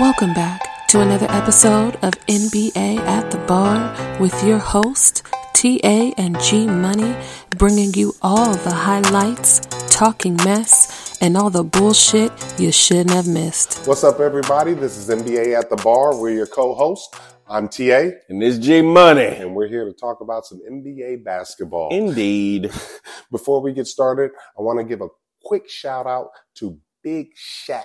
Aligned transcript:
Welcome 0.00 0.34
back 0.34 0.86
to 0.88 1.00
another 1.00 1.26
episode 1.30 1.96
of 2.02 2.12
NBA 2.26 2.98
at 2.98 3.30
the 3.30 3.38
Bar 3.38 4.18
with 4.20 4.42
your 4.42 4.58
host, 4.58 5.22
TA 5.54 6.12
and 6.18 6.38
G 6.40 6.66
Money, 6.66 7.14
bringing 7.50 7.94
you 7.94 8.12
all 8.20 8.54
the 8.54 8.72
highlights, 8.72 9.60
talking 9.94 10.36
mess, 10.44 11.18
and 11.20 11.36
all 11.36 11.50
the 11.50 11.62
bullshit 11.62 12.32
you 12.58 12.72
shouldn't 12.72 13.10
have 13.10 13.28
missed. 13.28 13.86
What's 13.86 14.02
up, 14.02 14.18
everybody? 14.18 14.74
This 14.74 14.96
is 14.96 15.08
NBA 15.08 15.56
at 15.56 15.70
the 15.70 15.76
Bar. 15.76 16.20
We're 16.20 16.30
your 16.30 16.46
co-host. 16.48 17.14
I'm 17.46 17.68
TA, 17.68 18.10
And 18.28 18.42
this 18.42 18.58
G 18.58 18.82
Money. 18.82 19.26
and 19.26 19.54
we're 19.54 19.68
here 19.68 19.84
to 19.84 19.92
talk 19.92 20.20
about 20.22 20.44
some 20.46 20.60
NBA 20.68 21.24
basketball. 21.24 21.90
Indeed. 21.92 22.70
Before 23.30 23.60
we 23.60 23.72
get 23.72 23.86
started, 23.86 24.32
I 24.58 24.62
want 24.62 24.80
to 24.80 24.84
give 24.84 25.02
a 25.02 25.08
quick 25.42 25.68
shout 25.68 26.06
out 26.06 26.30
to 26.56 26.78
Big 27.02 27.28
Shaq, 27.36 27.82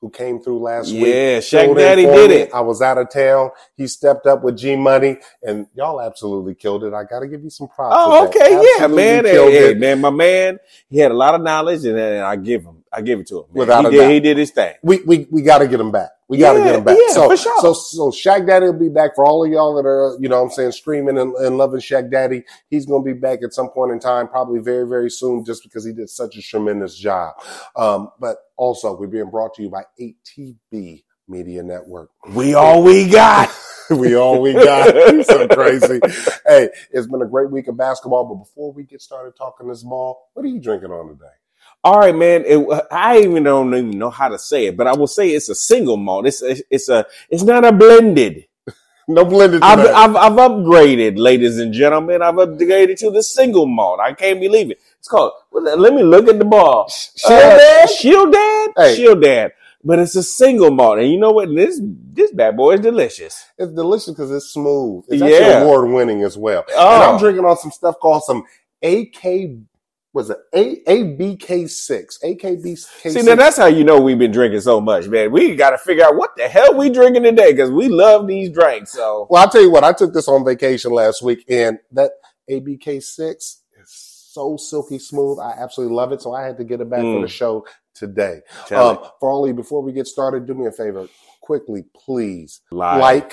who 0.00 0.08
came 0.08 0.40
through 0.40 0.60
last 0.60 0.90
week. 0.90 1.06
Yeah, 1.06 1.38
Shaq 1.38 1.76
Daddy 1.76 2.04
did 2.04 2.30
it. 2.30 2.54
I 2.54 2.60
was 2.60 2.80
out 2.80 2.98
of 2.98 3.10
town. 3.10 3.50
He 3.76 3.86
stepped 3.86 4.26
up 4.26 4.42
with 4.42 4.56
G 4.56 4.74
Money, 4.76 5.18
and 5.42 5.66
y'all 5.74 6.00
absolutely 6.00 6.54
killed 6.54 6.84
it. 6.84 6.94
I 6.94 7.04
got 7.04 7.20
to 7.20 7.28
give 7.28 7.44
you 7.44 7.50
some 7.50 7.68
props. 7.68 7.96
Oh, 7.98 8.26
okay, 8.28 8.52
yeah, 8.78 8.86
man. 8.86 9.24
Hey, 9.24 9.52
hey, 9.52 9.74
man, 9.74 10.00
my 10.00 10.10
man, 10.10 10.58
he 10.88 10.98
had 10.98 11.10
a 11.10 11.14
lot 11.14 11.34
of 11.34 11.42
knowledge, 11.42 11.84
and, 11.84 11.98
and 11.98 12.24
I 12.24 12.36
give 12.36 12.62
him, 12.64 12.79
I 12.92 13.02
give 13.02 13.20
it 13.20 13.28
to 13.28 13.38
him. 13.40 13.44
man. 13.54 13.56
Without 13.60 13.82
he 13.82 13.86
a 13.86 13.90
did, 13.90 13.98
doubt. 13.98 14.10
he 14.10 14.20
did 14.20 14.38
his 14.38 14.50
thing. 14.52 14.74
we 14.82 15.00
we 15.06 15.26
we 15.30 15.42
got 15.42 15.58
to 15.58 15.68
get 15.68 15.80
him 15.80 15.92
back. 15.92 16.10
We 16.28 16.38
got 16.38 16.54
to 16.54 16.60
Yeah, 16.60 16.64
get 16.64 16.76
him 16.76 16.84
back. 16.84 16.96
yeah, 16.98 17.14
so 17.14 17.28
for 17.28 17.36
sure. 17.36 17.60
so 17.62 17.72
so 17.74 18.10
Shaq 18.10 18.46
Daddy 18.46 18.66
will 18.66 18.74
be 18.78 18.88
back 18.88 19.14
for 19.16 19.26
all 19.26 19.44
of 19.44 19.50
y'all 19.52 19.74
that 19.76 19.86
are 19.88 20.16
you 20.20 20.28
know 20.28 20.38
what 20.38 20.44
I'm 20.46 20.50
saying 20.52 20.72
screaming 20.72 21.18
and, 21.18 21.34
and 21.36 21.58
loving 21.58 21.80
Shaq 21.80 22.10
Daddy. 22.10 22.44
He's 22.70 22.86
going 22.86 23.04
to 23.04 23.14
be 23.14 23.18
back 23.18 23.40
at 23.44 23.52
some 23.54 23.70
point 23.70 23.92
in 23.92 24.00
time, 24.00 24.28
probably 24.28 24.60
very 24.60 24.86
very 24.88 25.10
soon, 25.10 25.44
just 25.44 25.62
because 25.64 25.84
he 25.86 25.92
did 25.92 26.10
such 26.10 26.36
a 26.36 26.42
tremendous 26.42 26.96
job. 26.98 27.34
Um, 27.76 28.10
but 28.20 28.38
also 28.56 28.96
we're 28.98 29.08
being 29.08 29.30
brought 29.30 29.54
to 29.56 29.62
you 29.62 29.70
by 29.70 29.84
ATB 30.00 31.04
Media 31.28 31.62
Network. 31.62 32.10
We 32.34 32.54
all 32.54 32.82
we 32.82 33.08
got. 33.08 33.50
we 33.90 34.16
all 34.16 34.40
we 34.40 34.54
got. 34.54 34.94
so 35.26 35.48
crazy. 35.48 36.00
Hey, 36.46 36.70
it's 36.92 37.06
been 37.08 37.22
a 37.22 37.28
great 37.28 37.50
week 37.50 37.68
of 37.68 37.76
basketball. 37.76 38.26
But 38.26 38.44
before 38.44 38.72
we 38.72 38.84
get 38.84 39.02
started 39.02 39.36
talking 39.36 39.68
this 39.68 39.82
ball, 39.84 40.30
what 40.34 40.44
are 40.44 40.48
you 40.48 40.60
drinking 40.60 40.90
on 40.92 41.08
today? 41.08 41.39
All 41.82 41.98
right, 41.98 42.14
man. 42.14 42.44
It, 42.46 42.58
I 42.90 43.18
even 43.20 43.42
don't 43.44 43.74
even 43.74 43.98
know 43.98 44.10
how 44.10 44.28
to 44.28 44.38
say 44.38 44.66
it, 44.66 44.76
but 44.76 44.86
I 44.86 44.94
will 44.94 45.06
say 45.06 45.30
it's 45.30 45.48
a 45.48 45.54
single 45.54 45.96
malt. 45.96 46.26
It's 46.26 46.42
a, 46.42 46.56
it's 46.68 46.88
a, 46.88 47.06
it's 47.30 47.42
not 47.42 47.64
a 47.64 47.72
blended. 47.72 48.44
No 49.08 49.24
blended. 49.24 49.60
I've. 49.62 49.80
I've, 49.80 50.14
I've 50.14 50.32
upgraded, 50.34 51.18
ladies 51.18 51.58
and 51.58 51.72
gentlemen. 51.72 52.22
I've 52.22 52.36
upgraded 52.36 52.96
to 52.98 53.10
the 53.10 53.24
single 53.24 53.66
malt. 53.66 53.98
I 53.98 54.12
can't 54.12 54.38
believe 54.38 54.70
it. 54.70 54.80
It's 55.00 55.08
called. 55.08 55.32
Let 55.50 55.94
me 55.94 56.04
look 56.04 56.28
at 56.28 56.38
the 56.38 56.44
ball. 56.44 56.88
Shield 57.16 57.32
Uh, 57.32 57.56
Dad? 57.58 57.90
Shield 57.90 58.32
Dad. 58.32 58.70
Hey. 58.76 58.94
Shield 58.94 59.20
Dad. 59.20 59.52
But 59.82 59.98
it's 59.98 60.14
a 60.14 60.22
single 60.22 60.70
malt, 60.70 61.00
and 61.00 61.10
you 61.10 61.18
know 61.18 61.32
what? 61.32 61.48
This 61.52 61.80
this 61.82 62.30
bad 62.30 62.56
boy 62.56 62.74
is 62.74 62.80
delicious. 62.80 63.46
It's 63.58 63.72
delicious 63.72 64.10
because 64.10 64.30
it's 64.30 64.46
smooth. 64.46 65.04
It's 65.08 65.20
Yeah. 65.20 65.26
actually 65.38 65.62
award 65.64 65.90
winning 65.90 66.22
as 66.22 66.36
well. 66.38 66.60
And 66.68 66.76
Oh. 66.78 67.12
I'm 67.12 67.18
drinking 67.18 67.44
on 67.44 67.56
some 67.56 67.72
stuff 67.72 67.98
called 67.98 68.22
some 68.22 68.44
AK. 68.80 69.56
Was 70.12 70.30
it 70.30 70.38
A 70.54 70.82
ABK 70.88 71.70
six? 71.70 72.18
AKB 72.24 72.76
See, 72.76 73.22
now 73.22 73.36
that's 73.36 73.56
how 73.56 73.66
you 73.66 73.84
know 73.84 74.00
we've 74.00 74.18
been 74.18 74.32
drinking 74.32 74.60
so 74.62 74.80
much, 74.80 75.06
man. 75.06 75.30
We 75.30 75.54
got 75.54 75.70
to 75.70 75.78
figure 75.78 76.04
out 76.04 76.16
what 76.16 76.30
the 76.36 76.48
hell 76.48 76.76
we 76.76 76.90
drinking 76.90 77.22
today 77.22 77.52
because 77.52 77.70
we 77.70 77.88
love 77.88 78.26
these 78.26 78.50
drinks. 78.50 78.92
So 78.92 79.28
Well, 79.30 79.42
I'll 79.42 79.48
tell 79.50 79.62
you 79.62 79.70
what. 79.70 79.84
I 79.84 79.92
took 79.92 80.12
this 80.12 80.26
on 80.26 80.44
vacation 80.44 80.90
last 80.92 81.22
week, 81.22 81.44
and 81.48 81.78
that 81.92 82.10
ABK 82.50 83.00
six 83.02 83.62
is 83.80 83.88
so 84.32 84.56
silky 84.56 84.98
smooth. 84.98 85.38
I 85.38 85.52
absolutely 85.58 85.94
love 85.94 86.10
it. 86.12 86.22
So 86.22 86.32
I 86.34 86.42
had 86.44 86.56
to 86.58 86.64
get 86.64 86.80
it 86.80 86.90
back 86.90 87.00
for 87.02 87.06
Mm. 87.18 87.22
the 87.22 87.28
show 87.28 87.64
today. 87.94 88.40
Um, 88.72 88.98
for 89.20 89.46
you, 89.46 89.54
before 89.54 89.80
we 89.80 89.92
get 89.92 90.08
started, 90.08 90.44
do 90.46 90.54
me 90.54 90.66
a 90.66 90.72
favor, 90.72 91.06
quickly, 91.40 91.84
please. 91.94 92.62
Live. 92.72 93.00
like, 93.00 93.32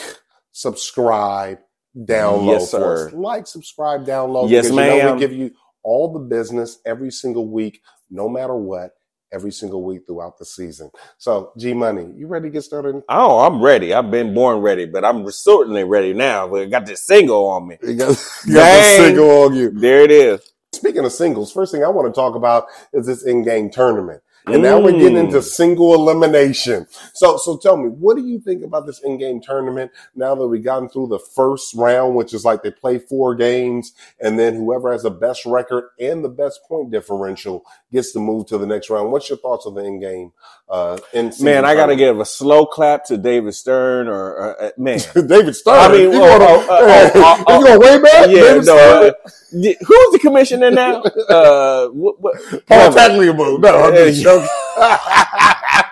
subscribe, 0.52 1.60
download 1.98 2.46
Yes, 2.52 2.72
for 2.72 2.94
us. 2.94 3.12
sir. 3.12 3.18
Like, 3.18 3.48
subscribe, 3.48 4.06
download. 4.06 4.50
Yes, 4.50 4.66
because 4.70 4.78
You 4.78 5.04
know, 5.04 5.14
we 5.16 5.20
give 5.20 5.34
you 5.34 5.52
all 5.88 6.12
the 6.12 6.20
business 6.20 6.80
every 6.86 7.10
single 7.10 7.48
week, 7.48 7.82
no 8.12 8.28
matter 8.28 8.56
what, 8.56 8.92
every 9.32 9.52
single 9.52 9.84
week 9.84 10.02
throughout 10.06 10.38
the 10.38 10.46
season. 10.46 10.92
So, 11.18 11.54
G 11.58 11.74
Money, 11.74 12.12
you 12.16 12.28
ready 12.28 12.50
to 12.50 12.52
get 12.52 12.64
started? 12.64 13.02
Oh, 13.08 13.40
I'm 13.40 13.62
ready. 13.62 13.94
I've 13.94 14.12
been 14.12 14.34
born 14.34 14.60
ready, 14.60 14.86
but 14.86 15.06
I'm 15.06 15.30
certainly 15.32 15.86
ready 15.86 16.14
now. 16.14 16.46
We 16.48 16.66
got 16.66 16.86
this 16.86 17.04
single 17.04 17.46
on 17.48 17.70
me. 17.70 17.78
You 17.82 17.96
got, 17.96 18.10
you 18.46 18.54
got 18.54 18.78
the 18.78 18.98
single 18.98 19.32
on 19.44 19.56
you. 19.56 19.72
There 19.72 20.02
it 20.02 20.12
is. 20.12 20.42
Speaking 20.74 21.06
of 21.06 21.14
singles, 21.14 21.52
first 21.54 21.72
thing 21.72 21.84
I 21.84 21.88
want 21.88 22.14
to 22.14 22.18
talk 22.18 22.36
about 22.36 22.66
is 22.94 23.08
this 23.08 23.24
in-game 23.26 23.70
tournament. 23.72 24.22
And 24.48 24.64
now 24.64 24.80
we're 24.80 24.94
getting 24.94 25.18
into 25.18 25.42
single 25.42 25.94
elimination. 25.94 26.88
So, 27.14 27.38
so 27.38 27.58
tell 27.58 27.78
me, 27.78 27.90
what 27.90 28.16
do 28.16 28.26
you 28.26 28.40
think 28.40 28.64
about 28.64 28.86
this 28.86 29.02
in-game 29.04 29.42
tournament 29.42 29.92
now 30.16 30.36
that 30.36 30.48
we've 30.48 30.64
gotten 30.64 30.90
through 30.90 31.08
the 31.08 31.20
first 31.20 31.74
round, 31.76 32.16
which 32.16 32.34
is 32.34 32.46
like 32.46 32.64
they 32.64 32.72
play 32.72 32.98
four 32.98 33.36
games, 33.36 33.94
and 34.22 34.40
then 34.40 34.56
whoever 34.56 34.92
has 34.92 35.04
the 35.04 35.12
best 35.12 35.46
record 35.46 35.90
and 36.00 36.24
the 36.24 36.30
best 36.30 36.62
point 36.68 36.92
differential 36.92 37.66
gets 37.92 38.14
to 38.14 38.20
move 38.20 38.48
to 38.48 38.58
the 38.58 38.66
next 38.66 38.90
round. 38.90 39.12
What's 39.12 39.30
your 39.30 39.38
thoughts 39.38 39.66
on 39.66 39.76
the 39.76 39.84
in-game? 39.84 40.32
Uh, 40.70 40.98
in 41.14 41.32
Man, 41.40 41.64
I 41.64 41.76
got 41.76 41.88
to 41.88 41.96
give 41.96 42.20
a 42.20 42.26
slow 42.26 42.66
clap 42.66 43.06
to 43.06 43.18
David 43.18 43.54
Stern 43.54 44.08
or, 44.08 44.34
or 44.34 44.62
uh, 44.64 44.72
man. 44.78 45.00
David 45.28 45.56
Stern. 45.56 45.78
I 45.78 45.88
mean, 45.92 46.12
you 46.12 46.20
oh, 46.22 46.38
going, 46.38 47.40
you 47.60 47.66
going 47.66 47.80
way 47.80 48.02
back? 48.02 48.28
Yeah, 48.30 48.42
David 48.42 48.66
no. 48.66 48.78
Uh, 48.78 49.12
who's 49.52 50.12
the 50.12 50.20
commissioner 50.22 50.72
now? 50.72 51.04
Uh, 51.28 51.88
what, 51.88 52.20
what, 52.22 52.36
Paul. 52.68 52.92
Tagliabue. 52.92 53.60
No, 53.60 53.84
I'm 53.84 53.94
just 53.94 54.24
joking. 54.24 54.37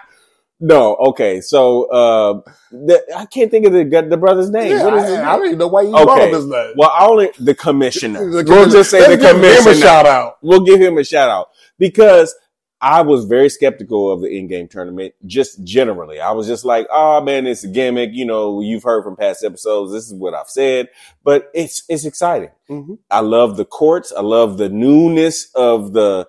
no, 0.59 0.95
okay. 0.95 1.41
So 1.41 1.85
uh, 1.89 2.41
the, 2.71 3.03
I 3.15 3.25
can't 3.25 3.51
think 3.51 3.65
of 3.65 3.73
the 3.73 3.83
the 4.09 4.17
brother's 4.17 4.49
name. 4.49 4.71
Yeah, 4.71 4.85
what 4.85 4.93
is 4.95 5.03
his 5.03 5.13
I, 5.13 5.17
name? 5.17 5.27
I 5.27 5.35
don't 5.37 5.45
even 5.47 5.59
know 5.59 5.67
why 5.67 5.81
you 5.81 5.93
Okay. 5.95 6.03
brought 6.05 6.21
up 6.21 6.33
his 6.33 6.45
name. 6.47 6.73
Well, 6.77 6.91
I 6.97 7.05
only 7.05 7.29
the 7.39 7.55
commissioner. 7.55 8.19
The 8.29 8.43
we'll 8.47 8.69
just 8.69 8.89
say 8.89 8.99
Let's 8.99 9.11
the 9.11 9.17
give 9.17 9.35
him 9.37 9.43
a 9.43 9.55
commissioner. 9.57 9.75
shout 9.75 10.05
out. 10.05 10.37
We'll 10.41 10.63
give 10.63 10.79
him 10.81 10.97
a 10.97 11.03
shout 11.03 11.29
out 11.29 11.49
because 11.77 12.33
I 12.81 13.01
was 13.01 13.25
very 13.25 13.49
skeptical 13.49 14.11
of 14.11 14.21
the 14.21 14.27
in-game 14.27 14.67
tournament, 14.67 15.13
just 15.25 15.63
generally. 15.63 16.19
I 16.19 16.31
was 16.31 16.45
just 16.45 16.65
like, 16.65 16.87
"Oh 16.91 17.21
man, 17.21 17.47
it's 17.47 17.63
a 17.63 17.67
gimmick." 17.69 18.11
You 18.13 18.25
know, 18.25 18.61
you've 18.61 18.83
heard 18.83 19.03
from 19.03 19.15
past 19.15 19.43
episodes. 19.43 19.91
This 19.91 20.05
is 20.05 20.13
what 20.13 20.33
I've 20.33 20.49
said, 20.49 20.89
but 21.23 21.49
it's 21.53 21.83
it's 21.89 22.05
exciting. 22.05 22.49
Mhm. 22.69 22.99
I 23.09 23.21
love 23.21 23.57
the 23.57 23.65
courts. 23.65 24.13
I 24.15 24.21
love 24.21 24.57
the 24.57 24.69
newness 24.69 25.49
of 25.55 25.93
the 25.93 26.27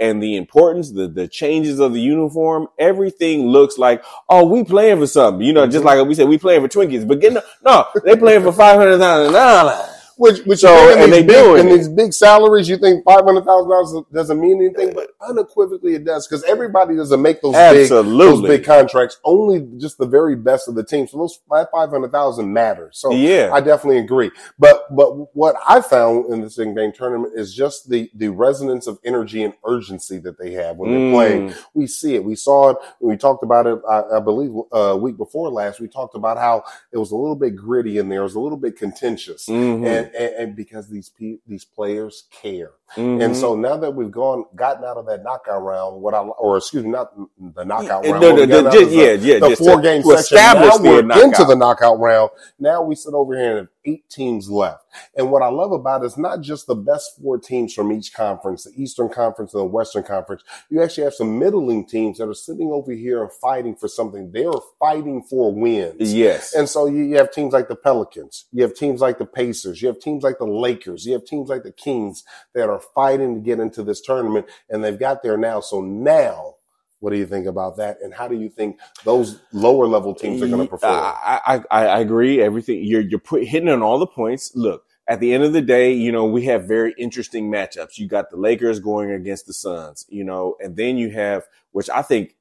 and 0.00 0.22
the 0.22 0.36
importance, 0.36 0.92
the 0.92 1.08
the 1.08 1.28
changes 1.28 1.80
of 1.80 1.92
the 1.92 2.00
uniform. 2.00 2.68
Everything 2.78 3.46
looks 3.48 3.78
like, 3.78 4.04
oh, 4.28 4.46
we 4.46 4.64
playing 4.64 4.98
for 4.98 5.06
something. 5.06 5.46
You 5.46 5.52
know, 5.52 5.66
just 5.66 5.82
Mhm. 5.82 5.86
like 5.86 6.06
we 6.06 6.14
said, 6.14 6.28
we 6.28 6.38
playing 6.38 6.62
for 6.62 6.68
Twinkies, 6.68 7.06
but 7.06 7.20
getting 7.20 7.38
no, 7.64 7.86
they 8.04 8.16
playing 8.16 8.42
for 8.42 8.52
five 8.52 8.76
hundred 8.78 8.98
thousand 8.98 9.32
dollars. 9.32 9.88
Which, 10.22 10.38
which 10.46 10.60
So, 10.60 10.72
you 10.72 10.88
think 10.88 10.96
in 10.98 11.02
and 11.02 11.12
these 11.12 11.20
they 11.20 11.26
big, 11.26 11.44
doing 11.44 11.60
in 11.68 11.76
these 11.76 11.88
big 11.88 12.12
salaries, 12.12 12.68
you 12.68 12.76
think 12.76 13.04
five 13.04 13.24
hundred 13.24 13.44
thousand 13.44 13.68
dollars 13.70 14.04
doesn't 14.12 14.40
mean 14.40 14.62
anything, 14.62 14.94
but 14.94 15.10
unequivocally 15.20 15.94
it 15.96 16.04
does 16.04 16.28
because 16.28 16.44
everybody 16.44 16.94
doesn't 16.94 17.20
make 17.20 17.40
those 17.42 17.54
big, 17.54 17.88
those 17.88 18.40
big 18.40 18.64
contracts. 18.64 19.18
Only 19.24 19.66
just 19.78 19.98
the 19.98 20.06
very 20.06 20.36
best 20.36 20.68
of 20.68 20.76
the 20.76 20.84
team. 20.84 21.08
So 21.08 21.18
those 21.18 21.40
five 21.48 21.66
hundred 21.90 22.12
thousand 22.12 22.52
matters. 22.52 22.98
So 22.98 23.10
yeah. 23.12 23.50
I 23.52 23.60
definitely 23.60 23.98
agree. 23.98 24.30
But 24.60 24.94
but 24.94 25.34
what 25.34 25.56
I 25.68 25.80
found 25.80 26.32
in 26.32 26.40
this 26.40 26.56
in 26.56 26.74
game 26.76 26.92
tournament 26.92 27.32
is 27.36 27.52
just 27.52 27.90
the 27.90 28.08
the 28.14 28.28
resonance 28.28 28.86
of 28.86 29.00
energy 29.04 29.42
and 29.42 29.54
urgency 29.66 30.18
that 30.18 30.38
they 30.38 30.52
have 30.52 30.76
when 30.76 30.92
they're 30.92 31.12
playing. 31.12 31.48
Mm. 31.50 31.64
We 31.74 31.86
see 31.88 32.14
it. 32.14 32.22
We 32.22 32.36
saw 32.36 32.70
it. 32.70 32.76
We 33.00 33.16
talked 33.16 33.42
about 33.42 33.66
it. 33.66 33.80
I, 33.90 34.18
I 34.18 34.20
believe 34.20 34.52
uh, 34.70 34.96
week 35.00 35.16
before 35.16 35.50
last. 35.50 35.80
We 35.80 35.88
talked 35.88 36.14
about 36.14 36.38
how 36.38 36.62
it 36.92 36.98
was 36.98 37.10
a 37.10 37.16
little 37.16 37.34
bit 37.34 37.56
gritty 37.56 37.98
in 37.98 38.08
there. 38.08 38.20
It 38.20 38.24
was 38.24 38.36
a 38.36 38.40
little 38.40 38.58
bit 38.58 38.76
contentious, 38.76 39.46
Mhm. 39.46 39.84
and, 39.86 40.11
and 40.18 40.34
and 40.34 40.56
because 40.56 40.88
these 40.88 41.08
pe- 41.10 41.38
these 41.46 41.64
players 41.64 42.24
care. 42.30 42.72
Mhm. 42.96 43.24
And 43.24 43.36
so 43.36 43.54
now 43.54 43.78
that 43.78 43.92
we've 43.94 44.10
gone 44.10 44.44
gotten 44.54 44.84
out 44.84 44.98
of 44.98 45.06
that 45.06 45.22
knockout 45.22 45.62
round, 45.62 46.02
what 46.02 46.12
I 46.14 46.18
or 46.20 46.58
excuse 46.58 46.84
me, 46.84 46.90
not 46.90 47.10
the 47.54 47.64
knockout 47.64 48.04
round. 48.04 48.20
no, 48.20 48.30
what 48.34 48.40
we 48.40 48.46
no, 48.46 48.60
no, 48.62 48.70
just- 48.70 48.90
the- 48.90 48.96
yeah, 48.96 49.12
yeah, 49.12 49.38
the 49.38 49.56
four 49.56 49.76
to- 49.76 49.82
game 49.82 50.02
to 50.02 50.18
section. 50.18 50.36
Now 50.62 50.76
we're 50.78 51.22
into 51.24 51.44
the 51.44 51.56
knockout 51.56 51.98
round. 51.98 52.30
Now 52.58 52.82
we 52.82 52.94
sit 52.94 53.14
over 53.14 53.34
here 53.34 53.48
and 53.50 53.58
have 53.60 53.68
eight 53.84 54.08
teams 54.10 54.48
left. 54.50 54.84
And 55.16 55.30
what 55.32 55.42
I 55.42 55.48
love 55.48 55.72
about 55.72 56.02
it 56.02 56.06
is 56.06 56.18
not 56.18 56.42
just 56.42 56.66
the 56.66 56.74
best 56.74 57.18
four 57.20 57.38
teams 57.38 57.72
from 57.72 57.90
each 57.92 58.12
conference, 58.14 58.64
the 58.64 58.72
Eastern 58.76 59.08
Conference 59.08 59.54
and 59.54 59.60
the 59.62 59.64
Western 59.66 60.02
Conference. 60.04 60.42
You 60.68 60.82
actually 60.82 61.04
have 61.04 61.14
some 61.14 61.38
middling 61.38 61.86
teams 61.86 62.18
that 62.18 62.28
are 62.28 62.34
sitting 62.34 62.70
over 62.70 62.92
here 62.92 63.22
and 63.22 63.32
fighting 63.32 63.74
for 63.74 63.88
something. 63.88 64.30
They 64.32 64.44
are 64.44 64.60
fighting 64.78 65.22
for 65.22 65.50
wins. 65.52 66.12
yes. 66.12 66.54
And 66.54 66.68
so 66.68 66.84
you, 66.86 67.02
you 67.04 67.16
have 67.16 67.32
teams 67.32 67.54
like 67.54 67.68
the 67.68 67.74
Pelicans, 67.74 68.44
you 68.52 68.62
have 68.62 68.74
teams 68.74 69.00
like 69.00 69.18
the 69.18 69.24
Pacers, 69.24 69.80
you 69.80 69.88
have 69.88 69.91
teams 70.00 70.22
like 70.22 70.38
the 70.38 70.46
Lakers, 70.46 71.06
you 71.06 71.12
have 71.12 71.24
teams 71.24 71.48
like 71.48 71.62
the 71.62 71.72
Kings 71.72 72.24
that 72.54 72.68
are 72.68 72.80
fighting 72.80 73.34
to 73.34 73.40
get 73.40 73.60
into 73.60 73.82
this 73.82 74.00
tournament, 74.00 74.46
and 74.68 74.82
they've 74.82 74.98
got 74.98 75.22
there 75.22 75.36
now. 75.36 75.60
So 75.60 75.80
now, 75.80 76.54
what 77.00 77.10
do 77.10 77.18
you 77.18 77.26
think 77.26 77.46
about 77.46 77.76
that? 77.78 77.98
And 78.00 78.14
how 78.14 78.28
do 78.28 78.36
you 78.36 78.48
think 78.48 78.78
those 79.04 79.40
lower 79.52 79.86
level 79.86 80.14
teams 80.14 80.40
are 80.40 80.48
going 80.48 80.62
to 80.62 80.70
perform? 80.70 80.94
Uh, 80.94 81.14
I, 81.20 81.60
I, 81.70 81.86
I 81.86 82.00
agree. 82.00 82.40
Everything 82.40 82.84
you're 82.84 83.00
you're 83.00 83.18
put, 83.18 83.44
hitting 83.44 83.68
on 83.68 83.82
all 83.82 83.98
the 83.98 84.06
points. 84.06 84.52
Look, 84.54 84.84
at 85.08 85.18
the 85.18 85.34
end 85.34 85.42
of 85.42 85.52
the 85.52 85.62
day, 85.62 85.92
you 85.92 86.12
know 86.12 86.24
we 86.24 86.44
have 86.44 86.64
very 86.64 86.94
interesting 86.96 87.50
matchups. 87.50 87.98
You 87.98 88.06
got 88.06 88.30
the 88.30 88.36
Lakers 88.36 88.78
going 88.78 89.10
against 89.10 89.46
the 89.46 89.52
Suns, 89.52 90.06
you 90.08 90.24
know, 90.24 90.56
and 90.60 90.76
then 90.76 90.96
you 90.96 91.10
have 91.10 91.44
which 91.72 91.90
I 91.90 92.02
think 92.02 92.36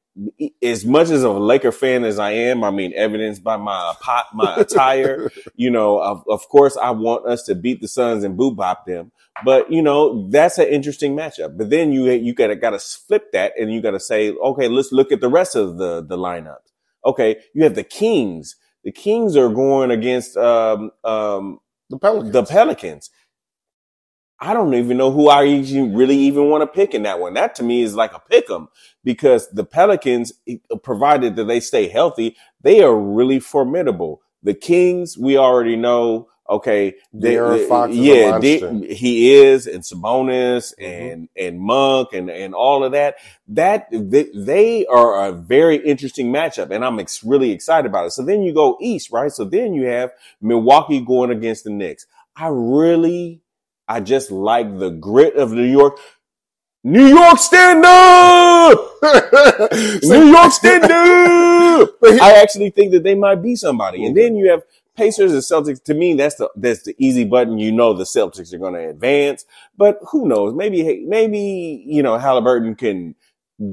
as 0.61 0.85
much 0.85 1.09
as 1.09 1.23
a 1.23 1.31
Laker 1.31 1.71
fan 1.71 2.03
as 2.03 2.19
I 2.19 2.31
am, 2.31 2.63
I 2.63 2.71
mean, 2.71 2.93
evidenced 2.95 3.43
by 3.43 3.57
my 3.57 3.93
pot, 4.01 4.27
my 4.33 4.55
attire, 4.59 5.31
you 5.55 5.69
know, 5.69 5.99
of, 5.99 6.23
of 6.27 6.47
course, 6.49 6.77
I 6.77 6.91
want 6.91 7.25
us 7.27 7.43
to 7.43 7.55
beat 7.55 7.81
the 7.81 7.87
Suns 7.87 8.23
and 8.23 8.37
boo 8.37 8.51
bop 8.51 8.85
them. 8.85 9.11
But 9.45 9.71
you 9.71 9.81
know, 9.81 10.29
that's 10.29 10.57
an 10.57 10.67
interesting 10.67 11.15
matchup. 11.15 11.57
But 11.57 11.69
then 11.69 11.91
you 11.91 12.09
you 12.11 12.33
gotta 12.33 12.55
gotta 12.55 12.79
flip 12.79 13.31
that, 13.33 13.53
and 13.59 13.73
you 13.73 13.81
gotta 13.81 13.99
say, 13.99 14.31
okay, 14.33 14.67
let's 14.67 14.91
look 14.91 15.11
at 15.11 15.21
the 15.21 15.29
rest 15.29 15.55
of 15.55 15.77
the 15.77 16.01
the 16.03 16.17
lineup. 16.17 16.59
Okay, 17.05 17.37
you 17.53 17.63
have 17.63 17.75
the 17.75 17.83
Kings. 17.83 18.55
The 18.83 18.91
Kings 18.91 19.35
are 19.37 19.49
going 19.49 19.91
against 19.91 20.37
um, 20.37 20.91
um, 21.03 21.59
The 21.89 21.97
Pelicans. 21.99 22.33
the 22.33 22.43
Pelicans. 22.43 23.09
I 24.41 24.53
don't 24.55 24.73
even 24.73 24.97
know 24.97 25.11
who 25.11 25.29
I 25.29 25.45
even 25.45 25.95
really 25.95 26.17
even 26.17 26.49
want 26.49 26.63
to 26.63 26.67
pick 26.67 26.95
in 26.95 27.03
that 27.03 27.19
one. 27.19 27.35
That 27.35 27.55
to 27.55 27.63
me 27.63 27.83
is 27.83 27.95
like 27.95 28.13
a 28.13 28.19
pick 28.19 28.49
'em 28.51 28.69
because 29.03 29.49
the 29.51 29.65
Pelicans, 29.65 30.33
provided 30.83 31.35
that 31.37 31.45
they 31.45 31.59
stay 31.61 31.89
healthy, 31.89 32.35
they 32.61 32.83
are 32.83 32.95
really 32.95 33.39
formidable. 33.39 34.21
The 34.43 34.55
Kings, 34.55 35.17
we 35.17 35.37
already 35.37 35.77
know. 35.77 36.29
Okay, 36.49 36.95
they, 37.13 37.35
De'Aaron 37.35 37.67
Fox 37.69 37.93
yeah. 37.95 38.13
Mm-hmm. 38.33 38.41
they- 38.41 38.93
he 38.95 39.35
is, 39.35 39.67
and 39.67 39.83
Sabonis, 39.83 40.73
and 40.79 41.29
and 41.37 41.59
Monk, 41.61 42.09
and 42.13 42.29
and 42.29 42.53
all 42.55 42.83
of 42.83 42.93
that. 42.93 43.15
That 43.49 43.87
they, 43.91 44.29
they 44.35 44.85
are 44.87 45.27
a 45.27 45.31
very 45.31 45.77
interesting 45.77 46.33
matchup, 46.33 46.71
and 46.71 46.83
I'm 46.83 46.99
ex- 46.99 47.23
really 47.23 47.51
excited 47.51 47.87
about 47.87 48.07
it. 48.07 48.11
So 48.11 48.23
then 48.25 48.43
you 48.43 48.53
go 48.53 48.77
east, 48.81 49.11
right? 49.13 49.31
So 49.31 49.45
then 49.45 49.73
you 49.75 49.85
have 49.87 50.11
Milwaukee 50.41 50.99
going 51.01 51.31
against 51.31 51.63
the 51.63 51.69
Knicks. 51.69 52.05
I 52.35 52.47
really, 52.49 53.41
I 53.87 53.99
just 53.99 54.31
like 54.31 54.79
the 54.79 54.89
grit 54.89 55.35
of 55.35 55.51
New 55.51 55.63
York. 55.63 55.97
New 56.83 57.05
York 57.05 57.37
stand 57.37 57.83
up! 57.85 58.91
New 60.03 60.25
York 60.25 60.51
stand 60.51 60.83
up! 60.85 61.89
I 62.03 62.39
actually 62.41 62.71
think 62.71 62.91
that 62.93 63.03
they 63.03 63.15
might 63.15 63.41
be 63.41 63.55
somebody. 63.55 64.05
And 64.05 64.17
then 64.17 64.35
you 64.35 64.49
have 64.49 64.63
Pacers 64.95 65.31
and 65.31 65.41
Celtics. 65.41 65.83
To 65.83 65.93
me, 65.93 66.15
that's 66.15 66.35
the 66.35 66.49
that's 66.55 66.83
the 66.83 66.95
easy 66.97 67.23
button. 67.23 67.59
You 67.59 67.71
know 67.71 67.93
the 67.93 68.03
Celtics 68.03 68.53
are 68.53 68.57
going 68.57 68.73
to 68.73 68.89
advance, 68.89 69.45
but 69.77 69.99
who 70.11 70.27
knows? 70.27 70.53
Maybe 70.53 71.05
maybe 71.07 71.83
you 71.85 72.03
know 72.03 72.17
Halliburton 72.17 72.75
can 72.75 73.15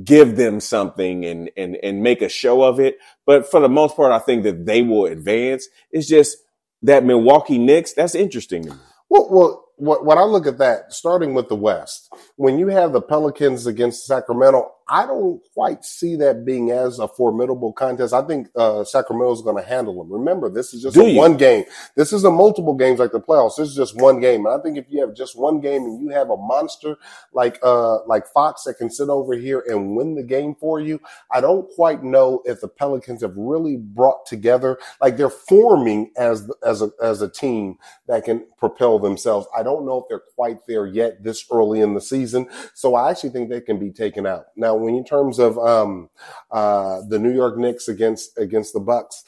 give 0.05 0.37
them 0.37 0.61
something 0.61 1.25
and 1.25 1.51
and 1.57 1.77
and 1.83 2.03
make 2.03 2.23
a 2.23 2.29
show 2.29 2.63
of 2.63 2.79
it. 2.79 2.99
But 3.27 3.51
for 3.51 3.61
the 3.61 3.69
most 3.69 3.97
part, 3.97 4.13
I 4.13 4.19
think 4.19 4.43
that 4.45 4.67
they 4.67 4.83
will 4.83 5.07
advance. 5.07 5.69
It's 5.91 6.07
just 6.07 6.39
that 6.83 7.05
Milwaukee 7.05 7.59
Knicks. 7.59 7.95
That's 7.95 8.15
interesting 8.15 8.65
to 8.65 8.71
me. 8.71 8.77
Well, 9.09 9.29
well 9.31 9.68
what, 9.79 10.05
when 10.05 10.19
I 10.19 10.25
look 10.25 10.47
at 10.47 10.59
that, 10.59 10.93
starting 10.93 11.35
with 11.35 11.49
the 11.49 11.57
West, 11.57 12.13
when 12.37 12.59
you 12.59 12.69
have 12.69 12.93
the 12.93 13.03
Pelicans 13.03 13.67
against 13.67 14.07
Sacramento, 14.07 14.73
I 14.89 15.07
don't 15.07 15.41
quite 15.53 15.85
see 15.85 16.17
that 16.17 16.45
being 16.45 16.71
as 16.71 16.99
a 16.99 17.09
formidable 17.09 17.73
contest. 17.73 18.15
I 18.15 18.23
think 18.23 18.49
uh, 18.57 18.85
Sacramento 18.85 19.33
is 19.33 19.43
going 19.43 19.63
to 19.63 19.69
handle 19.69 19.95
them. 19.99 20.13
Remember, 20.13 20.49
this 20.49 20.73
is 20.73 20.83
just 20.83 20.97
a 20.97 21.17
one 21.17 21.37
game. 21.37 21.65
This 21.97 22.13
isn't 22.13 22.35
multiple 22.35 22.75
games 22.75 22.99
like 22.99 23.13
the 23.13 23.21
playoffs. 23.21 23.57
This 23.57 23.69
is 23.69 23.77
just 23.77 23.97
one 23.97 24.21
game. 24.21 24.47
And 24.47 24.59
I 24.59 24.63
think 24.63 24.79
if 24.79 24.87
you 24.89 25.01
have 25.01 25.15
just 25.15 25.39
one 25.39 25.61
game 25.61 25.83
and 25.83 26.01
you 26.01 26.09
have 26.11 26.31
a 26.31 26.37
monster 26.37 26.97
like 27.33 27.59
uh, 27.63 28.05
like 28.07 28.27
Fox 28.29 28.65
that 28.65 28.79
can 28.79 28.91
sit 28.91 29.09
over 29.09 29.35
here 29.35 29.63
and 29.69 29.97
win 29.97 30.15
the 30.15 30.23
game 30.23 30.55
for 30.59 30.81
you, 30.81 31.01
I 31.31 31.41
don't 31.41 31.69
quite 31.71 32.03
know 32.03 32.43
if 32.45 32.61
the 32.61 32.69
Pelicans 32.69 33.23
have 33.23 33.37
really 33.37 33.77
brought 33.77 34.27
together 34.27 34.79
like 35.01 35.17
they're 35.17 35.31
forming 35.31 36.13
as 36.17 36.51
as 36.65 36.83
a 36.83 36.91
as 37.03 37.21
a 37.23 37.29
team 37.29 37.77
that 38.07 38.25
can 38.25 38.47
propel 38.59 38.99
themselves. 38.99 39.47
I 39.57 39.63
don't 39.63 39.85
know 39.85 39.99
if 39.99 40.05
they're 40.09 40.23
quite 40.35 40.67
there 40.67 40.87
yet 40.87 41.23
this 41.23 41.45
early 41.53 41.81
in 41.81 41.95
the 41.95 42.01
season. 42.01 42.49
So 42.75 42.95
I 42.95 43.11
actually 43.11 43.31
think 43.31 43.51
they 43.51 43.61
can 43.61 43.79
be 43.79 43.91
taken 43.91 44.27
out. 44.27 44.47
Now, 44.57 44.78
when 44.81 44.95
in 44.95 45.05
terms 45.05 45.39
of 45.39 45.59
um, 45.59 46.11
uh, 46.51 47.03
the 47.09 47.19
New 47.19 47.35
York 47.35 47.59
Knicks 47.59 47.89
against 47.89 48.39
against 48.39 48.73
the 48.75 48.81
Bucks, 48.81 49.25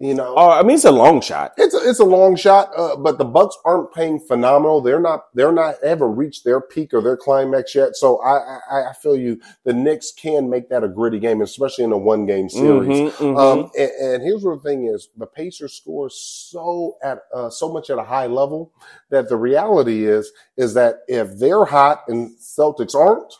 you 0.00 0.14
know, 0.14 0.34
Oh, 0.36 0.50
I 0.50 0.62
mean, 0.62 0.74
it's 0.74 0.84
a 0.84 0.90
long 0.92 1.22
shot. 1.22 1.54
it's 1.56 1.74
a, 1.74 1.88
it's 1.88 2.00
a 2.00 2.04
long 2.04 2.36
shot, 2.36 2.70
uh, 2.76 2.96
but 2.96 3.18
the 3.18 3.24
Bucks 3.24 3.56
aren't 3.64 3.92
playing 3.92 4.20
phenomenal. 4.20 4.82
They're 4.82 5.00
not 5.00 5.26
they're 5.34 5.52
not 5.52 5.76
they 5.82 5.88
haven't 5.90 6.16
reached 6.16 6.44
their 6.44 6.60
peak 6.60 6.92
or 6.94 7.02
their 7.02 7.16
climax 7.16 7.74
yet. 7.74 7.96
So 7.96 8.20
I 8.22 8.58
I, 8.70 8.90
I 8.90 8.92
feel 8.94 9.16
you. 9.16 9.40
The 9.64 9.72
Knicks 9.72 10.12
can 10.12 10.50
make 10.50 10.68
that 10.70 10.84
a 10.84 10.88
gritty 10.88 11.20
game, 11.20 11.40
especially 11.42 11.84
in 11.84 11.92
a 11.92 11.98
one 11.98 12.26
game 12.26 12.50
series. 12.50 13.00
Mhm, 13.00 13.12
mhm. 13.12 13.38
Um, 13.38 13.70
and, 13.78 13.90
and 13.90 14.22
here's 14.24 14.44
what 14.44 14.62
the 14.62 14.68
thing 14.68 14.86
is: 14.86 15.08
the 15.16 15.26
Pacers 15.26 15.74
score 15.74 16.10
so 16.10 16.96
at 17.02 17.20
uh, 17.34 17.50
so 17.50 17.72
much 17.72 17.88
at 17.90 17.98
a 17.98 18.04
high 18.04 18.26
level 18.26 18.72
that 19.10 19.28
the 19.30 19.36
reality 19.38 20.06
is 20.06 20.32
is 20.56 20.74
that 20.74 20.96
if 21.08 21.38
they're 21.38 21.64
hot 21.64 22.02
and 22.08 22.36
Celtics 22.38 22.94
aren't, 22.94 23.32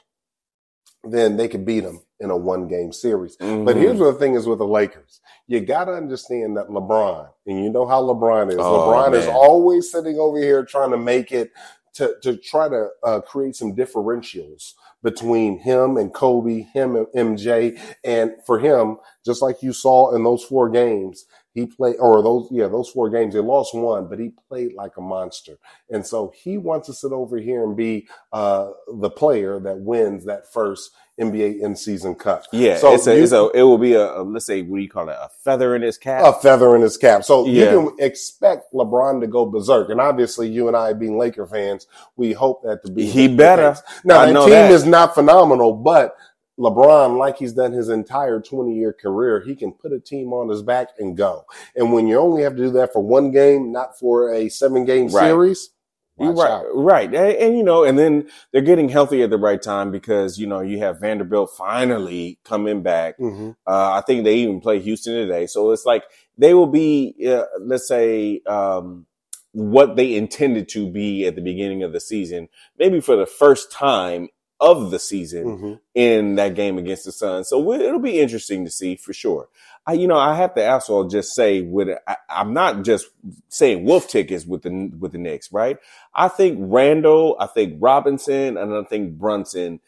then 1.05 1.37
they 1.37 1.49
could 1.49 1.65
beat 1.65 1.81
them 1.81 2.03
in 2.21 2.31
a 2.31 2.37
one 2.37 2.69
game 2.69 2.93
series. 2.93 3.37
But 3.37 3.77
Mhm. 3.77 3.81
here's 3.81 3.99
what 4.01 4.13
the 4.13 4.19
thing 4.19 4.35
is 4.35 4.47
with 4.47 4.59
the 4.59 4.67
Lakers: 4.67 5.21
you 5.49 5.61
got 5.61 5.87
to 5.87 5.93
understand 5.93 6.57
that 6.57 6.69
LeBron, 6.69 7.29
and 7.47 7.65
you 7.65 7.71
know 7.71 7.87
how 7.87 8.03
LeBron 8.03 8.51
is. 8.51 8.59
Oh, 8.59 8.81
LeBron 8.81 9.15
is 9.15 9.27
always 9.29 9.91
sitting 9.91 10.19
over 10.19 10.39
here 10.39 10.65
trying 10.65 10.91
to 10.93 10.99
make 10.99 11.33
it 11.33 11.51
to 11.95 12.15
to 12.23 12.37
try 12.37 12.69
to 12.69 12.89
uh, 13.05 13.21
create 13.21 13.57
some 13.57 13.75
differentials 13.75 14.75
between 15.03 15.59
him 15.59 15.97
and 15.97 16.15
Kobe, 16.15 16.61
him 16.73 16.97
and 16.97 17.07
MJ, 17.15 17.79
and 18.05 18.33
for 18.47 18.59
him, 18.59 18.99
just 19.25 19.43
like 19.43 19.63
you 19.63 19.73
saw 19.73 20.15
in 20.15 20.25
those 20.25 20.45
four 20.45 20.71
games, 20.71 21.27
he 21.55 21.67
played 21.67 21.97
or 21.99 22.23
those 22.23 22.49
yeah 22.51 22.67
those 22.69 22.89
four 22.91 23.11
games. 23.11 23.35
They 23.35 23.41
lost 23.41 23.75
one, 23.75 24.09
but 24.09 24.19
he 24.19 24.33
played 24.49 24.75
like 24.75 24.97
a 24.97 25.01
monster, 25.03 25.59
and 25.91 26.07
so 26.07 26.33
he 26.35 26.59
wants 26.59 26.87
to 26.89 26.95
sit 26.95 27.13
over 27.13 27.37
here 27.39 27.63
and 27.65 27.77
be 27.77 28.09
uh, 28.33 28.71
the 28.93 29.11
player 29.11 29.61
that 29.61 29.79
wins 29.81 30.25
that 30.27 30.51
first 30.53 30.91
NBA 31.21 31.61
in 31.61 31.77
season 31.77 32.15
cup. 32.15 32.45
Yeah, 32.53 32.79
so 32.79 32.95
it's 32.95 33.07
a, 33.07 33.15
you- 33.17 33.23
it's 33.23 33.33
a, 33.33 33.51
it 33.55 33.63
will 33.63 33.77
be 33.79 33.93
a, 33.93 34.21
a, 34.21 34.23
let's 34.23 34.47
say, 34.47 34.63
what 34.63 34.79
do 34.79 34.83
you 34.83 34.89
call 34.89 35.09
it? 35.11 35.17
A 35.21 35.29
feather 35.45 35.77
in 35.77 35.83
his 35.83 35.99
cap. 35.99 36.23
a 36.25 36.33
feather 36.33 36.75
in 36.75 36.81
his 36.83 36.97
cap. 36.97 37.23
So 37.23 37.47
Yeah. 37.47 37.71
you 37.73 37.95
can 37.97 38.05
expect 38.07 38.73
LeBron 38.73 39.21
to 39.21 39.27
go 39.27 39.45
berserk. 39.45 39.91
And 39.91 40.01
obviously, 40.01 40.49
you 40.49 40.69
and 40.69 40.77
I, 40.77 40.95
being 40.95 41.19
Laker 41.19 41.47
fans, 41.47 41.87
we 42.17 42.33
hope 42.33 42.63
that 42.63 42.83
to 42.87 42.91
be. 42.91 43.05
He 43.07 43.29
better. 43.29 43.73
case. 43.75 43.83
Now, 44.05 44.21
I 44.21 44.27
that 44.33 44.41
team 44.41 44.51
that. 44.51 44.71
is 44.71 44.87
not 44.87 45.15
phenomenal, 45.15 45.75
but 45.75 46.17
LeBron, 46.59 47.19
like 47.19 47.39
he's 47.39 47.53
done 47.53 47.73
his 47.73 47.89
entire 47.89 48.41
20 48.41 48.75
year 48.75 48.93
career, 48.93 49.41
he 49.41 49.55
can 49.57 49.73
put 49.73 49.93
a 49.93 49.99
team 50.01 50.33
on 50.33 50.49
his 50.49 50.63
back 50.63 50.89
and 50.99 51.17
go. 51.17 51.45
And 51.75 51.93
when 51.93 52.07
you 52.07 52.19
only 52.19 52.43
have 52.43 52.57
to 52.57 52.63
do 52.63 52.71
that 52.73 52.93
for 52.93 53.01
one 53.03 53.31
game, 53.31 53.73
not 53.73 53.99
for 53.99 54.33
a 54.33 54.49
seven 54.49 54.85
game 54.85 55.09
Right. 55.09 55.29
series, 55.29 55.71
right, 56.19 56.39
out. 56.51 56.67
right, 56.75 57.09
and, 57.15 57.17
and, 57.37 57.57
you 57.57 57.63
know, 57.65 57.85
and 57.85 57.99
then 57.99 58.29
they're 58.53 58.61
getting 58.61 58.91
healthy 58.91 59.23
at 59.23 59.31
the 59.31 59.39
right 59.39 59.61
time 59.61 59.91
because 59.91 60.39
you 60.39 60.47
know 60.47 60.61
you 60.61 60.79
have 60.79 61.01
Vanderbilt 61.01 61.51
finally 61.57 62.39
coming 62.45 62.83
back. 62.83 63.19
Mhm. 63.19 63.57
Uh, 63.67 63.93
I 63.93 64.03
think 64.07 64.25
they 64.25 64.37
even 64.37 64.61
play 64.61 64.79
Houston 64.79 65.15
today, 65.15 65.47
so 65.47 65.71
it's 65.73 65.87
like 65.87 66.05
they 66.39 66.55
will 66.55 66.67
be, 66.67 67.15
uh, 67.27 67.45
let's 67.61 67.89
say, 67.89 68.41
um, 68.47 69.07
what 69.53 69.97
they 69.97 70.15
intended 70.15 70.69
to 70.71 70.89
be 70.89 71.27
at 71.27 71.35
the 71.35 71.43
beginning 71.43 71.83
of 71.83 71.93
the 71.93 72.01
season, 72.01 72.49
maybe 72.79 73.01
for 73.01 73.17
the 73.17 73.27
first 73.27 73.71
time 73.71 74.29
of 74.63 74.91
the 74.93 74.99
season 74.99 75.45
Mhm. 75.45 75.81
in 75.95 76.35
that 76.37 76.55
game 76.55 76.79
against 76.79 77.05
the 77.05 77.13
Suns. 77.13 77.49
So 77.49 77.73
it'll 77.73 77.99
be 77.99 78.21
interesting 78.21 78.65
to 78.65 78.71
see 78.71 78.97
for 78.97 79.13
sure. 79.13 79.49
I, 79.87 79.95
you 79.95 80.07
know, 80.07 80.17
I 80.17 80.37
have 80.37 80.55
to 80.55 80.67
also 80.71 81.09
just 81.09 81.35
say, 81.35 81.61
with 81.63 81.89
I, 82.07 82.17
I'm 82.31 82.55
not 82.55 82.85
just 82.85 83.09
saying 83.49 83.85
wolf 83.85 84.09
tickets 84.09 84.47
with 84.47 84.63
the 84.63 84.93
with 84.99 85.13
the 85.13 85.19
Knicks, 85.19 85.53
right? 85.53 85.77
I 86.15 86.29
think 86.29 86.59
Randle, 86.61 87.37
I 87.41 87.49
think 87.49 87.79
Robinson, 87.81 88.57
and 88.57 88.73
I 88.73 88.85
think 88.85 89.19
Brunson, 89.19 89.81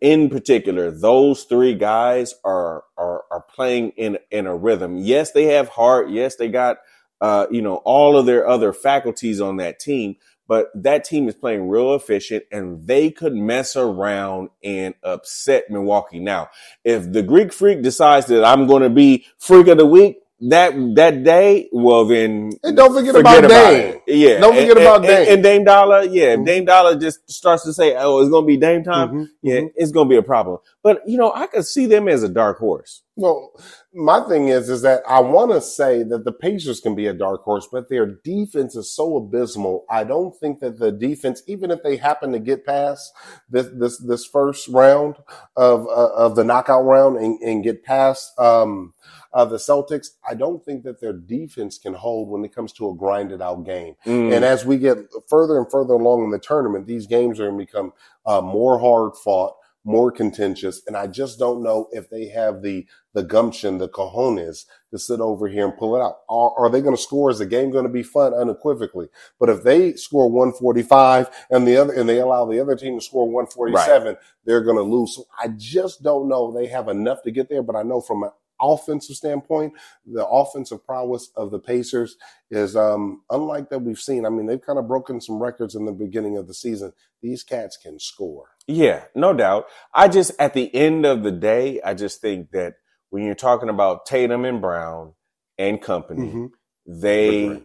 in 0.00 0.30
particular, 0.30 0.90
those 0.90 1.44
three 1.44 1.74
guys 1.74 2.34
are 2.44 2.84
are 2.96 3.24
are 3.30 3.44
playing 3.54 3.90
in 3.98 4.18
in 4.30 4.46
a 4.46 4.56
rhythm. 4.56 4.96
Yes, 4.96 5.32
they 5.32 5.44
have 5.44 5.68
heart. 5.68 6.08
Yes, 6.08 6.36
they 6.36 6.48
got 6.48 6.78
uh, 7.20 7.46
you 7.50 7.60
know 7.62 7.76
all 7.84 8.16
of 8.16 8.24
their 8.26 8.48
other 8.48 8.72
faculties 8.72 9.40
on 9.40 9.58
that 9.58 9.78
team, 9.78 10.16
but 10.48 10.70
that 10.74 11.04
team 11.04 11.28
is 11.28 11.34
playing 11.34 11.68
real 11.68 11.94
efficient 11.94 12.44
and 12.52 12.86
they 12.86 13.10
could 13.10 13.34
mess 13.34 13.76
around 13.76 14.50
and 14.62 14.94
upset 15.02 15.70
Milwaukee. 15.70 16.20
Now, 16.20 16.48
if 16.84 17.10
the 17.10 17.22
Greek 17.22 17.52
freak 17.52 17.82
decides 17.82 18.26
that 18.26 18.44
I'm 18.44 18.66
going 18.66 18.82
to 18.82 18.90
be 18.90 19.26
freak 19.38 19.68
of 19.68 19.78
the 19.78 19.86
week 19.86 20.18
that 20.40 20.74
that 20.96 21.24
day, 21.24 21.68
well 21.72 22.04
then 22.04 22.52
And 22.62 22.76
don't 22.76 22.92
forget, 22.92 23.16
about 23.16 23.48
Dame. 23.48 23.94
it. 24.06 24.16
Yeah, 24.16 24.38
Don't 24.40 24.54
forget 24.54 24.70
and, 24.72 24.80
about 24.80 24.96
and, 24.96 25.04
Dame. 25.06 25.18
And, 25.22 25.28
and 25.28 25.42
Dame 25.42 25.64
Dollar, 25.64 26.02
yeah, 26.04 26.36
Mhm. 26.36 26.46
Dame 26.46 26.64
Dollar 26.66 26.96
just 26.96 27.30
starts 27.30 27.64
to 27.64 27.72
say, 27.72 27.96
"Oh, 27.96 28.20
it's 28.20 28.28
going 28.30 28.44
to 28.44 28.46
be 28.46 28.56
Dame 28.58 28.84
time," 28.84 29.08
Mhm. 29.10 29.28
yeah, 29.42 29.60
Mhm. 29.60 29.72
it's 29.76 29.92
going 29.92 30.08
to 30.08 30.10
be 30.10 30.16
a 30.18 30.22
problem. 30.22 30.58
But 30.82 31.02
you 31.08 31.16
know, 31.16 31.32
I 31.34 31.46
could 31.46 31.64
see 31.64 31.86
them 31.86 32.06
as 32.08 32.22
a 32.22 32.28
dark 32.28 32.58
horse. 32.58 33.02
Well, 33.16 33.52
my 33.94 34.20
thing 34.28 34.48
is, 34.48 34.68
is 34.68 34.82
that 34.82 35.02
I 35.08 35.20
want 35.20 35.52
to 35.52 35.60
say 35.62 36.02
that 36.02 36.24
the 36.24 36.32
Pacers 36.32 36.80
can 36.80 36.94
be 36.94 37.06
a 37.06 37.14
dark 37.14 37.42
horse, 37.42 37.66
but 37.72 37.88
their 37.88 38.04
defense 38.04 38.76
is 38.76 38.92
so 38.94 39.16
abysmal. 39.16 39.86
I 39.88 40.04
don't 40.04 40.36
think 40.36 40.60
that 40.60 40.78
the 40.78 40.92
defense, 40.92 41.42
even 41.46 41.70
if 41.70 41.82
they 41.82 41.96
happen 41.96 42.32
to 42.32 42.38
get 42.38 42.66
past 42.66 43.10
this 43.48 43.68
this 43.72 43.96
this 43.98 44.26
first 44.26 44.68
round 44.68 45.16
of 45.56 45.86
uh, 45.86 46.12
of 46.14 46.36
the 46.36 46.44
knockout 46.44 46.84
round 46.84 47.16
and, 47.16 47.40
and 47.40 47.64
get 47.64 47.82
past 47.84 48.38
um, 48.38 48.92
uh, 49.36 49.44
the 49.44 49.58
Celtics, 49.58 50.12
I 50.26 50.32
don't 50.32 50.64
think 50.64 50.82
that 50.84 50.98
their 50.98 51.12
defense 51.12 51.76
can 51.76 51.92
hold 51.92 52.30
when 52.30 52.42
it 52.42 52.54
comes 52.54 52.72
to 52.72 52.88
a 52.88 52.94
grinded 52.94 53.42
out 53.42 53.66
game. 53.66 53.94
Mm. 54.06 54.34
And 54.34 54.44
as 54.46 54.64
we 54.64 54.78
get 54.78 54.96
further 55.28 55.58
and 55.58 55.70
further 55.70 55.92
along 55.92 56.24
in 56.24 56.30
the 56.30 56.38
tournament, 56.38 56.86
these 56.86 57.06
games 57.06 57.38
are 57.38 57.48
going 57.48 57.58
to 57.58 57.66
become 57.66 57.92
uh, 58.24 58.40
more 58.40 58.78
hard 58.78 59.14
fought, 59.14 59.52
more 59.84 60.10
contentious. 60.10 60.80
And 60.86 60.96
I 60.96 61.06
just 61.06 61.38
don't 61.38 61.62
know 61.62 61.88
if 61.92 62.08
they 62.08 62.28
have 62.28 62.62
the 62.62 62.86
the 63.12 63.22
gumption, 63.22 63.76
the 63.76 63.90
cojones 63.90 64.64
to 64.90 64.98
sit 64.98 65.20
over 65.20 65.48
here 65.48 65.66
and 65.66 65.76
pull 65.76 65.96
it 65.96 66.00
out. 66.00 66.16
Are, 66.30 66.52
are 66.58 66.70
they 66.70 66.80
going 66.80 66.96
to 66.96 67.00
score? 67.00 67.30
Is 67.30 67.38
the 67.38 67.46
game 67.46 67.70
going 67.70 67.86
to 67.86 67.92
be 67.92 68.02
fun 68.02 68.32
unequivocally? 68.32 69.08
But 69.38 69.50
if 69.50 69.62
they 69.62 69.94
score 69.94 70.30
145 70.30 71.28
and 71.50 71.66
the 71.66 71.76
other 71.76 71.92
and 71.92 72.08
they 72.08 72.20
allow 72.20 72.46
the 72.46 72.60
other 72.60 72.74
team 72.74 72.98
to 72.98 73.04
score 73.04 73.26
147, 73.26 74.06
right. 74.06 74.16
they're 74.46 74.62
going 74.62 74.76
to 74.78 74.82
lose. 74.82 75.14
So 75.14 75.26
I 75.38 75.48
just 75.48 76.02
don't 76.02 76.26
know 76.26 76.52
they 76.52 76.68
have 76.68 76.88
enough 76.88 77.22
to 77.24 77.30
get 77.30 77.50
there. 77.50 77.62
But 77.62 77.76
I 77.76 77.82
know 77.82 78.00
from 78.00 78.22
an 78.22 78.30
offensive 78.60 79.16
standpoint, 79.16 79.74
the 80.04 80.26
offensive 80.26 80.84
prowess 80.84 81.30
of 81.36 81.50
the 81.50 81.58
Pacers 81.58 82.16
is 82.50 82.76
um, 82.76 83.22
unlike 83.30 83.70
that 83.70 83.80
we've 83.80 83.98
seen. 83.98 84.26
I 84.26 84.28
mean, 84.28 84.46
they've 84.46 84.60
kind 84.60 84.78
of 84.78 84.88
broken 84.88 85.20
some 85.20 85.42
records 85.42 85.74
in 85.74 85.84
the 85.84 85.92
beginning 85.92 86.36
of 86.36 86.46
the 86.46 86.54
season. 86.54 86.92
These 87.22 87.42
cats 87.42 87.76
can 87.76 87.98
score. 87.98 88.50
Yeah, 88.66 89.04
no 89.14 89.32
doubt. 89.32 89.66
I 89.94 90.08
just, 90.08 90.32
at 90.38 90.54
the 90.54 90.72
end 90.74 91.06
of 91.06 91.22
the 91.22 91.32
day, 91.32 91.80
I 91.82 91.94
just 91.94 92.20
think 92.20 92.50
that 92.50 92.74
when 93.10 93.24
you're 93.24 93.34
talking 93.34 93.68
about 93.68 94.06
Tatum 94.06 94.44
and 94.44 94.60
Brown 94.60 95.14
and 95.58 95.80
company, 95.80 96.28
mm-hmm. 96.28 96.46
they 96.86 97.62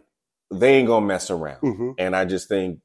they 0.52 0.74
ain't 0.74 0.88
gonna 0.88 1.06
mess 1.06 1.30
around. 1.30 1.60
Mm-hmm. 1.62 1.90
And 1.98 2.14
I 2.14 2.24
just 2.24 2.48
think 2.48 2.80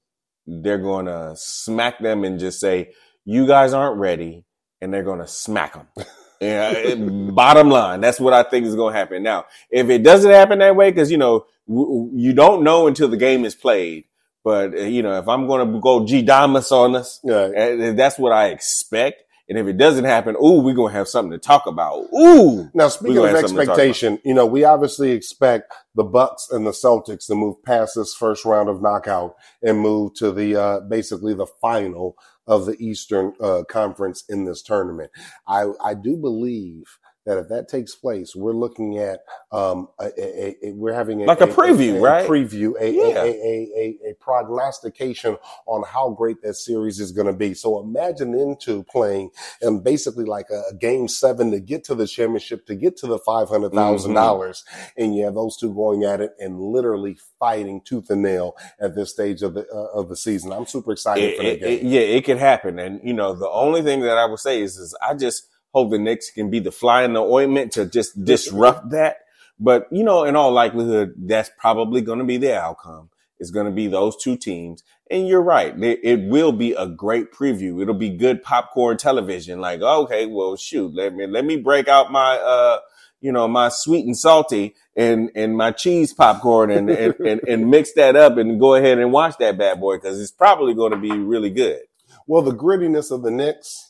they're 0.45 0.77
gonna 0.77 1.33
smack 1.35 1.99
them 1.99 2.23
and 2.23 2.39
just 2.39 2.59
say, 2.59 2.93
"You 3.25 3.47
guys 3.47 3.73
aren't 3.73 3.99
ready," 3.99 4.45
and 4.81 4.93
they're 4.93 5.03
gonna 5.03 5.27
smack 5.27 5.73
them. 5.73 5.87
Yeah, 6.39 6.95
bottom 6.95 7.69
line, 7.69 8.01
that's 8.01 8.19
what 8.19 8.33
I 8.33 8.43
think 8.43 8.65
is 8.65 8.75
going 8.75 8.93
to 8.93 8.99
happen. 8.99 9.23
Now, 9.23 9.45
if 9.71 9.89
it 9.89 10.03
doesn't 10.03 10.29
happen 10.29 10.59
that 10.59 10.75
way, 10.75 10.91
because 10.91 11.11
you 11.11 11.17
know 11.17 11.45
w- 11.67 12.11
you 12.13 12.33
don't 12.33 12.63
know 12.63 12.87
until 12.87 13.07
the 13.07 13.17
game 13.17 13.45
is 13.45 13.55
played. 13.55 14.05
But 14.43 14.73
uh, 14.73 14.81
you 14.81 15.03
know, 15.03 15.17
if 15.19 15.27
I'm 15.27 15.47
going 15.47 15.73
to 15.73 15.79
go 15.79 16.05
G 16.05 16.21
Damas 16.21 16.71
on 16.71 16.95
us, 16.95 17.19
yeah. 17.23 17.35
Uh, 17.35 17.93
that's 17.93 18.17
what 18.17 18.31
I 18.31 18.47
expect. 18.47 19.23
And 19.49 19.57
if 19.57 19.65
it 19.67 19.77
doesn't 19.77 20.03
happen, 20.03 20.35
ooh, 20.35 20.59
we're 20.59 20.75
gonna 20.75 20.91
have 20.91 21.07
something 21.07 21.31
to 21.31 21.37
talk 21.37 21.67
about. 21.67 22.07
Ooh. 22.13 22.69
Now, 22.73 22.89
speaking 22.89 23.17
of 23.19 23.25
expectation, 23.25 24.19
you 24.25 24.33
know, 24.33 24.45
we 24.45 24.65
obviously 24.65 25.11
expect 25.11 25.73
the 25.95 26.03
Bucks 26.03 26.49
and 26.51 26.67
the 26.67 26.71
Celtics 26.71 27.27
to 27.27 27.35
move 27.35 27.63
past 27.63 27.95
this 27.95 28.13
first 28.13 28.43
round 28.43 28.67
of 28.67 28.81
knockout 28.81 29.35
and 29.63 29.79
move 29.79 30.15
to 30.15 30.33
the 30.33 30.55
uh, 30.57 30.79
basically 30.81 31.33
the 31.33 31.47
final 31.61 32.17
of 32.47 32.65
the 32.65 32.77
Eastern 32.79 33.33
uh, 33.41 33.63
Conference 33.69 34.23
in 34.29 34.45
this 34.45 34.61
tournament. 34.61 35.11
I, 35.47 35.71
I 35.83 35.93
do 35.93 36.17
believe 36.17 36.85
that 37.27 37.37
if 37.37 37.49
that 37.49 37.67
takes 37.67 37.93
place, 37.93 38.35
we're 38.35 38.53
looking 38.53 38.97
at 38.99 39.19
um, 39.51 39.89
a, 39.99 40.05
a, 40.17 40.55
a, 40.63 40.71
we're 40.71 40.93
having 40.93 41.19
like 41.25 41.41
a, 41.41 41.47
preview, 41.47 42.01
right? 42.01 42.27
Preview, 42.27 42.73
a, 42.79 42.89
yeah. 42.89 43.23
a, 43.23 43.97
a, 44.09 44.13
prognostication 44.21 45.37
on 45.65 45.83
how 45.83 46.09
great 46.09 46.41
that 46.41 46.53
series 46.53 47.01
is 47.01 47.11
going 47.11 47.27
to 47.27 47.33
be. 47.33 47.53
So 47.53 47.81
imagine 47.81 48.33
into 48.33 48.83
playing 48.85 49.31
and 49.61 49.83
basically 49.83 50.23
like 50.23 50.47
a, 50.49 50.73
game 50.75 51.09
seven 51.09 51.51
to 51.51 51.59
get 51.59 51.83
to 51.85 51.95
the 51.95 52.07
championship, 52.07 52.65
to 52.67 52.75
get 52.75 52.95
to 52.97 53.07
the 53.07 53.19
five 53.19 53.49
hundred 53.49 53.73
thousand 53.73 54.11
mm-hmm. 54.11 54.23
dollars, 54.23 54.63
and 54.97 55.13
you 55.13 55.25
have 55.25 55.35
those 55.35 55.57
two 55.57 55.73
going 55.73 56.05
at 56.05 56.21
it 56.21 56.31
and 56.39 56.59
literally 56.59 57.17
fighting 57.39 57.81
tooth 57.83 58.09
and 58.09 58.21
nail 58.21 58.55
at 58.79 58.95
this 58.95 59.11
stage 59.11 59.41
of 59.41 59.53
the 59.53 59.67
uh, 59.67 59.99
of 59.99 60.07
the 60.07 60.15
season. 60.15 60.53
I'm 60.53 60.65
super 60.65 60.93
excited 60.93 61.23
it, 61.25 61.37
for 61.37 61.43
that 61.43 61.59
game. 61.59 61.79
It, 61.79 61.83
yeah, 61.83 62.01
it 62.01 62.23
could 62.23 62.37
happen, 62.37 62.79
and 62.79 63.01
you 63.03 63.13
know 63.13 63.33
the 63.33 63.49
only 63.49 63.81
thing 63.81 63.99
that 64.01 64.17
I 64.17 64.25
would 64.25 64.39
say 64.39 64.61
is, 64.61 64.77
is 64.77 64.95
I 65.05 65.13
just 65.13 65.49
hope 65.73 65.91
the 65.91 65.99
Knicks 65.99 66.31
can 66.31 66.49
be 66.49 66.59
the 66.59 66.71
fly 66.71 67.03
in 67.03 67.13
the 67.13 67.21
ointment 67.21 67.73
to 67.73 67.85
just 67.85 68.23
disrupt 68.23 68.91
that. 68.91 69.17
But, 69.59 69.87
you 69.91 70.03
know, 70.03 70.23
in 70.23 70.35
all 70.35 70.51
likelihood, 70.51 71.13
that's 71.17 71.49
probably 71.57 72.01
going 72.01 72.19
to 72.19 72.25
be 72.25 72.37
the 72.37 72.59
outcome. 72.59 73.09
It's 73.39 73.51
going 73.51 73.65
to 73.65 73.71
be 73.71 73.87
those 73.87 74.15
two 74.17 74.37
teams. 74.37 74.83
And 75.09 75.27
you're 75.27 75.41
right. 75.41 75.73
It 75.81 76.27
will 76.27 76.51
be 76.51 76.73
a 76.73 76.87
great 76.87 77.31
preview. 77.31 77.81
It'll 77.81 77.93
be 77.93 78.09
good 78.09 78.43
popcorn 78.43 78.97
television. 78.97 79.59
Like, 79.59 79.81
okay, 79.81 80.25
well, 80.25 80.55
shoot, 80.57 80.93
let 80.93 81.13
me, 81.13 81.27
let 81.27 81.45
me 81.45 81.57
break 81.57 81.87
out 81.87 82.11
my, 82.11 82.37
uh, 82.37 82.79
you 83.21 83.31
know, 83.31 83.47
my 83.47 83.69
sweet 83.69 84.05
and 84.05 84.17
salty 84.17 84.75
and, 84.95 85.31
and 85.35 85.55
my 85.55 85.71
cheese 85.71 86.13
popcorn 86.13 86.71
and, 86.71 86.89
and, 86.89 87.15
and, 87.25 87.41
and 87.47 87.69
mix 87.69 87.93
that 87.93 88.15
up 88.15 88.37
and 88.37 88.59
go 88.59 88.75
ahead 88.75 88.99
and 88.99 89.11
watch 89.11 89.37
that 89.39 89.57
bad 89.57 89.79
boy 89.79 89.95
because 89.97 90.19
it's 90.19 90.31
probably 90.31 90.73
going 90.73 90.91
to 90.91 90.97
be 90.97 91.11
really 91.11 91.49
good. 91.49 91.81
Well, 92.25 92.41
the 92.41 92.53
grittiness 92.53 93.09
of 93.09 93.21
the 93.21 93.31
Knicks, 93.31 93.86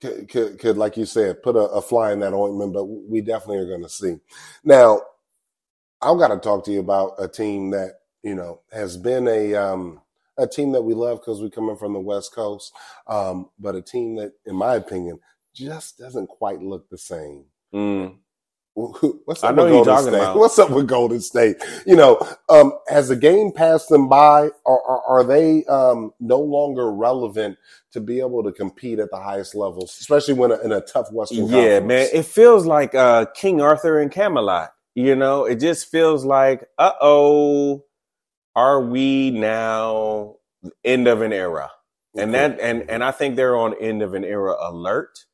could, 0.00 0.28
could, 0.28 0.58
could, 0.58 0.76
like 0.76 0.96
you 0.96 1.06
said, 1.06 1.42
put 1.42 1.56
a, 1.56 1.60
a, 1.60 1.82
fly 1.82 2.12
in 2.12 2.20
that 2.20 2.34
ointment, 2.34 2.72
but 2.72 2.84
we 2.84 3.20
definitely 3.20 3.58
are 3.58 3.68
going 3.68 3.82
to 3.82 3.88
see. 3.88 4.16
Now, 4.64 5.00
I've 6.02 6.18
got 6.18 6.28
to 6.28 6.38
talk 6.38 6.64
to 6.64 6.72
you 6.72 6.80
about 6.80 7.14
a 7.18 7.28
team 7.28 7.70
that, 7.70 7.92
you 8.22 8.34
know, 8.34 8.60
has 8.72 8.96
been 8.96 9.26
a, 9.28 9.54
um, 9.54 10.00
a 10.38 10.46
team 10.46 10.72
that 10.72 10.82
we 10.82 10.94
love 10.94 11.20
because 11.20 11.40
we're 11.40 11.50
coming 11.50 11.76
from 11.76 11.94
the 11.94 12.00
West 12.00 12.34
Coast, 12.34 12.72
um, 13.06 13.50
but 13.58 13.74
a 13.74 13.82
team 13.82 14.16
that, 14.16 14.32
in 14.44 14.54
my 14.54 14.74
opinion, 14.74 15.18
just 15.54 15.98
doesn't 15.98 16.26
quite 16.26 16.60
look 16.60 16.88
the 16.90 16.98
same. 16.98 17.44
Mm. 17.72 18.16
What's 19.24 19.42
up 19.42 19.52
I 19.52 19.54
know 19.54 19.64
with 19.64 19.86
Golden 19.86 20.02
State? 20.02 20.14
About. 20.14 20.36
What's 20.36 20.58
up 20.58 20.68
with 20.68 20.86
Golden 20.86 21.20
State? 21.20 21.56
You 21.86 21.96
know, 21.96 22.20
um, 22.50 22.74
has 22.88 23.08
the 23.08 23.16
game 23.16 23.50
passed 23.50 23.88
them 23.88 24.06
by, 24.06 24.50
or, 24.66 24.82
or 24.82 25.02
are 25.08 25.24
they 25.24 25.64
um, 25.64 26.12
no 26.20 26.38
longer 26.40 26.92
relevant 26.92 27.56
to 27.92 28.00
be 28.02 28.20
able 28.20 28.42
to 28.44 28.52
compete 28.52 28.98
at 28.98 29.10
the 29.10 29.16
highest 29.16 29.54
levels, 29.54 29.96
especially 29.98 30.34
when 30.34 30.52
in 30.62 30.72
a 30.72 30.82
tough 30.82 31.10
Western? 31.10 31.46
Yeah, 31.46 31.78
conference? 31.78 31.86
man, 31.86 32.08
it 32.12 32.26
feels 32.26 32.66
like 32.66 32.94
uh, 32.94 33.24
King 33.34 33.62
Arthur 33.62 33.98
and 33.98 34.12
Camelot. 34.12 34.74
You 34.94 35.16
know, 35.16 35.46
it 35.46 35.56
just 35.56 35.90
feels 35.90 36.26
like, 36.26 36.68
uh 36.76 36.92
oh, 37.00 37.82
are 38.54 38.82
we 38.82 39.30
now 39.30 40.36
end 40.84 41.08
of 41.08 41.22
an 41.22 41.32
era? 41.32 41.70
And 42.14 42.34
that, 42.34 42.60
and 42.60 42.90
and 42.90 43.02
I 43.02 43.10
think 43.10 43.36
they're 43.36 43.56
on 43.56 43.74
end 43.80 44.02
of 44.02 44.12
an 44.12 44.24
era 44.24 44.54
alert 44.60 45.24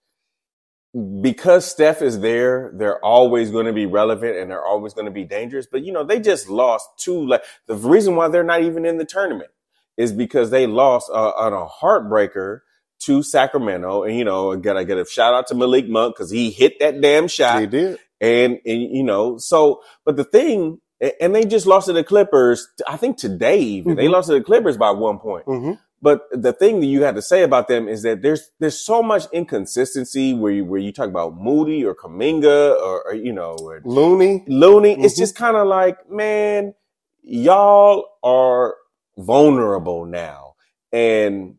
because 1.23 1.65
Steph 1.71 2.03
is 2.03 2.21
there, 2.21 2.71
they're 2.75 3.03
always 3.03 3.51
going 3.51 3.67
to 3.67 3.73
be 3.73 3.87
relevant 3.87 4.37
and 4.37 4.51
they're 4.51 4.65
always 4.65 4.93
going 4.93 5.07
to 5.07 5.11
be 5.11 5.25
dangerous. 5.25 5.67
But 5.67 5.85
you 5.85 5.93
know, 5.93 6.05
they 6.05 6.21
just 6.21 6.49
lost 6.49 6.89
two. 6.99 7.27
Like 7.27 7.45
the 7.67 7.75
reason 7.75 8.15
why 8.15 8.29
they're 8.29 8.45
not 8.45 8.63
even 8.63 8.85
in 8.85 8.99
the 8.99 9.05
tournament 9.05 9.51
is 9.97 10.13
because 10.13 10.51
they 10.51 10.67
lost 10.67 11.11
uh, 11.11 11.31
on 11.31 11.53
a 11.53 11.67
heartbreaker 11.67 12.61
to 13.01 13.23
Sacramento. 13.23 14.03
And 14.03 14.17
you 14.17 14.25
know, 14.25 14.53
again, 14.53 14.77
I 14.77 14.85
get 14.85 14.99
a 14.99 15.07
shout 15.07 15.35
out 15.35 15.47
to 15.49 15.55
Malik 15.55 15.89
Monk 15.89 16.17
because 16.17 16.31
he 16.31 16.51
hit 16.51 16.79
that 16.81 17.01
damn 17.01 17.27
shot. 17.29 17.61
He 17.61 17.67
did. 17.67 17.99
And, 18.21 18.59
and 18.65 18.83
you 18.83 19.03
know, 19.03 19.39
so 19.39 19.83
but 20.05 20.17
the 20.17 20.25
thing, 20.25 20.79
and 21.21 21.35
they 21.35 21.45
just 21.45 21.67
lost 21.67 21.87
to 21.87 21.93
the 21.93 22.05
Clippers. 22.05 22.69
I 22.87 22.97
think 22.97 23.17
today 23.17 23.61
even 23.61 23.93
mm-hmm. 23.93 24.01
they 24.01 24.09
lost 24.09 24.29
to 24.29 24.35
the 24.35 24.43
Clippers 24.43 24.77
by 24.77 24.91
one 24.91 25.19
point. 25.19 25.47
Mm-hmm. 25.47 25.73
But 26.03 26.27
the 26.33 26.53
thing 26.53 26.81
that 26.81 26.87
you 26.87 27.05
had 27.05 27.15
to 27.15 27.23
say 27.23 27.45
about 27.45 27.69
them 27.69 27.89
is 27.89 28.03
that 28.03 28.23
there's 28.23 28.51
there's 28.59 28.79
so 28.79 29.05
much 29.05 29.27
inconsistency 29.33 30.35
where 30.35 30.53
you 30.53 30.65
where 30.65 30.81
you 30.81 30.93
talk 30.93 31.09
about 31.09 31.37
Moody 31.37 31.85
or 31.85 31.95
Kuminga 31.95 32.75
or, 32.75 33.07
or 33.07 33.15
you 33.15 33.33
know 33.33 33.57
or 33.61 33.81
Looney 33.85 34.45
Looney. 34.49 34.95
Mm-hmm. 34.95 35.05
It's 35.05 35.17
just 35.17 35.37
kind 35.37 35.57
of 35.57 35.69
like 35.69 36.11
man, 36.11 36.75
y'all 37.23 38.19
are 38.25 38.75
vulnerable 39.17 40.05
now, 40.05 40.57
and 40.93 41.55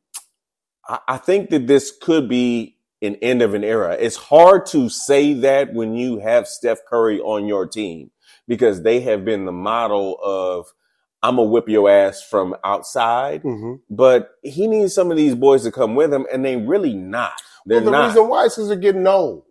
I, 0.89 0.99
I 1.07 1.17
think 1.17 1.49
that 1.51 1.67
this 1.67 1.93
could 2.01 2.27
be 2.27 2.75
an 3.01 3.15
end 3.21 3.41
of 3.41 3.53
an 3.53 3.63
era. 3.63 3.95
It's 3.97 4.17
hard 4.17 4.65
to 4.67 4.89
say 4.89 5.33
that 5.35 5.73
when 5.73 5.95
you 5.95 6.19
have 6.19 6.47
Steph 6.47 6.79
Curry 6.85 7.21
on 7.21 7.45
your 7.45 7.65
team 7.65 8.11
because 8.45 8.81
they 8.81 8.99
have 9.01 9.23
been 9.23 9.45
the 9.45 9.51
model 9.53 10.17
of 10.21 10.67
I'm 11.23 11.37
gonna 11.37 11.49
whip 11.49 11.69
your 11.69 11.89
ass 11.89 12.21
from 12.21 12.55
outside. 12.63 13.43
Mm-hmm. 13.43 13.75
But 13.89 14.31
he 14.43 14.67
needs 14.67 14.93
some 14.93 15.09
of 15.09 15.17
these 15.17 15.35
boys 15.35 15.63
to 15.63 15.71
come 15.71 15.95
with 15.95 16.13
him, 16.13 16.27
and 16.31 16.43
they 16.43 16.57
really 16.57 16.93
not. 16.93 17.33
They're 17.65 17.77
well, 17.77 17.85
the 17.85 17.91
not. 17.91 18.07
reason 18.07 18.27
why 18.27 18.43
is 18.43 18.55
because 18.55 18.67
they're 18.67 18.77
getting 18.77 19.07
old. 19.07 19.45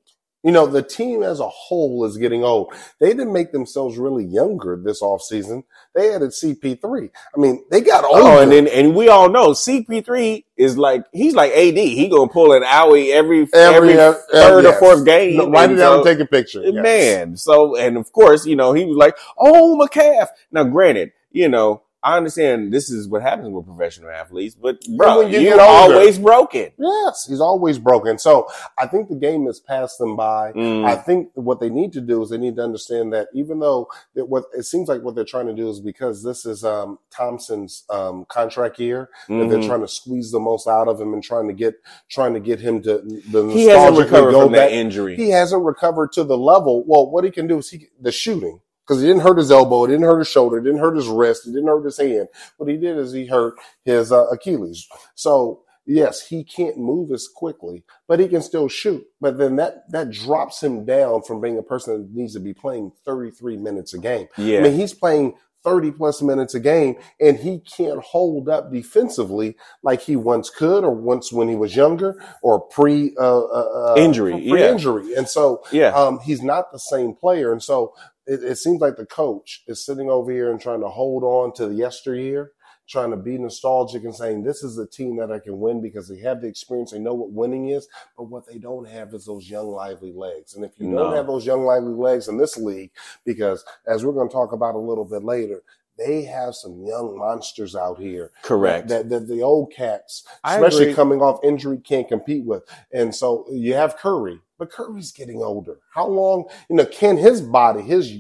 You 0.44 0.50
know, 0.50 0.66
the 0.66 0.82
team 0.82 1.22
as 1.22 1.38
a 1.38 1.48
whole 1.48 2.04
is 2.04 2.16
getting 2.16 2.42
old. 2.42 2.74
They 2.98 3.10
didn't 3.10 3.32
make 3.32 3.52
themselves 3.52 3.96
really 3.96 4.24
younger 4.24 4.76
this 4.76 5.00
offseason. 5.00 5.62
They 5.94 6.12
added 6.12 6.30
CP3. 6.30 7.10
I 7.14 7.38
mean, 7.38 7.64
they 7.70 7.80
got 7.80 8.04
older. 8.04 8.22
Oh, 8.22 8.42
and 8.42 8.50
then, 8.50 8.66
and 8.66 8.96
we 8.96 9.08
all 9.08 9.28
know 9.28 9.50
CP3 9.50 10.42
is 10.56 10.76
like, 10.76 11.04
he's 11.12 11.34
like 11.34 11.52
AD. 11.52 11.78
He 11.78 12.08
gonna 12.08 12.28
pull 12.28 12.54
an 12.54 12.64
owie 12.64 13.12
every, 13.12 13.46
every, 13.54 13.92
every 13.92 13.98
uh, 14.00 14.14
third 14.32 14.64
yes. 14.64 14.74
or 14.74 14.78
fourth 14.80 15.06
game. 15.06 15.36
No, 15.36 15.48
write 15.48 15.70
it 15.70 15.76
down 15.76 15.98
and 15.98 16.04
take 16.04 16.18
a 16.18 16.26
picture. 16.26 16.60
Yes. 16.60 16.74
Man. 16.74 17.36
So, 17.36 17.76
and 17.76 17.96
of 17.96 18.10
course, 18.10 18.44
you 18.44 18.56
know, 18.56 18.72
he 18.72 18.84
was 18.84 18.96
like, 18.96 19.16
oh, 19.38 19.76
my 19.76 19.86
calf. 19.86 20.30
Now, 20.50 20.64
granted, 20.64 21.12
you 21.32 21.48
know, 21.48 21.82
I 22.04 22.16
understand 22.16 22.72
this 22.72 22.90
is 22.90 23.08
what 23.08 23.22
happens 23.22 23.50
with 23.50 23.64
professional 23.64 24.10
athletes, 24.10 24.56
but 24.56 24.78
bro, 24.96 25.20
you 25.20 25.38
you're 25.38 25.60
always 25.60 26.18
broken. 26.18 26.72
Yes, 26.76 27.26
he's 27.28 27.40
always 27.40 27.78
broken. 27.78 28.18
So 28.18 28.48
I 28.76 28.88
think 28.88 29.08
the 29.08 29.14
game 29.14 29.46
has 29.46 29.60
passed 29.60 29.98
them 29.98 30.16
by. 30.16 30.52
Mm. 30.52 30.84
I 30.84 30.96
think 30.96 31.30
what 31.34 31.60
they 31.60 31.70
need 31.70 31.92
to 31.92 32.00
do 32.00 32.20
is 32.22 32.30
they 32.30 32.38
need 32.38 32.56
to 32.56 32.62
understand 32.62 33.12
that 33.12 33.28
even 33.34 33.60
though 33.60 33.88
it, 34.16 34.28
what 34.28 34.46
it 34.52 34.64
seems 34.64 34.88
like 34.88 35.02
what 35.02 35.14
they're 35.14 35.24
trying 35.24 35.46
to 35.46 35.54
do 35.54 35.70
is 35.70 35.78
because 35.78 36.24
this 36.24 36.44
is 36.44 36.64
um, 36.64 36.98
Thompson's 37.12 37.84
um, 37.88 38.24
contract 38.28 38.80
year, 38.80 39.08
mm-hmm. 39.28 39.38
that 39.38 39.48
they're 39.48 39.58
mm-hmm. 39.58 39.68
trying 39.68 39.82
to 39.82 39.88
squeeze 39.88 40.32
the 40.32 40.40
most 40.40 40.66
out 40.66 40.88
of 40.88 41.00
him 41.00 41.14
and 41.14 41.22
trying 41.22 41.46
to 41.46 41.54
get 41.54 41.74
trying 42.10 42.34
to 42.34 42.40
get 42.40 42.58
him 42.58 42.82
to 42.82 42.98
the 43.30 43.48
he 43.52 43.66
hasn't 43.66 43.96
recovered 43.96 44.32
from 44.32 44.52
that 44.52 44.72
injury. 44.72 45.14
He 45.14 45.30
hasn't 45.30 45.62
recovered 45.62 46.10
to 46.14 46.24
the 46.24 46.36
level. 46.36 46.82
Well, 46.84 47.08
what 47.08 47.22
he 47.22 47.30
can 47.30 47.46
do 47.46 47.58
is 47.58 47.70
he 47.70 47.86
the 48.00 48.10
shooting 48.10 48.60
because 48.86 49.00
he 49.00 49.06
didn't 49.06 49.22
hurt 49.22 49.38
his 49.38 49.50
elbow, 49.50 49.84
it 49.84 49.88
didn't 49.88 50.04
hurt 50.04 50.18
his 50.18 50.28
shoulder, 50.28 50.58
it 50.58 50.64
didn't 50.64 50.80
hurt 50.80 50.96
his 50.96 51.08
wrist, 51.08 51.46
it 51.46 51.52
didn't 51.52 51.68
hurt 51.68 51.84
his 51.84 51.98
hand. 51.98 52.28
What 52.56 52.68
he 52.68 52.76
did 52.76 52.96
is 52.98 53.12
he 53.12 53.26
hurt 53.26 53.54
his 53.84 54.12
uh, 54.12 54.26
Achilles. 54.26 54.88
So 55.14 55.62
yes, 55.86 56.26
he 56.26 56.44
can't 56.44 56.78
move 56.78 57.10
as 57.12 57.28
quickly, 57.28 57.84
but 58.08 58.20
he 58.20 58.28
can 58.28 58.42
still 58.42 58.68
shoot. 58.68 59.04
But 59.20 59.38
then 59.38 59.56
that 59.56 59.90
that 59.90 60.10
drops 60.10 60.62
him 60.62 60.84
down 60.84 61.22
from 61.22 61.40
being 61.40 61.58
a 61.58 61.62
person 61.62 62.02
that 62.02 62.14
needs 62.14 62.34
to 62.34 62.40
be 62.40 62.54
playing 62.54 62.92
33 63.04 63.56
minutes 63.56 63.94
a 63.94 63.98
game. 63.98 64.28
Yeah. 64.36 64.58
I 64.58 64.62
mean, 64.62 64.74
he's 64.74 64.94
playing 64.94 65.34
30 65.64 65.92
plus 65.92 66.22
minutes 66.22 66.54
a 66.54 66.60
game 66.60 66.96
and 67.20 67.36
he 67.36 67.60
can't 67.60 68.00
hold 68.02 68.48
up 68.48 68.72
defensively 68.72 69.56
like 69.82 70.00
he 70.00 70.16
once 70.16 70.50
could 70.50 70.84
or 70.84 70.94
once 70.94 71.32
when 71.32 71.48
he 71.48 71.56
was 71.56 71.76
younger 71.76 72.20
or 72.42 72.60
pre 72.60 73.14
uh, 73.18 73.40
uh, 73.44 73.92
uh, 73.92 73.94
Injury, 73.96 74.32
pre 74.32 74.60
yeah. 74.60 74.70
injury. 74.70 75.14
And 75.14 75.28
so 75.28 75.62
yeah. 75.70 75.88
um, 75.88 76.18
he's 76.20 76.42
not 76.42 76.72
the 76.72 76.78
same 76.78 77.14
player. 77.14 77.52
And 77.52 77.62
so 77.62 77.94
it, 78.26 78.42
it 78.42 78.56
seems 78.56 78.80
like 78.80 78.96
the 78.96 79.06
coach 79.06 79.62
is 79.66 79.84
sitting 79.84 80.10
over 80.10 80.30
here 80.30 80.50
and 80.50 80.60
trying 80.60 80.80
to 80.80 80.88
hold 80.88 81.24
on 81.24 81.52
to 81.54 81.68
the 81.68 81.74
yesteryear, 81.74 82.52
trying 82.88 83.10
to 83.10 83.16
be 83.16 83.38
nostalgic 83.38 84.04
and 84.04 84.14
saying, 84.14 84.42
this 84.42 84.62
is 84.62 84.78
a 84.78 84.86
team 84.86 85.16
that 85.16 85.32
I 85.32 85.38
can 85.38 85.58
win 85.60 85.80
because 85.80 86.08
they 86.08 86.18
have 86.18 86.40
the 86.40 86.48
experience. 86.48 86.90
They 86.92 86.98
know 86.98 87.14
what 87.14 87.32
winning 87.32 87.70
is. 87.70 87.88
But 88.16 88.24
what 88.24 88.46
they 88.46 88.58
don't 88.58 88.88
have 88.88 89.14
is 89.14 89.24
those 89.24 89.48
young, 89.48 89.68
lively 89.68 90.12
legs. 90.12 90.54
And 90.54 90.64
if 90.64 90.78
you 90.78 90.86
No. 90.86 91.04
don't 91.04 91.16
have 91.16 91.26
those 91.26 91.46
young, 91.46 91.64
lively 91.64 91.94
legs 91.94 92.28
in 92.28 92.36
this 92.38 92.56
league, 92.56 92.90
because 93.24 93.64
as 93.86 94.04
we're 94.04 94.12
going 94.12 94.28
to 94.28 94.32
talk 94.32 94.52
about 94.52 94.74
a 94.74 94.78
little 94.78 95.04
bit 95.04 95.24
later, 95.24 95.62
they 95.98 96.22
have 96.24 96.54
some 96.54 96.84
young 96.84 97.18
monsters 97.18 97.76
out 97.76 97.98
here 97.98 98.30
Correct. 98.42 98.88
that, 98.88 99.08
that 99.10 99.28
the 99.28 99.42
old 99.42 99.72
cats, 99.72 100.26
especially 100.44 100.94
coming 100.94 101.20
off 101.20 101.40
injury, 101.44 101.78
can't 101.78 102.08
compete 102.08 102.44
with. 102.44 102.62
And 102.92 103.14
so 103.14 103.46
you 103.52 103.74
have 103.74 103.96
Curry, 103.96 104.40
but 104.58 104.70
Curry's 104.70 105.12
getting 105.12 105.42
older. 105.42 105.78
How 105.94 106.06
long, 106.08 106.44
you 106.70 106.76
know, 106.76 106.86
can 106.86 107.16
his 107.18 107.40
body, 107.40 107.82
his 107.82 108.12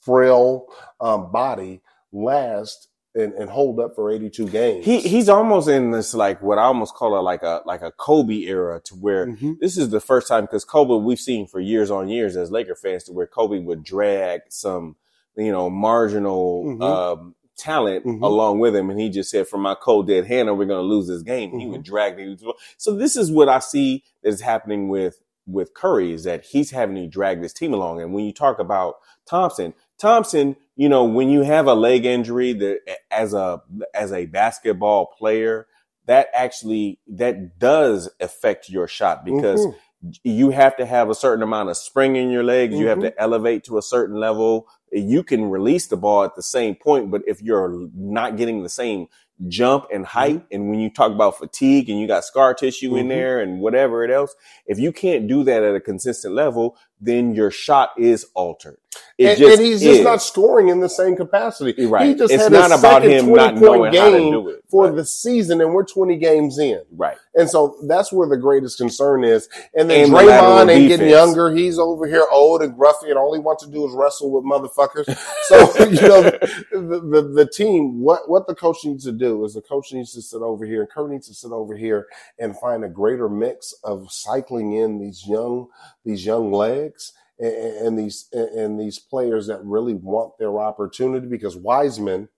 frail 0.00 0.66
um, 1.00 1.30
body 1.32 1.80
last 2.12 2.88
and, 3.14 3.32
and 3.34 3.50
hold 3.50 3.78
up 3.80 3.94
for 3.94 4.10
82 4.10 4.48
games? 4.48 4.84
he 4.84 5.00
he's 5.00 5.28
almost 5.28 5.68
in 5.68 5.90
this 5.90 6.14
like 6.14 6.42
what 6.42 6.58
I 6.58 6.62
almost 6.62 6.94
call 6.94 7.16
it 7.18 7.22
like 7.22 7.42
a 7.42 7.62
like 7.66 7.82
a 7.82 7.92
Kobe 7.92 8.44
era 8.44 8.80
to 8.84 8.94
where 8.94 9.26
Mhm. 9.28 9.58
this 9.60 9.76
is 9.76 9.90
the 9.90 10.00
first 10.00 10.28
time 10.28 10.44
because 10.44 10.64
Kobe 10.64 11.04
we've 11.04 11.20
seen 11.20 11.46
for 11.46 11.60
years 11.60 11.90
on 11.90 12.08
years 12.08 12.36
as 12.36 12.50
Laker 12.50 12.74
fans 12.74 13.04
to 13.04 13.12
where 13.12 13.26
Kobe 13.26 13.58
would 13.60 13.84
drag 13.84 14.42
some 14.48 14.96
you 15.36 15.52
know 15.52 15.70
marginal 15.70 16.64
Mhm. 16.64 16.82
um, 16.82 17.34
talent 17.58 18.04
Mhm. 18.04 18.22
along 18.22 18.58
with 18.58 18.74
him, 18.74 18.90
and 18.90 18.98
he 19.00 19.08
just 19.08 19.30
said, 19.30 19.46
"From 19.48 19.60
my 19.62 19.74
cold 19.74 20.06
dead 20.08 20.26
hand, 20.26 20.48
we're 20.58 20.64
going 20.64 20.80
to 20.82 20.94
lose 20.94 21.06
this 21.06 21.22
game." 21.22 21.58
He 21.58 21.66
Mhm. 21.66 21.70
would 21.70 21.82
drag 21.82 22.16
the 22.16 22.54
so 22.76 22.94
this 22.94 23.16
is 23.16 23.30
what 23.30 23.48
I 23.48 23.58
see 23.60 24.04
is 24.22 24.40
happening 24.40 24.88
with 24.88 25.20
with 25.46 25.74
Curry 25.74 26.12
is 26.12 26.22
that 26.24 26.44
he's 26.44 26.70
having 26.70 26.94
to 26.94 27.08
drag 27.08 27.42
this 27.42 27.52
team 27.52 27.74
along, 27.74 28.00
and 28.00 28.14
when 28.14 28.24
you 28.24 28.32
talk 28.32 28.58
about 28.60 28.96
Thompson, 29.26 29.74
Thompson, 29.98 30.56
you 30.76 30.88
know, 30.88 31.04
when 31.04 31.28
you 31.28 31.42
have 31.42 31.66
a 31.66 31.74
leg 31.74 32.04
injury 32.06 32.52
that 32.52 32.80
as 33.10 33.34
a 33.34 33.60
as 33.94 34.12
a 34.12 34.26
basketball 34.26 35.06
player, 35.18 35.66
that 36.06 36.28
actually 36.32 37.00
that 37.08 37.58
does 37.58 38.08
affect 38.20 38.68
your 38.68 38.86
shot 38.86 39.24
because 39.24 39.66
Mhm. 39.66 39.74
You 40.24 40.50
have 40.50 40.76
to 40.76 40.86
have 40.86 41.10
a 41.10 41.14
certain 41.14 41.42
amount 41.42 41.70
of 41.70 41.76
spring 41.76 42.16
in 42.16 42.30
your 42.30 42.42
legs. 42.42 42.74
You 42.78 42.88
have 42.88 43.00
to 43.00 43.20
elevate 43.20 43.64
to 43.64 43.78
a 43.78 43.82
certain 43.82 44.16
level. 44.16 44.66
You 44.90 45.22
can 45.22 45.44
release 45.50 45.86
the 45.86 45.96
ball 45.96 46.24
at 46.24 46.34
the 46.36 46.42
same 46.42 46.74
point, 46.74 47.10
but 47.10 47.22
if 47.26 47.40
you're 47.40 47.88
not 47.94 48.36
getting 48.36 48.62
the 48.62 48.68
same 48.68 49.06
jump 49.48 49.86
and 49.92 50.04
height, 50.06 50.44
and 50.52 50.70
when 50.70 50.80
you 50.80 50.90
talk 50.90 51.12
about 51.12 51.38
fatigue 51.38 51.88
and 51.88 51.98
you 52.00 52.06
got 52.06 52.24
scar 52.24 52.54
tissue 52.54 52.96
in 52.96 53.06
Mhm. 53.06 53.08
there 53.08 53.40
and 53.40 53.60
whatever 53.60 54.04
it 54.04 54.10
else, 54.10 54.34
if 54.66 54.78
you 54.78 54.92
can't 54.92 55.26
do 55.26 55.42
that 55.44 55.62
at 55.62 55.74
a 55.74 55.80
consistent 55.80 56.34
level, 56.34 56.76
then 57.02 57.34
your 57.34 57.50
shot 57.50 57.90
is 57.98 58.26
altered. 58.34 58.78
It 59.18 59.26
and, 59.30 59.38
just 59.38 59.58
and 59.58 59.66
he's 59.66 59.82
just 59.82 60.02
not 60.04 60.22
scoring 60.22 60.68
in 60.68 60.80
the 60.80 60.88
same 60.88 61.16
capacity. 61.16 61.86
Right. 61.86 62.08
He 62.08 62.14
just 62.14 62.32
It's 62.32 62.44
had 62.44 62.52
not 62.52 62.70
his 62.70 62.80
about 62.80 63.02
second 63.02 63.10
him 63.12 63.32
not 63.34 63.56
knowing 63.56 63.94
how 63.94 64.10
to 64.10 64.18
do 64.18 64.48
it. 64.50 64.64
for 64.70 64.86
Right. 64.86 64.96
the 64.96 65.04
season, 65.06 65.60
and 65.62 65.74
we're 65.74 65.84
20 65.84 66.16
games 66.18 66.58
in. 66.58 66.82
Right. 66.92 67.18
And 67.34 67.48
so 67.50 67.78
that's 67.88 68.12
where 68.12 68.28
the 68.28 68.36
greatest 68.38 68.78
concern 68.78 69.24
is. 69.24 69.48
And 69.74 69.90
then 69.90 70.06
And 70.06 70.12
Draymond 70.12 70.70
ain't 70.70 70.88
getting 70.88 71.08
younger. 71.10 71.52
He's 71.54 71.78
over 71.78 72.06
here 72.06 72.26
old 72.30 72.62
and 72.62 72.74
gruffy, 72.76 73.08
and 73.10 73.18
all 73.18 73.34
he 73.34 73.40
wants 73.40 73.64
to 73.64 73.70
do 73.70 73.86
is 73.86 73.94
wrestle 73.94 74.30
with 74.32 74.44
motherfuckers. 74.44 75.18
So, 75.44 75.58
you 75.84 76.00
know, 76.02 76.22
the, 76.22 77.00
the, 77.10 77.32
the 77.44 77.46
team, 77.46 78.00
what, 78.00 78.30
what 78.30 78.46
the 78.46 78.54
coach 78.54 78.78
needs 78.84 79.04
to 79.04 79.12
do 79.12 79.44
is 79.44 79.54
the 79.54 79.62
coach 79.62 79.92
needs 79.92 80.12
to 80.14 80.22
sit 80.22 80.40
over 80.42 80.64
here, 80.64 80.82
and 80.82 80.90
Kerr 80.90 81.08
needs 81.08 81.28
to 81.28 81.34
sit 81.34 81.52
over 81.52 81.76
here 81.76 82.06
and 82.38 82.58
find 82.58 82.84
a 82.84 82.88
greater 82.88 83.28
mix 83.28 83.74
of 83.84 84.10
cycling 84.10 84.72
in 84.74 84.98
these 85.00 85.26
young, 85.26 85.66
these 86.04 86.24
young 86.26 86.52
legs 86.52 87.12
and, 87.38 87.54
and 87.54 87.98
these, 87.98 88.28
and 88.32 88.78
these 88.78 88.98
players 88.98 89.46
that 89.46 89.64
really 89.64 89.94
want 89.94 90.38
their 90.38 90.58
opportunity 90.58 91.26
because 91.26 91.56
Wiseman 91.56 92.28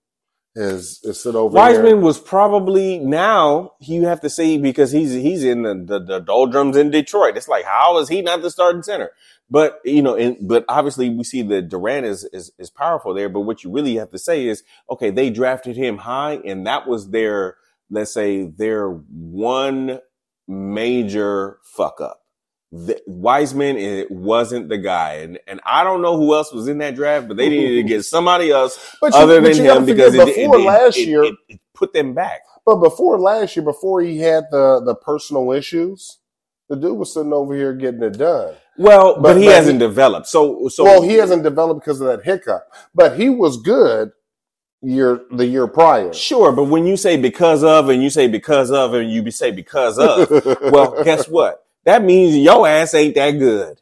is, 0.57 1.01
is 1.03 1.23
sit 1.23 1.35
over 1.35 1.55
Wiseman 1.55 1.87
here. 1.87 1.97
was 1.97 2.19
probably 2.19 2.99
now 2.99 3.73
you 3.81 4.07
have 4.07 4.21
to 4.21 4.31
say 4.31 4.57
because 4.57 4.93
he's 4.93 5.13
he's 5.13 5.43
in 5.43 5.63
the, 5.63 5.75
the 5.75 5.99
the 5.99 6.21
doldrums 6.21 6.77
in 6.77 6.91
Detroit. 6.91 7.37
It's 7.37 7.49
like 7.49 7.65
how 7.65 7.99
is 7.99 8.09
he 8.09 8.23
not 8.23 8.43
the 8.43 8.51
starting 8.51 8.83
center? 8.83 9.11
But 9.51 9.81
you 9.85 10.01
know, 10.03 10.37
but 10.41 10.65
obviously 10.69 11.11
we 11.11 11.25
see 11.25 11.43
that 11.43 11.69
Durant 11.69 12.07
is, 12.07 12.25
is 12.33 12.53
is 12.59 12.71
powerful 12.71 13.15
there. 13.15 13.29
But 13.29 13.41
what 13.41 13.65
you 13.65 13.73
really 13.73 13.97
have 13.97 14.11
to 14.11 14.19
say 14.19 14.47
is, 14.47 14.63
okay, 14.91 15.11
they 15.11 15.31
drafted 15.31 15.77
him 15.77 15.99
high, 15.99 16.35
and 16.45 16.67
that 16.67 16.87
was 16.87 17.11
their 17.11 17.57
let's 17.91 18.15
say 18.15 18.45
their 18.45 18.89
one 18.91 20.01
major 20.47 21.59
fuck 21.65 22.01
up. 22.01 22.21
The, 22.77 23.01
Wiseman 23.07 23.77
it 23.77 24.11
wasn't 24.11 24.69
the 24.69 24.79
guy, 24.79 25.15
and 25.19 25.39
and 25.47 25.61
I 25.65 25.85
don't 25.85 26.03
know 26.03 26.17
who 26.17 26.35
else 26.35 26.53
was 26.53 26.67
in 26.67 26.79
that 26.79 26.97
draft, 26.97 27.29
but 27.29 27.37
they 27.37 27.49
needed 27.49 27.77
to 27.77 27.83
get 27.89 28.05
somebody 28.15 28.51
else 28.51 28.97
But 29.01 29.13
you- 29.13 29.21
other 29.21 29.41
but 29.41 29.55
than 29.55 29.65
him 29.65 29.85
because 29.85 30.13
it, 30.15 30.27
before 30.27 30.57
it- 30.57 30.65
last 30.65 30.99
it- 30.99 31.07
year, 31.07 31.23
it- 31.25 31.35
it 31.49 31.61
put 31.73 31.93
them 31.93 32.15
back. 32.15 32.41
But 32.67 32.77
before 32.77 33.21
last 33.21 33.55
year, 33.55 33.65
before 33.65 34.01
he 34.01 34.19
had 34.19 34.45
the 34.51 34.81
the 34.85 34.97
personal 34.97 35.53
issues, 35.53 36.19
the 36.69 36.75
dude 36.75 36.99
was 36.99 37.15
sitting 37.15 37.33
over 37.33 37.55
here 37.55 37.75
getting 37.75 38.03
it 38.03 38.19
done. 38.19 38.55
Well, 38.77 39.15
but, 39.15 39.23
But- 39.23 39.37
he 39.37 39.47
but 39.47 39.55
hasn't 39.55 39.81
he- 39.81 39.87
developed. 39.87 40.27
So, 40.27 40.67
so 40.69 40.83
well, 40.83 41.03
he 41.03 41.15
hasn't 41.15 41.45
developed 41.45 41.81
because 41.85 42.01
of 42.01 42.09
that 42.09 42.25
hiccup, 42.25 42.67
but 42.93 43.17
he 43.21 43.29
was 43.31 43.57
good 43.63 44.11
year 44.83 45.21
the 45.31 45.47
year 45.47 45.69
prior. 45.69 46.13
Sure, 46.13 46.51
but 46.51 46.65
when 46.65 46.87
you 46.87 46.97
say 46.97 47.17
because 47.17 47.63
of, 47.63 47.89
and 47.89 48.03
you 48.03 48.11
say 48.11 48.27
because 48.27 48.73
of, 48.73 48.95
and 48.95 49.11
you 49.13 49.31
say 49.31 49.53
because 49.53 49.97
of, 49.99 50.29
well, 50.73 51.05
guess 51.05 51.29
what? 51.39 51.64
That 51.85 52.03
means 52.03 52.37
your 52.37 52.67
ass 52.67 52.95
ain't 52.95 53.15
that 53.17 53.33
good. 53.33 53.81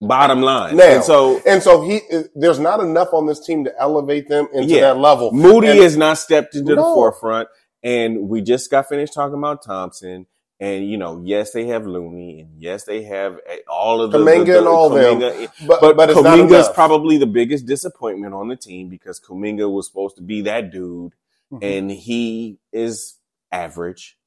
Bottom 0.00 0.42
line. 0.42 0.76
Now, 0.76 0.84
and 0.84 1.04
so 1.04 1.40
and 1.46 1.62
so 1.62 1.80
he 1.82 2.00
there's 2.34 2.58
not 2.58 2.80
enough 2.80 3.08
on 3.14 3.26
this 3.26 3.40
team 3.44 3.64
to 3.64 3.72
elevate 3.80 4.28
them 4.28 4.46
into 4.52 4.74
Yeah. 4.74 4.80
that 4.92 4.98
level. 4.98 5.32
Moody 5.32 5.68
And- 5.68 5.78
has 5.80 5.96
not 5.96 6.18
stepped 6.18 6.54
into 6.54 6.74
the 6.74 6.82
forefront. 6.82 7.48
And 7.82 8.28
we 8.28 8.40
just 8.42 8.70
got 8.70 8.88
finished 8.88 9.14
talking 9.14 9.38
about 9.38 9.62
Thompson. 9.62 10.26
And 10.60 10.86
you 10.90 10.96
know, 10.98 11.20
yes, 11.24 11.52
they 11.52 11.66
have 11.66 11.86
Looney, 11.86 12.40
and 12.40 12.50
yes, 12.60 12.84
they 12.84 13.02
have 13.02 13.38
eh, 13.46 13.58
all 13.68 14.00
of 14.02 14.10
the 14.10 14.18
Kuminga 14.18 14.38
the- 14.46 14.52
the- 14.52 14.58
and 14.58 14.66
all 14.68 14.88
them. 14.90 15.18
But 15.66 15.80
But, 15.80 15.96
but 15.96 16.10
it's 16.10 16.20
not 16.22 16.38
Kuminga 16.38 16.58
is 16.60 16.68
probably 16.70 17.18
the 17.18 17.26
biggest 17.26 17.66
disappointment 17.66 18.32
on 18.34 18.48
the 18.48 18.56
team 18.56 18.88
because 18.88 19.20
Kuminga 19.20 19.70
was 19.70 19.86
supposed 19.86 20.16
to 20.16 20.22
be 20.22 20.40
that 20.42 20.70
dude, 20.70 21.12
Mhm. 21.52 21.58
and 21.62 21.90
he 21.90 22.58
is 22.72 23.14
average. 23.52 24.18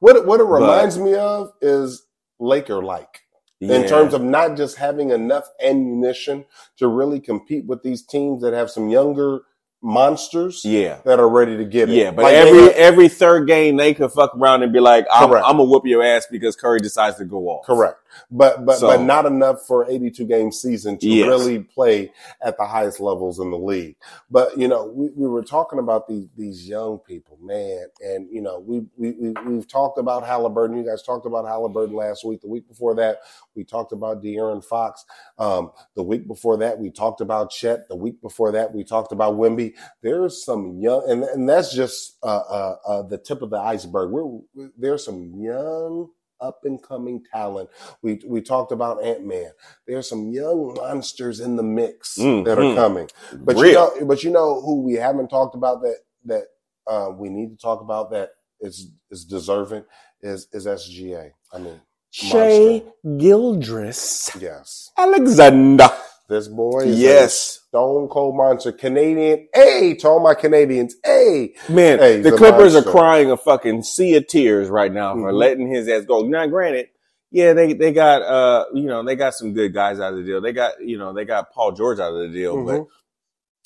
what 0.00 0.26
what 0.26 0.40
it 0.40 0.44
reminds 0.44 0.98
me 0.98 1.14
of 1.14 1.52
is 1.60 2.04
Laker 2.38 2.82
like. 2.82 3.20
in 3.60 3.86
terms 3.86 4.12
of 4.12 4.22
not 4.22 4.56
just 4.56 4.76
having 4.76 5.10
enough 5.10 5.48
ammunition 5.62 6.44
to 6.76 6.86
really 6.86 7.18
compete 7.20 7.64
with 7.66 7.82
these 7.82 8.02
teams 8.04 8.42
that 8.42 8.52
have 8.52 8.70
some 8.70 8.88
younger 8.90 9.40
monsters 9.82 10.62
yeah. 10.64 10.98
that 11.04 11.20
are 11.20 11.28
ready 11.28 11.56
to 11.56 11.64
get 11.64 11.88
it. 11.88 11.94
Yeah, 11.94 12.10
but 12.10 12.24
Like, 12.24 12.34
every 12.34 12.60
they- 12.60 12.74
every 12.74 13.08
third 13.08 13.46
game 13.46 13.76
they 13.76 13.94
could 13.94 14.10
fuck 14.12 14.34
around 14.34 14.62
and 14.62 14.72
be 14.72 14.80
like, 14.80 15.06
"I'm. 15.12 15.32
I'm 15.32 15.42
gonna 15.42 15.64
whoop 15.64 15.86
your 15.86 16.02
ass" 16.02 16.26
because 16.30 16.56
Curry 16.56 16.80
decides 16.80 17.16
to 17.18 17.24
go 17.24 17.48
off. 17.48 17.66
correct, 17.66 17.98
but 18.30 18.64
but 18.64 18.78
So- 18.78 18.88
but 18.88 19.02
not 19.02 19.26
enough 19.26 19.66
for 19.66 19.88
82 19.90 20.24
game 20.26 20.52
season 20.52 20.98
to 20.98 21.08
Yes. 21.08 21.26
really 21.28 21.60
play 21.60 22.12
at 22.42 22.56
the 22.58 22.64
highest 22.64 23.00
levels 23.00 23.38
in 23.38 23.50
the 23.50 23.58
league. 23.58 23.96
But 24.30 24.56
you 24.58 24.68
know, 24.68 24.86
we, 24.86 25.10
we 25.16 25.28
were 25.28 25.42
talking 25.42 25.78
about 25.78 26.08
these 26.08 26.26
these 26.36 26.68
young 26.68 26.98
people, 26.98 27.38
man, 27.42 27.86
and 28.00 28.28
you 28.30 28.40
know, 28.42 28.58
we 28.60 28.86
we, 28.96 29.12
we 29.12 29.34
we've 29.46 29.68
talked 29.68 29.98
about 29.98 30.24
Halliburton. 30.26 30.76
You 30.76 30.84
guys 30.84 31.02
talked 31.02 31.26
about 31.26 31.46
Halliburton 31.46 31.94
last 31.94 32.24
week. 32.24 32.40
The 32.40 32.48
week 32.48 32.68
before 32.68 32.94
that, 32.96 33.18
we 33.54 33.64
talked 33.64 33.92
about 33.92 34.22
De'Aaron 34.22 34.64
Fox. 34.64 35.04
Um, 35.38 35.70
the 35.94 36.02
week 36.02 36.26
before 36.26 36.56
that, 36.58 36.78
we 36.78 36.90
talked 36.90 37.20
about 37.20 37.50
Chet. 37.50 37.88
The 37.88 37.96
week 37.96 38.20
before 38.20 38.52
that, 38.52 38.72
we 38.74 38.84
talked 38.84 39.12
about 39.12 39.34
Wimby. 39.34 39.74
There's 40.02 40.44
some 40.44 40.78
young, 40.80 41.08
and, 41.08 41.24
and 41.24 41.48
that's 41.48 41.72
just 41.74 42.16
uh, 42.22 42.26
uh, 42.26 42.76
uh, 42.86 43.02
the 43.02 43.18
tip 43.18 43.42
of 43.42 43.50
the 43.50 43.58
iceberg. 43.58 44.10
We're, 44.10 44.70
there's 44.76 45.04
some 45.04 45.34
young, 45.40 46.08
up 46.40 46.60
and 46.64 46.82
coming 46.82 47.24
talent. 47.32 47.70
We 48.02 48.20
we 48.26 48.40
talked 48.40 48.72
about 48.72 49.02
Ant 49.04 49.24
Man. 49.26 49.50
There's 49.86 50.08
some 50.08 50.30
young 50.30 50.74
monsters 50.74 51.40
in 51.40 51.56
the 51.56 51.62
mix 51.62 52.18
Mm, 52.18 52.44
that 52.44 52.58
are 52.58 52.62
mm. 52.62 52.76
coming. 52.76 53.08
But 53.32 53.56
you 53.58 53.72
know, 53.72 53.92
but 54.04 54.22
you 54.22 54.30
know 54.30 54.60
who 54.60 54.82
we 54.82 54.94
haven't 54.94 55.28
talked 55.28 55.54
about 55.54 55.82
that 55.82 55.98
that 56.26 56.44
uh, 56.86 57.10
we 57.16 57.28
need 57.28 57.50
to 57.50 57.56
talk 57.56 57.80
about 57.80 58.10
that 58.12 58.30
is 58.60 58.90
is 59.10 59.24
deserving 59.24 59.84
is 60.22 60.48
is 60.52 60.66
SGA. 60.66 61.32
I 61.52 61.58
mean, 61.58 61.80
Shai 62.10 62.82
Gilgeous 63.18 64.30
yes. 64.40 64.90
Alexander. 64.96 65.90
This 66.28 66.48
boy 66.48 66.84
is 66.84 66.98
Yes. 67.00 67.34
a 67.34 67.68
stone 67.68 68.08
cold 68.08 68.36
monster. 68.36 68.72
Canadian, 68.72 69.46
hey, 69.54 69.94
to 69.96 70.08
all 70.08 70.20
my 70.20 70.34
Canadians, 70.34 70.94
hey. 71.04 71.54
Man, 71.68 71.98
Hey, 71.98 72.22
the 72.22 72.32
Clippers 72.32 72.72
monster. 72.72 72.88
are 72.88 72.92
crying 72.92 73.30
a 73.30 73.36
fucking 73.36 73.82
sea 73.82 74.16
of 74.16 74.26
tears 74.26 74.68
right 74.70 74.92
now 74.92 75.14
for 75.14 75.30
Mhm. 75.32 75.38
letting 75.38 75.66
his 75.68 75.86
ass 75.88 76.04
go. 76.06 76.22
Now, 76.22 76.46
granted, 76.46 76.86
yeah, 77.30 77.52
they 77.52 77.74
they 77.74 77.92
got 77.92 78.22
uh 78.22 78.64
you 78.72 78.84
know 78.86 79.02
they 79.04 79.16
got 79.16 79.34
some 79.34 79.52
good 79.52 79.74
guys 79.74 80.00
out 80.00 80.12
of 80.12 80.18
the 80.18 80.24
deal. 80.24 80.40
They 80.40 80.52
got 80.52 80.80
you 80.82 80.96
know 80.96 81.12
they 81.12 81.24
got 81.26 81.52
Paul 81.52 81.72
George 81.72 81.98
out 82.00 82.14
of 82.14 82.20
the 82.20 82.28
deal, 82.28 82.64
but 82.64 82.80
Mhm. 82.80 82.86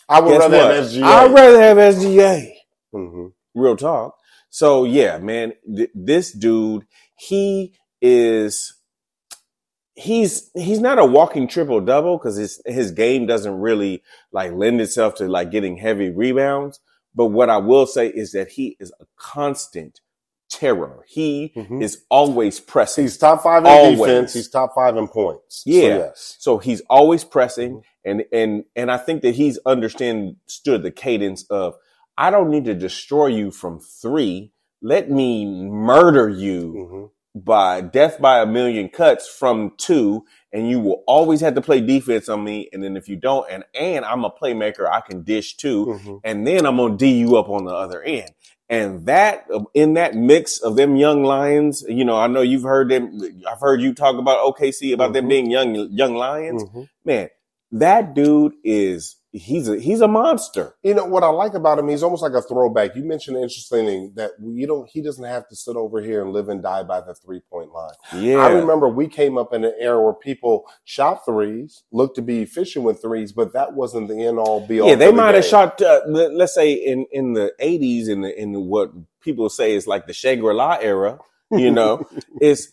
I 0.08 0.20
would 0.20 0.38
rather 0.38 0.56
what? 0.56 0.74
have 0.74 0.84
SGA. 0.86 1.04
I'd 1.04 1.32
rather 1.32 1.60
have 1.60 1.78
SGA. 1.78 2.54
hmm 2.92 3.26
Real 3.54 3.76
talk. 3.76 4.16
So 4.50 4.84
yeah, 4.84 5.18
man, 5.18 5.52
th- 5.76 5.90
this 5.94 6.32
dude, 6.32 6.86
he 7.14 7.74
is. 8.00 8.74
He's 9.98 10.50
he's 10.56 10.80
not 10.80 11.00
a 11.00 11.06
walking 11.06 11.48
triple 11.48 11.82
double 11.82 12.18
because 12.18 12.36
his 12.38 12.62
his 12.66 12.92
game 12.92 13.26
doesn't 13.26 13.60
really 13.60 14.04
like 14.32 14.52
lend 14.52 14.80
itself 14.82 15.16
to 15.16 15.28
like 15.28 15.52
getting 15.52 15.78
heavy 15.78 16.10
rebounds. 16.10 16.80
But 17.14 17.28
what 17.28 17.50
I 17.50 17.58
will 17.58 17.86
say 17.86 18.08
is 18.08 18.32
that 18.32 18.50
he 18.50 18.78
is 18.80 18.92
a 19.00 19.06
constant 19.18 20.00
terror. 20.50 21.04
He 21.08 21.56
Mhm. 21.56 21.80
is 21.82 22.04
always 22.10 22.60
pressing. 22.60 23.04
He's 23.04 23.18
top 23.18 23.42
five 23.44 23.66
in 23.66 23.70
Always. 23.70 24.00
defense. 24.00 24.34
He's 24.34 24.50
top 24.50 24.74
five 24.74 24.96
in 24.96 25.08
points. 25.08 25.62
So, 25.62 25.66
Yeah. 25.66 25.96
yes. 25.98 26.36
So 26.40 26.58
he's 26.58 26.82
always 26.90 27.24
pressing, 27.24 27.84
and 28.04 28.24
and 28.32 28.64
and 28.76 28.90
I 28.92 28.98
think 28.98 29.22
that 29.22 29.36
he's 29.36 29.58
understood 29.66 30.36
the 30.84 30.92
cadence 30.92 31.44
of 31.50 31.76
I 32.18 32.30
don't 32.32 32.50
need 32.50 32.66
to 32.66 32.74
destroy 32.74 33.28
you 33.28 33.52
from 33.52 33.80
three. 33.80 34.52
Let 34.82 35.10
me 35.10 35.46
murder 35.46 36.30
you 36.30 36.72
hmm 36.74 37.06
by 37.34 37.80
death 37.82 38.20
by 38.20 38.40
a 38.40 38.46
million 38.46 38.88
cuts 38.88 39.28
from 39.28 39.72
two, 39.78 40.24
and 40.52 40.68
you 40.70 40.80
will 40.80 41.04
always 41.06 41.40
have 41.42 41.54
to 41.56 41.62
play 41.62 41.80
defense 41.80 42.28
on 42.28 42.44
me. 42.44 42.68
And 42.72 42.82
then 42.84 42.96
if 42.96 43.08
you 43.08 43.16
don't, 43.16 43.50
and 43.50 43.64
and 43.78 44.04
I'm 44.04 44.24
a 44.24 44.30
playmaker, 44.30 44.88
I 44.90 45.00
can 45.02 45.24
dish 45.24 45.56
too, 45.56 45.90
hmm 45.90 46.16
and 46.24 46.46
then 46.46 46.66
I'm 46.66 46.78
gonna 46.78 46.96
D 46.96 47.12
you 47.18 47.36
up 47.36 47.48
on 47.50 47.64
the 47.66 47.74
other 47.74 48.02
end. 48.02 48.32
And 48.68 49.06
that 49.06 49.46
in 49.74 49.94
that 49.94 50.16
mix 50.16 50.58
of 50.60 50.76
them 50.76 50.96
young 50.96 51.24
lions, 51.24 51.84
you 51.88 52.04
know, 52.04 52.18
I 52.18 52.28
know 52.28 52.42
you've 52.42 52.64
heard 52.64 52.90
them. 52.90 53.20
I've 53.50 53.60
heard 53.60 53.82
you 53.82 53.94
talk 53.94 54.16
about 54.18 54.40
OKC 54.40 54.92
about 54.94 55.14
them 55.14 55.26
Mhm. 55.26 55.28
being 55.28 55.50
young 55.50 55.76
young 55.92 56.16
lions. 56.16 56.64
hmm 56.64 56.84
Man, 57.04 57.30
that 57.72 58.14
dude 58.14 58.54
is 58.64 59.17
he's 59.32 59.68
a 59.68 59.78
he's 59.78 60.00
a 60.00 60.08
monster. 60.08 60.74
You 60.82 60.94
know 60.94 61.04
what 61.04 61.22
I 61.22 61.28
like 61.28 61.54
about 61.54 61.78
him? 61.78 61.88
He's 61.88 62.02
almost 62.02 62.22
like 62.22 62.32
a 62.32 62.42
throwback. 62.42 62.96
You 62.96 63.04
mentioned 63.04 63.36
interesting 63.36 64.12
that 64.16 64.32
you 64.42 64.66
don't. 64.66 64.88
He 64.88 65.02
doesn't 65.02 65.24
have 65.24 65.48
to 65.48 65.56
sit 65.56 65.76
over 65.76 66.00
here 66.00 66.22
and 66.22 66.32
live 66.32 66.48
and 66.48 66.62
die 66.62 66.82
by 66.82 67.00
the 67.00 67.14
three 67.14 67.40
point 67.50 67.72
line. 67.72 67.92
Yeah, 68.14 68.38
I 68.38 68.50
remember 68.52 68.88
we 68.88 69.08
came 69.08 69.36
up 69.38 69.52
in 69.52 69.64
an 69.64 69.74
era 69.78 70.02
where 70.02 70.14
people 70.14 70.64
shot 70.84 71.24
threes, 71.24 71.84
looked 71.92 72.16
to 72.16 72.22
be 72.22 72.42
efficient 72.42 72.84
with 72.84 73.02
threes, 73.02 73.32
but 73.32 73.52
that 73.52 73.74
wasn't 73.74 74.08
the 74.08 74.24
end 74.24 74.38
all 74.38 74.66
be 74.66 74.80
all. 74.80 74.88
yeah, 74.88 74.94
they 74.94 75.06
the 75.06 75.12
might 75.12 75.34
have 75.34 75.44
shot. 75.44 75.80
Uh, 75.82 76.00
let- 76.06 76.34
let's 76.34 76.54
say 76.54 76.72
in 76.72 77.06
in 77.12 77.34
the 77.34 77.52
eighties, 77.58 78.08
in 78.08 78.22
the 78.22 78.40
in 78.40 78.54
what 78.66 78.90
people 79.20 79.48
say 79.48 79.74
is 79.74 79.86
like 79.86 80.06
the 80.06 80.12
Shangri 80.14 80.54
La 80.54 80.78
era. 80.80 81.18
You 81.50 81.70
know, 81.70 82.06
is 82.42 82.72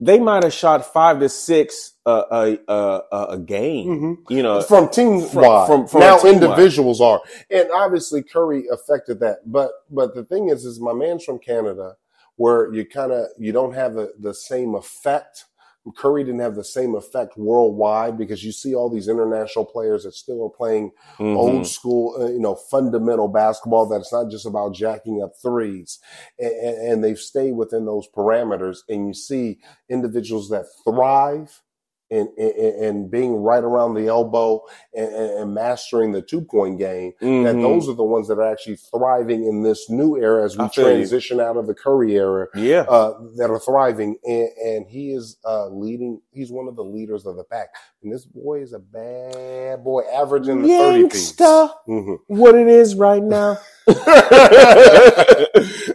they 0.00 0.18
might 0.18 0.42
have 0.44 0.52
shot 0.52 0.92
five 0.92 1.20
to 1.20 1.28
six 1.28 1.94
uh, 2.04 2.24
a 2.30 2.58
a 2.72 3.02
a, 3.12 3.24
a 3.30 3.38
game. 3.38 3.88
Mhm. 3.88 4.16
You 4.30 4.42
know, 4.42 4.60
from 4.62 4.88
team 4.90 5.22
from- 5.22 5.42
wide. 5.42 5.66
from- 5.66 5.86
from 5.86 6.00
now 6.00 6.20
individuals 6.24 7.00
are, 7.00 7.20
and 7.50 7.70
obviously 7.72 8.22
Curry 8.22 8.66
affected 8.70 9.20
that. 9.20 9.38
But 9.50 9.70
but 9.90 10.14
the 10.14 10.24
thing 10.24 10.48
is, 10.50 10.64
is 10.64 10.80
my 10.80 10.92
man's 10.92 11.24
from 11.24 11.38
Canada, 11.38 11.96
where 12.36 12.72
you 12.72 12.84
kind 12.86 13.12
of 13.12 13.26
you 13.38 13.52
don't 13.52 13.74
have 13.74 13.94
the 13.94 14.12
the 14.18 14.34
same 14.34 14.74
effect. 14.74 15.46
Curry 15.94 16.24
didn't 16.24 16.40
have 16.40 16.54
the 16.56 16.64
same 16.64 16.94
effect 16.94 17.36
worldwide 17.36 18.18
because 18.18 18.44
you 18.44 18.52
see 18.52 18.74
all 18.74 18.90
these 18.90 19.08
international 19.08 19.64
players 19.64 20.04
that 20.04 20.14
still 20.14 20.44
are 20.44 20.50
playing 20.50 20.92
Mhm. 21.18 21.36
old 21.36 21.66
school, 21.66 22.16
uh, 22.20 22.26
you 22.26 22.40
know, 22.40 22.54
fundamental 22.54 23.28
basketball 23.28 23.86
that 23.86 24.00
it's 24.00 24.12
not 24.12 24.30
just 24.30 24.46
about 24.46 24.74
jacking 24.74 25.22
up 25.22 25.32
threes. 25.40 25.98
And, 26.38 26.52
and 26.52 27.04
they've 27.04 27.18
stayed 27.18 27.52
within 27.56 27.84
those 27.84 28.08
parameters. 28.08 28.78
And 28.88 29.06
you 29.08 29.14
see 29.14 29.58
individuals 29.88 30.48
that 30.50 30.66
thrive 30.84 31.62
in, 32.10 32.32
in, 32.38 32.50
in 32.84 33.08
being 33.10 33.34
right 33.36 33.64
around 33.64 33.94
the 33.94 34.06
elbow 34.06 34.60
and, 34.94 35.12
and 35.12 35.30
and 35.40 35.54
mastering 35.54 36.12
the 36.12 36.22
two 36.22 36.40
point 36.40 36.78
game. 36.78 37.12
That 37.20 37.26
Mhm. 37.56 37.62
those 37.62 37.88
are 37.88 37.94
the 37.94 38.04
ones 38.04 38.28
that 38.28 38.38
are 38.38 38.50
actually 38.50 38.76
thriving 38.76 39.44
in 39.44 39.62
this 39.62 39.90
new 39.90 40.16
era 40.16 40.44
as 40.44 40.56
we 40.56 40.64
I 40.64 40.68
transition 40.68 41.40
out 41.40 41.56
of 41.56 41.66
the 41.66 41.74
Curry 41.74 42.14
era 42.16 42.46
yeah. 42.54 42.82
uh, 42.88 43.18
that 43.36 43.50
are 43.50 43.58
thriving, 43.58 44.16
and, 44.24 44.48
and 44.64 44.86
he 44.88 45.12
is 45.12 45.36
uh, 45.44 45.68
leading. 45.68 46.20
He's 46.30 46.52
one 46.52 46.68
of 46.68 46.76
the 46.76 46.84
leaders 46.84 47.26
of 47.26 47.36
the 47.36 47.44
pack, 47.44 47.68
and 48.02 48.12
this 48.12 48.24
boy 48.24 48.60
is 48.62 48.72
a 48.72 48.78
bad 48.78 49.82
boy, 49.82 50.02
averaging 50.14 50.62
the 50.62 50.68
thirty 50.68 51.08
piece. 51.08 51.38
Youngster, 51.40 51.74
Mhm. 51.88 52.18
what 52.28 52.54
it 52.54 52.68
is 52.68 52.94
right 52.94 53.22
now? 53.22 53.58
and, 53.86 53.96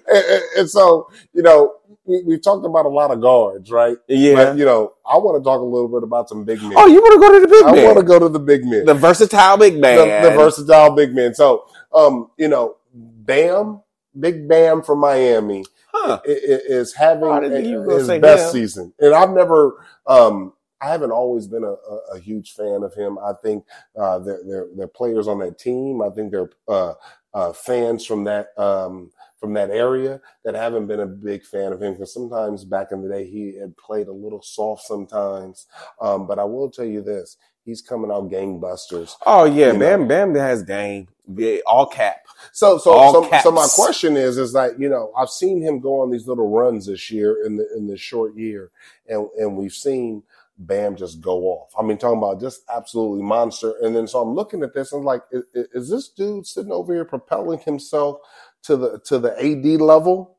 and- 0.07 0.41
and 0.57 0.69
so, 0.69 1.09
you 1.33 1.41
know, 1.41 1.73
we, 2.05 2.23
we've 2.23 2.41
talked 2.41 2.65
about 2.65 2.85
a 2.85 2.89
lot 2.89 3.11
of 3.11 3.21
guards, 3.21 3.71
right? 3.71 3.97
Yeah. 4.07 4.35
But 4.35 4.57
you 4.57 4.65
know, 4.65 4.93
I 5.05 5.17
want 5.17 5.41
to 5.41 5.43
talk 5.43 5.59
a 5.59 5.63
little 5.63 5.87
bit 5.87 6.03
about 6.03 6.29
some 6.29 6.43
big 6.43 6.61
men. 6.61 6.73
oh, 6.75 6.87
you 6.87 7.01
want 7.01 7.13
to 7.13 7.19
go 7.19 7.33
to 7.33 7.39
the 7.39 7.47
big 7.47 7.65
I 7.65 7.71
man? 7.71 7.79
I 7.79 7.87
want 7.87 7.97
to 7.99 8.03
go 8.03 8.19
to 8.19 8.29
the 8.29 8.39
big 8.39 8.65
men, 8.65 8.85
the 8.85 8.93
versatile 8.93 9.57
big 9.57 9.79
man. 9.79 10.23
the 10.23 10.31
versatile 10.31 10.95
big 10.95 11.13
man. 11.13 11.33
So, 11.33 11.67
um, 11.93 12.31
you 12.37 12.47
know, 12.47 12.77
Bam, 12.93 13.81
Big 14.19 14.47
Bam 14.47 14.81
from 14.81 14.99
Miami. 14.99 15.63
Huh. 15.93 16.21
is 16.23 16.93
having 16.93 17.29
I 17.29 17.41
didn't 17.41 17.57
think 17.57 17.67
you 17.67 17.79
were 17.79 17.85
gonna 17.85 17.97
his 17.97 18.21
best 18.21 18.55
him. 18.55 18.61
season, 18.61 18.93
and 18.99 19.13
I've 19.13 19.31
never, 19.31 19.85
um, 20.07 20.53
I 20.79 20.87
haven't 20.87 21.11
always 21.11 21.47
been 21.47 21.65
a, 21.65 21.73
a, 21.73 21.99
a 22.13 22.19
huge 22.19 22.53
fan 22.53 22.83
of 22.83 22.93
him. 22.93 23.19
I 23.19 23.33
think 23.43 23.65
uh, 23.99 24.19
they're, 24.19 24.39
they're 24.45 24.67
they're 24.73 24.87
players 24.87 25.27
on 25.27 25.39
that 25.39 25.59
team. 25.59 26.01
I 26.01 26.09
think 26.09 26.31
they're 26.31 26.49
uh, 26.69 26.93
uh, 27.33 27.51
fans 27.51 28.05
from 28.05 28.23
that 28.23 28.57
um, 28.57 29.11
from 29.41 29.53
that 29.53 29.71
area 29.71 30.21
that 30.45 30.55
haven't 30.55 30.87
been 30.87 31.01
a 31.01 31.05
big 31.07 31.43
fan 31.43 31.73
of 31.73 31.81
him 31.81 31.93
because 31.93 32.13
sometimes 32.13 32.63
back 32.63 32.91
in 32.91 33.01
the 33.01 33.09
day 33.09 33.29
he 33.29 33.57
had 33.59 33.75
played 33.75 34.07
a 34.07 34.13
little 34.13 34.41
soft 34.41 34.83
sometimes. 34.83 35.65
Um, 35.99 36.27
but 36.27 36.39
I 36.39 36.45
will 36.45 36.69
tell 36.69 36.85
you 36.85 37.01
this: 37.01 37.35
he's 37.65 37.81
coming 37.81 38.11
out 38.11 38.29
gangbusters. 38.29 39.15
Oh 39.25 39.45
yeah, 39.45 39.73
Bam 39.73 40.07
Bam 40.07 40.35
has 40.35 40.63
game. 40.63 41.07
Yeah, 41.35 41.57
all 41.65 41.85
cap. 41.85 42.17
So, 42.51 42.77
so, 42.77 43.11
so, 43.11 43.39
so 43.41 43.51
my 43.51 43.67
question 43.73 44.17
is, 44.17 44.37
is 44.37 44.53
like, 44.53 44.73
you 44.77 44.89
know, 44.89 45.11
I've 45.17 45.29
seen 45.29 45.61
him 45.61 45.79
go 45.79 46.01
on 46.01 46.11
these 46.11 46.27
little 46.27 46.49
runs 46.49 46.87
this 46.87 47.09
year 47.09 47.45
in 47.45 47.57
the, 47.57 47.67
in 47.75 47.87
this 47.87 48.01
short 48.01 48.35
year 48.35 48.71
and, 49.07 49.29
and 49.37 49.55
we've 49.55 49.73
seen 49.73 50.23
Bam 50.57 50.95
just 50.95 51.21
go 51.21 51.43
off. 51.43 51.71
I 51.77 51.81
mean, 51.81 51.97
talking 51.97 52.17
about 52.17 52.39
just 52.39 52.63
absolutely 52.73 53.23
monster. 53.23 53.73
And 53.81 53.95
then, 53.95 54.07
so 54.07 54.21
I'm 54.21 54.35
looking 54.35 54.61
at 54.61 54.73
this 54.73 54.91
and 54.91 55.03
like, 55.03 55.23
is, 55.31 55.43
is 55.53 55.89
this 55.89 56.09
dude 56.09 56.45
sitting 56.45 56.71
over 56.71 56.93
here 56.93 57.05
propelling 57.05 57.59
himself 57.59 58.17
to 58.63 58.77
the, 58.77 58.99
to 59.05 59.19
the 59.19 59.31
AD 59.39 59.81
level? 59.81 60.37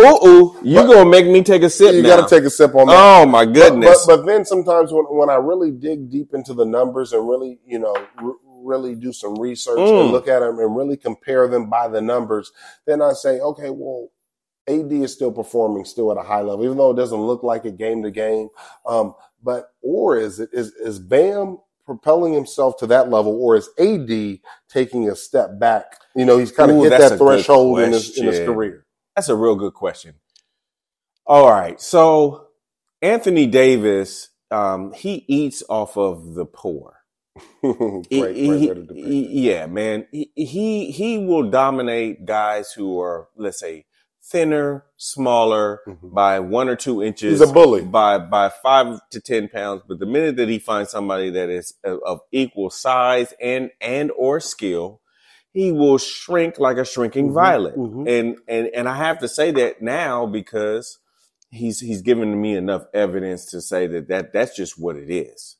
Ooh, 0.00 0.26
ooh, 0.26 0.56
you 0.62 0.76
But- 0.76 0.86
gonna 0.86 1.08
make 1.10 1.26
me 1.26 1.42
take 1.42 1.62
a 1.62 1.70
sip 1.70 1.94
you 1.94 2.02
now. 2.02 2.16
got 2.20 2.28
to 2.28 2.34
take 2.34 2.44
a 2.44 2.50
sip 2.50 2.74
on 2.74 2.86
that. 2.88 2.96
oh 3.22 3.26
my 3.26 3.44
But- 3.44 3.54
goodness. 3.54 4.06
But, 4.06 4.18
but 4.18 4.26
then 4.26 4.44
sometimes 4.44 4.92
when, 4.92 5.04
when 5.04 5.28
I 5.30 5.34
really 5.36 5.70
dig 5.70 6.10
deep 6.10 6.34
into 6.34 6.54
the 6.54 6.64
numbers 6.64 7.12
and 7.12 7.28
really, 7.28 7.60
you 7.66 7.78
know, 7.78 7.94
r- 8.18 8.32
really 8.64 8.94
do 8.94 9.12
some 9.12 9.34
research 9.36 9.78
Mm. 9.78 10.00
and 10.04 10.10
look 10.12 10.28
at 10.28 10.40
them 10.40 10.58
and 10.58 10.74
really 10.76 10.96
compare 10.96 11.46
them 11.48 11.68
by 11.68 11.88
the 11.88 12.00
numbers, 12.00 12.52
then 12.86 13.02
I 13.02 13.12
say, 13.12 13.38
okay, 13.40 13.70
well, 13.70 14.08
AD 14.68 15.02
is 15.02 15.12
still 15.12 15.32
performing 15.32 15.84
still 15.84 16.10
at 16.12 16.16
a 16.16 16.22
high 16.22 16.40
level, 16.42 16.64
even 16.64 16.76
though 16.78 16.92
it 16.92 16.96
doesn't 16.96 17.20
look 17.20 17.42
like 17.42 17.64
it 17.64 17.76
game 17.76 18.02
to 18.04 18.10
game. 18.10 18.48
Um, 18.86 19.14
but 19.42 19.72
or 19.82 20.16
is 20.16 20.38
it 20.40 20.50
is 20.52 20.72
is 20.74 20.98
Bam 21.00 21.58
propelling 21.86 22.34
himself 22.34 22.78
to 22.78 22.88
that 22.88 23.10
level, 23.10 23.32
or 23.42 23.56
is 23.56 23.70
AD 23.78 24.40
taking 24.70 25.08
a 25.10 25.16
step 25.16 25.58
back? 25.60 25.98
You 26.16 26.26
know, 26.26 26.38
he's 26.38 26.52
kind 26.52 26.70
of 26.70 26.78
Ooh, 26.78 26.82
hit 26.82 26.96
that 26.98 27.18
threshold 27.18 27.80
in 27.80 27.92
his 27.92 28.10
in 28.18 28.26
his 28.26 28.40
career. 28.40 28.86
That's 29.16 29.28
a 29.30 29.36
real 29.36 29.56
good 29.56 29.74
question. 29.74 30.16
All 31.26 31.50
right. 31.50 31.80
So 31.80 32.48
Anthony 33.02 33.46
Davis, 33.46 34.30
um, 34.50 34.92
he 34.92 35.24
eats 35.28 35.62
off 35.68 35.96
of 35.98 36.34
the 36.34 36.46
poor. 36.46 36.98
great, 37.62 38.06
He- 38.10 38.30
great 38.42 38.60
he- 38.60 38.60
way 38.62 38.74
to 38.74 38.82
depict 38.84 39.22
it. 39.22 39.32
he- 39.32 39.50
yeah, 39.50 39.66
man. 39.66 40.06
He, 40.12 40.32
he 40.36 40.92
he 40.92 41.18
will 41.18 41.50
dominate 41.50 42.26
guys 42.26 42.72
who 42.72 43.00
are, 43.00 43.28
let's 43.36 43.60
say, 43.60 43.86
thinner, 44.24 44.84
smaller 44.96 45.80
Mhm. 45.88 46.12
by 46.14 46.40
one 46.40 46.68
or 46.68 46.76
two 46.76 47.02
inches. 47.02 47.40
He's 47.40 47.50
a 47.50 47.52
bully. 47.52 47.82
by 47.92 48.18
by 48.18 48.48
five 48.50 49.00
to 49.10 49.20
ten 49.20 49.48
pounds. 49.48 49.82
But 49.88 49.98
the 50.00 50.06
minute 50.06 50.36
that 50.36 50.48
he 50.48 50.58
finds 50.58 50.90
somebody 50.90 51.30
that 51.30 51.50
is 51.50 51.74
of, 51.84 52.00
equal 52.32 52.70
size 52.70 53.34
and 53.40 53.70
and 53.80 54.10
or 54.16 54.40
skill, 54.40 55.00
he 55.52 55.72
will 55.72 55.98
shrink 55.98 56.58
like 56.58 56.78
a 56.78 56.84
shrinking 56.84 57.26
Mhm, 57.28 57.34
violet. 57.34 57.74
mhm. 57.76 58.04
And 58.06 58.38
and 58.48 58.68
and 58.74 58.88
I 58.88 58.96
have 58.96 59.18
to 59.20 59.28
say 59.28 59.50
that 59.52 59.82
now 59.82 60.26
because 60.26 60.98
he's 61.50 61.80
he's 61.80 62.02
given 62.02 62.40
me 62.40 62.56
enough 62.56 62.84
evidence 62.94 63.46
to 63.52 63.60
say 63.62 63.86
that 63.88 64.08
that 64.08 64.32
that's 64.32 64.56
just 64.56 64.80
what 64.80 64.96
it 64.96 65.10
is. 65.12 65.56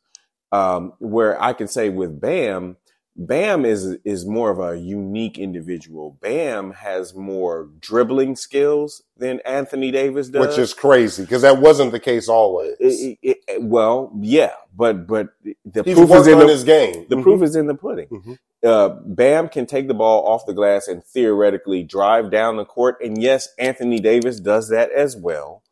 Um, 0.52 0.94
where 1.00 1.42
I 1.42 1.52
can 1.54 1.68
say 1.68 1.90
with 1.90 2.20
Bam, 2.20 2.76
Bam 3.26 3.64
is 3.64 3.96
is 4.04 4.26
more 4.26 4.50
of 4.50 4.58
a 4.58 4.78
unique 4.78 5.38
individual. 5.38 6.16
Bam 6.20 6.72
has 6.72 7.14
more 7.14 7.68
dribbling 7.80 8.36
skills 8.36 9.02
than 9.16 9.40
Anthony 9.46 9.90
Davis 9.90 10.28
does, 10.28 10.46
which 10.46 10.58
is 10.58 10.74
crazy 10.74 11.22
because 11.22 11.42
that 11.42 11.58
wasn't 11.58 11.92
the 11.92 12.00
case 12.00 12.28
always. 12.28 12.74
It- 12.80 13.18
it- 13.22 13.38
it- 13.48 13.62
well, 13.62 14.12
yeah, 14.20 14.52
but 14.74 15.06
but 15.06 15.28
the 15.64 15.82
He's 15.84 15.94
proof 15.96 16.10
is 16.12 16.26
in 16.26 16.38
the 16.38 16.48
his 16.48 16.64
game. 16.64 17.06
the 17.08 17.16
Mhm. 17.16 17.22
proof 17.22 17.42
is 17.42 17.56
in 17.56 17.66
the 17.66 17.74
pudding. 17.74 18.08
Mhm. 18.08 18.38
Uh, 18.64 18.88
Bam 19.06 19.48
can 19.48 19.66
take 19.66 19.88
the 19.88 19.94
ball 19.94 20.26
off 20.26 20.46
the 20.46 20.54
glass 20.54 20.86
and 20.88 21.04
theoretically 21.04 21.82
drive 21.82 22.30
down 22.30 22.56
the 22.56 22.64
court. 22.64 22.96
And 23.02 23.20
yes, 23.20 23.48
Anthony 23.58 23.98
Davis 23.98 24.38
does 24.40 24.68
that 24.68 24.90
as 24.92 25.16
well. 25.16 25.62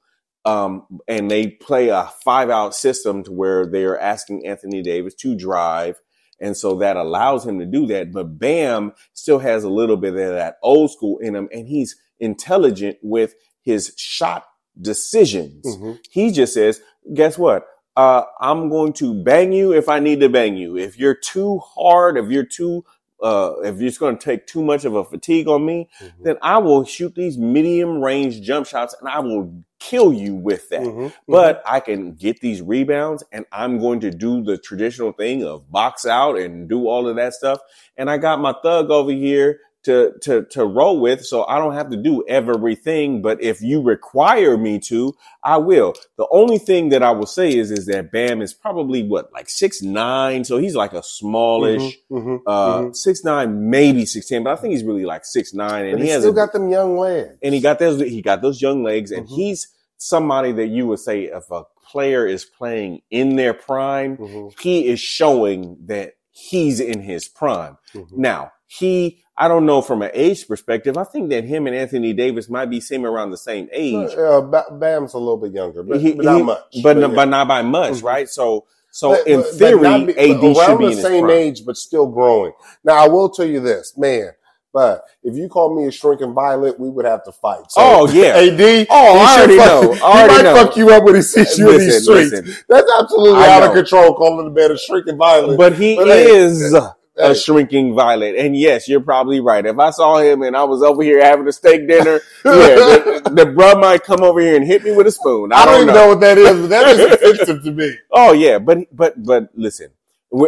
Um, 0.44 0.86
and 1.06 1.30
they 1.30 1.46
play 1.48 1.88
a 1.88 2.10
five 2.24 2.50
out 2.50 2.74
system 2.74 3.22
to 3.24 3.32
where 3.32 3.66
they're 3.66 3.98
asking 4.00 4.46
Anthony 4.46 4.82
Davis 4.82 5.14
to 5.16 5.34
drive. 5.36 6.00
And 6.40 6.56
so 6.56 6.76
that 6.76 6.96
allows 6.96 7.46
him 7.46 7.58
to 7.58 7.66
do 7.66 7.86
that. 7.88 8.12
But 8.12 8.38
Bam 8.38 8.92
still 9.12 9.38
has 9.40 9.64
a 9.64 9.70
little 9.70 9.96
bit 9.96 10.14
of 10.14 10.34
that 10.34 10.56
old 10.62 10.90
school 10.90 11.18
in 11.18 11.34
him 11.36 11.48
and 11.52 11.68
he's 11.68 11.96
intelligent 12.18 12.98
with 13.02 13.34
his 13.62 13.92
shot 13.96 14.46
decisions. 14.80 15.64
Mhm. 15.66 15.98
He 16.10 16.30
just 16.30 16.54
says, 16.54 16.80
guess 17.14 17.36
what? 17.38 17.66
Uh, 17.96 18.22
I'm 18.40 18.70
going 18.70 18.92
to 18.94 19.22
bang 19.22 19.52
you 19.52 19.72
if 19.72 19.88
I 19.88 19.98
need 19.98 20.20
to 20.20 20.28
bang 20.28 20.56
you. 20.56 20.76
If 20.76 20.98
you're 20.98 21.14
too 21.14 21.58
hard, 21.58 22.16
if 22.16 22.30
you're 22.30 22.44
too, 22.44 22.84
uh, 23.22 23.54
if 23.64 23.80
it's 23.80 23.98
going 23.98 24.16
to 24.18 24.24
take 24.24 24.46
too 24.46 24.62
much 24.62 24.84
of 24.84 24.94
a 24.94 25.04
fatigue 25.04 25.48
on 25.48 25.64
me, 25.64 25.88
Mhm. 26.00 26.12
then 26.22 26.36
I 26.42 26.58
will 26.58 26.84
shoot 26.84 27.14
these 27.14 27.36
medium 27.38 28.02
range 28.02 28.40
jump 28.42 28.66
shots 28.66 28.94
and 29.00 29.08
I 29.08 29.20
will 29.20 29.52
kill 29.78 30.12
you 30.12 30.34
with 30.34 30.68
that. 30.70 30.82
Mhm. 30.82 31.12
But 31.26 31.62
I 31.66 31.80
can 31.80 32.12
get 32.12 32.40
these 32.40 32.60
rebounds 32.62 33.24
and 33.32 33.46
I'm 33.52 33.78
going 33.78 34.00
to 34.00 34.10
do 34.10 34.42
the 34.42 34.58
traditional 34.58 35.12
thing 35.12 35.42
of 35.44 35.70
box 35.70 36.06
out 36.06 36.38
and 36.38 36.68
do 36.68 36.86
all 36.86 37.08
of 37.08 37.16
that 37.16 37.32
stuff. 37.34 37.60
And 37.96 38.10
I 38.10 38.18
got 38.18 38.40
my 38.40 38.54
thug 38.62 38.90
over 38.90 39.10
here 39.12 39.60
to, 39.84 40.12
to, 40.22 40.44
to 40.50 40.64
roll 40.64 41.00
with. 41.00 41.24
So 41.24 41.44
I 41.46 41.58
don't 41.58 41.74
have 41.74 41.90
to 41.90 41.96
do 41.96 42.24
everything. 42.28 43.22
But 43.22 43.42
if 43.42 43.62
you 43.62 43.82
require 43.82 44.56
me 44.56 44.78
to, 44.80 45.14
I 45.44 45.56
will. 45.58 45.94
The 46.18 46.26
only 46.30 46.58
thing 46.58 46.90
that 46.90 47.02
I 47.02 47.10
will 47.12 47.26
say 47.26 47.56
is, 47.56 47.70
is 47.70 47.86
that 47.86 48.12
Bam 48.12 48.42
is 48.42 48.52
probably 48.54 49.02
what, 49.02 49.32
like 49.32 49.48
six, 49.48 49.82
nine. 49.82 50.44
So 50.44 50.58
he's 50.58 50.76
like 50.76 50.92
a 50.92 51.02
smallish, 51.02 51.98
Mhm. 52.10 52.24
Mhm. 52.24 52.40
uh, 52.46 52.82
Mhm. 52.82 52.96
six, 52.96 53.24
nine, 53.24 53.70
maybe 53.70 54.04
six, 54.06 54.28
ten, 54.28 54.42
but 54.44 54.52
I 54.52 54.56
think 54.56 54.72
he's 54.72 54.84
really 54.84 55.04
like 55.06 55.24
six, 55.24 55.54
nine. 55.54 55.86
And 55.86 55.92
But 55.98 56.00
he 56.02 56.08
he 56.12 56.18
still 56.18 56.30
a, 56.32 56.34
got 56.34 56.52
them 56.52 56.68
young 56.68 56.98
legs. 56.98 57.36
and 57.42 57.54
he 57.54 57.60
got 57.60 57.78
those 57.78 58.00
he 58.00 58.22
got 58.22 58.42
those 58.42 58.60
young 58.60 58.82
legs 58.82 59.10
and 59.12 59.26
Mhm. 59.26 59.34
he's 59.34 59.68
somebody 59.96 60.52
that 60.52 60.68
you 60.68 60.86
would 60.88 60.98
say 60.98 61.24
if 61.24 61.50
a 61.50 61.64
player 61.90 62.26
is 62.26 62.44
playing 62.44 63.02
in 63.10 63.36
their 63.36 63.52
prime 63.54 64.16
Mhm. 64.16 64.60
he 64.60 64.86
is 64.86 65.00
showing 65.00 65.76
that 65.86 66.14
he's 66.30 66.80
in 66.80 67.00
his 67.02 67.28
prime 67.28 67.76
Mhm. 67.94 68.06
now 68.16 68.52
he 68.78 69.20
i 69.36 69.48
don't 69.48 69.66
know 69.66 69.82
from 69.82 70.00
an 70.02 70.10
age 70.14 70.46
perspective 70.46 70.96
i 70.96 71.02
think 71.02 71.28
that 71.30 71.42
him 71.44 71.66
and 71.66 71.74
anthony 71.74 72.12
davis 72.12 72.48
might 72.48 72.66
be 72.70 72.80
same 72.80 73.04
around 73.04 73.30
the 73.30 73.36
same 73.36 73.68
age 73.72 74.10
Uh, 74.16 74.40
Bam's 74.72 75.14
a 75.14 75.18
little 75.18 75.36
bit 75.38 75.52
younger, 75.52 75.82
but, 75.82 76.00
He- 76.00 76.12
but 76.12 76.24
not 76.24 76.36
he- 76.36 76.42
much. 76.44 76.76
but, 76.84 76.96
yeah. 76.98 77.06
but 77.08 77.24
not 77.28 77.48
by 77.48 77.62
much 77.62 77.94
Mhm. 77.94 78.02
right 78.04 78.28
so 78.28 78.66
so 78.92 79.10
But- 79.10 79.26
in 79.26 79.40
but- 79.40 79.46
but 79.50 79.54
theory 79.58 80.04
be- 80.04 80.18
ad 80.18 80.40
but 80.40 80.54
should 80.66 80.78
be 80.78 80.94
the 80.94 81.02
same 81.02 81.24
prime. 81.24 81.36
age, 81.36 81.64
but 81.66 81.76
still 81.76 82.06
growing. 82.06 82.52
Now, 82.84 82.94
I 83.04 83.06
will 83.08 83.28
tell 83.28 83.46
you 83.46 83.60
this, 83.60 83.94
man. 83.96 84.30
But 84.74 85.02
if 85.22 85.36
you 85.36 85.48
call 85.48 85.74
me 85.76 85.86
a 85.86 85.90
shrinking 85.92 86.32
violet, 86.34 86.78
we 86.78 86.90
would 86.90 87.04
have 87.04 87.22
to 87.24 87.32
fight. 87.32 87.70
So, 87.70 87.80
oh 87.80 88.08
yeah 88.08 88.34
AD. 88.36 88.86
Oh, 88.90 89.14
he 89.14 89.20
I 89.20 89.36
already 89.38 89.56
fuck- 89.58 89.66
know. 89.66 89.92
I 90.06 90.22
He 90.22 90.28
might 90.28 90.42
know. 90.42 90.54
fuck 90.54 90.76
you 90.76 90.90
up 90.90 91.04
when 91.04 91.14
he 91.16 91.22
sees 91.22 91.56
you 91.58 91.70
in 91.70 91.78
these 91.78 92.02
streets. 92.02 92.30
listen. 92.32 92.54
That's 92.68 92.90
absolutely 93.00 93.40
I 93.40 93.48
out 93.56 93.62
of 93.64 93.72
control. 93.74 94.14
Calling 94.14 94.44
the 94.52 94.60
man 94.60 94.70
a 94.72 94.78
shrinking 94.78 95.16
violet. 95.18 95.56
but 95.56 95.72
he 95.74 95.94
But 95.96 96.08
is 96.08 96.72
hey. 96.72 96.78
A 97.20 97.34
shrinking 97.34 97.94
violet. 97.94 98.36
And 98.36 98.56
yes, 98.56 98.88
you're 98.88 99.00
probably 99.00 99.40
right. 99.40 99.64
If 99.66 99.78
I 99.78 99.90
saw 99.90 100.18
him 100.18 100.42
and 100.42 100.56
I 100.56 100.64
was 100.64 100.82
over 100.82 101.02
here 101.02 101.22
having 101.22 101.48
a 101.48 101.52
steak 101.52 101.88
dinner, 101.88 102.20
yeah, 102.44 102.74
the, 102.74 103.32
the 103.34 103.44
bruh 103.44 103.80
might 103.80 104.04
come 104.04 104.22
over 104.22 104.40
here 104.40 104.56
and 104.56 104.66
hit 104.66 104.84
me 104.84 104.92
with 104.92 105.06
a 105.06 105.12
spoon. 105.12 105.52
I, 105.52 105.58
I 105.58 105.64
don't 105.64 105.74
don't 105.74 105.82
even 105.82 105.94
know. 105.94 106.02
know 106.02 106.08
what 106.08 106.20
that 106.20 106.38
is, 106.38 106.60
but 106.60 106.68
that 106.68 106.88
is 106.88 107.00
offensive 107.12 107.64
to 107.64 107.72
me. 107.72 107.96
Oh 108.10 108.32
yeah, 108.32 108.58
but 108.58 108.78
but 108.94 109.22
but 109.22 109.50
listen, 109.54 109.90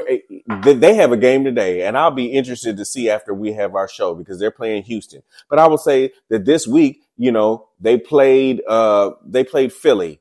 eh, 0.08 0.18
they 0.62 0.74
they 0.74 0.94
have 0.94 1.12
a 1.12 1.16
game 1.16 1.44
today, 1.44 1.82
and 1.82 1.96
I'll 1.96 2.10
be 2.10 2.26
interested 2.26 2.76
to 2.76 2.84
see 2.84 3.10
after 3.10 3.34
we 3.34 3.52
have 3.52 3.74
our 3.74 3.88
show 3.88 4.14
because 4.14 4.38
they're 4.38 4.50
playing 4.50 4.84
Houston. 4.84 5.22
But 5.48 5.58
I 5.58 5.66
will 5.66 5.78
say 5.78 6.12
that 6.30 6.44
this 6.44 6.66
week, 6.66 7.02
you 7.16 7.32
know, 7.32 7.68
they 7.80 7.98
played 7.98 8.62
uh 8.68 9.12
they 9.24 9.44
played 9.44 9.72
Philly. 9.72 10.20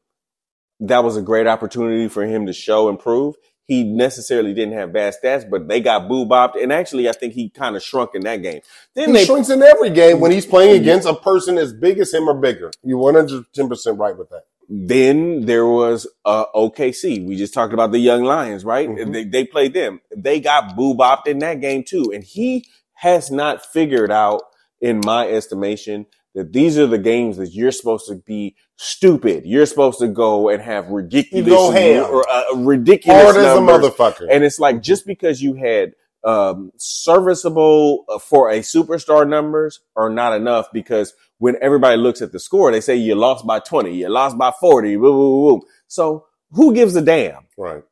That 0.79 1.03
was 1.03 1.15
a 1.15 1.21
great 1.21 1.47
opportunity 1.47 2.07
for 2.07 2.25
him 2.25 2.47
to 2.47 2.53
show 2.53 2.89
and 2.89 2.97
prove. 2.97 3.35
He 3.71 3.85
necessarily 3.85 4.53
didn't 4.53 4.73
have 4.73 4.91
bad 4.91 5.13
stats, 5.13 5.49
but 5.49 5.69
they 5.69 5.79
got 5.79 6.09
boo 6.09 6.25
bopped, 6.25 6.61
and 6.61 6.73
actually, 6.73 7.07
I 7.07 7.13
think 7.13 7.33
he 7.33 7.47
kind 7.47 7.77
of 7.77 7.81
shrunk 7.81 8.09
in 8.15 8.21
that 8.23 8.41
game. 8.41 8.59
Then 8.95 9.07
He 9.07 9.13
they 9.13 9.25
shrinks 9.25 9.49
in 9.49 9.63
every 9.63 9.91
game 9.91 10.19
when 10.19 10.29
he's 10.29 10.45
playing 10.45 10.81
against 10.81 11.07
a 11.07 11.13
person 11.15 11.57
as 11.57 11.71
big 11.71 11.97
as 11.97 12.13
him 12.13 12.27
or 12.27 12.33
bigger. 12.33 12.69
You're 12.83 12.99
110% 12.99 13.97
right 13.97 14.17
with 14.17 14.29
that. 14.31 14.43
Then 14.67 15.45
there 15.45 15.65
was 15.65 16.05
uh, 16.25 16.47
OKC. 16.53 17.25
We 17.25 17.37
just 17.37 17.53
talked 17.53 17.71
about 17.71 17.93
the 17.93 17.99
Young 17.99 18.23
Lions, 18.25 18.65
right? 18.65 18.89
Mhm. 18.89 19.13
They, 19.13 19.23
they 19.23 19.45
played 19.45 19.73
them. 19.73 20.01
They 20.13 20.41
got 20.41 20.75
boo 20.75 20.93
bopped 20.93 21.27
in 21.27 21.39
that 21.39 21.61
game 21.61 21.85
too. 21.85 22.11
And 22.13 22.25
he 22.25 22.65
has 22.95 23.31
not 23.31 23.65
figured 23.65 24.11
out, 24.11 24.41
in 24.81 24.99
my 25.05 25.29
estimation, 25.29 26.07
that 26.35 26.53
these 26.53 26.77
are 26.79 26.87
the 26.87 26.97
games 26.97 27.37
that 27.37 27.51
you're 27.53 27.71
supposed 27.71 28.07
to 28.07 28.15
be 28.15 28.55
stupid. 28.77 29.43
You're 29.45 29.65
supposed 29.65 29.99
to 29.99 30.07
go 30.07 30.49
and 30.49 30.61
have 30.61 30.87
ridiculous 30.87 31.47
You 31.47 31.55
go 31.55 31.71
ham. 31.71 32.05
or 32.05 32.29
uh, 32.29 32.43
ridiculous 32.57 33.23
Hard 33.23 33.37
as 33.37 33.45
a 33.45 33.59
motherfucker. 33.59 34.27
And 34.31 34.43
it's 34.43 34.59
like 34.59 34.81
just 34.81 35.05
because 35.05 35.41
you 35.41 35.55
had 35.55 35.93
um, 36.23 36.71
serviceable 36.77 38.05
uh, 38.09 38.19
for 38.19 38.49
a 38.49 38.59
superstar 38.59 39.27
numbers 39.27 39.81
are 39.95 40.09
not 40.09 40.33
enough 40.35 40.67
because 40.71 41.13
when 41.39 41.55
everybody 41.61 41.97
looks 41.97 42.21
at 42.21 42.31
the 42.31 42.39
score, 42.39 42.71
they 42.71 42.81
say 42.81 42.95
you 42.95 43.15
lost 43.15 43.45
by 43.45 43.59
20, 43.59 43.93
you 43.95 44.07
lost 44.09 44.37
by 44.37 44.51
40, 44.59 44.97
woo, 44.97 45.11
woo, 45.11 45.17
woo, 45.17 45.53
woo. 45.55 45.61
So 45.87 46.27
who 46.51 46.73
gives 46.73 46.95
a 46.95 47.01
damn? 47.01 47.45
right. 47.57 47.83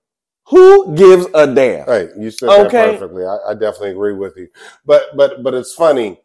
Who 0.47 0.95
gives 0.95 1.27
a 1.33 1.45
damn? 1.53 1.85
Hey, 1.85 2.09
you 2.17 2.31
said 2.31 2.49
Okay. 2.49 2.69
that 2.77 2.99
perfectly. 2.99 3.23
I, 3.23 3.37
I 3.49 3.53
definitely 3.53 3.91
agree 3.91 4.13
with 4.13 4.35
you. 4.35 4.47
But 4.85 5.15
but 5.15 5.43
but 5.43 5.53
it's 5.53 5.73
funny. 5.73 6.19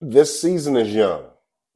This 0.00 0.40
season 0.40 0.76
is 0.76 0.92
young, 0.94 1.24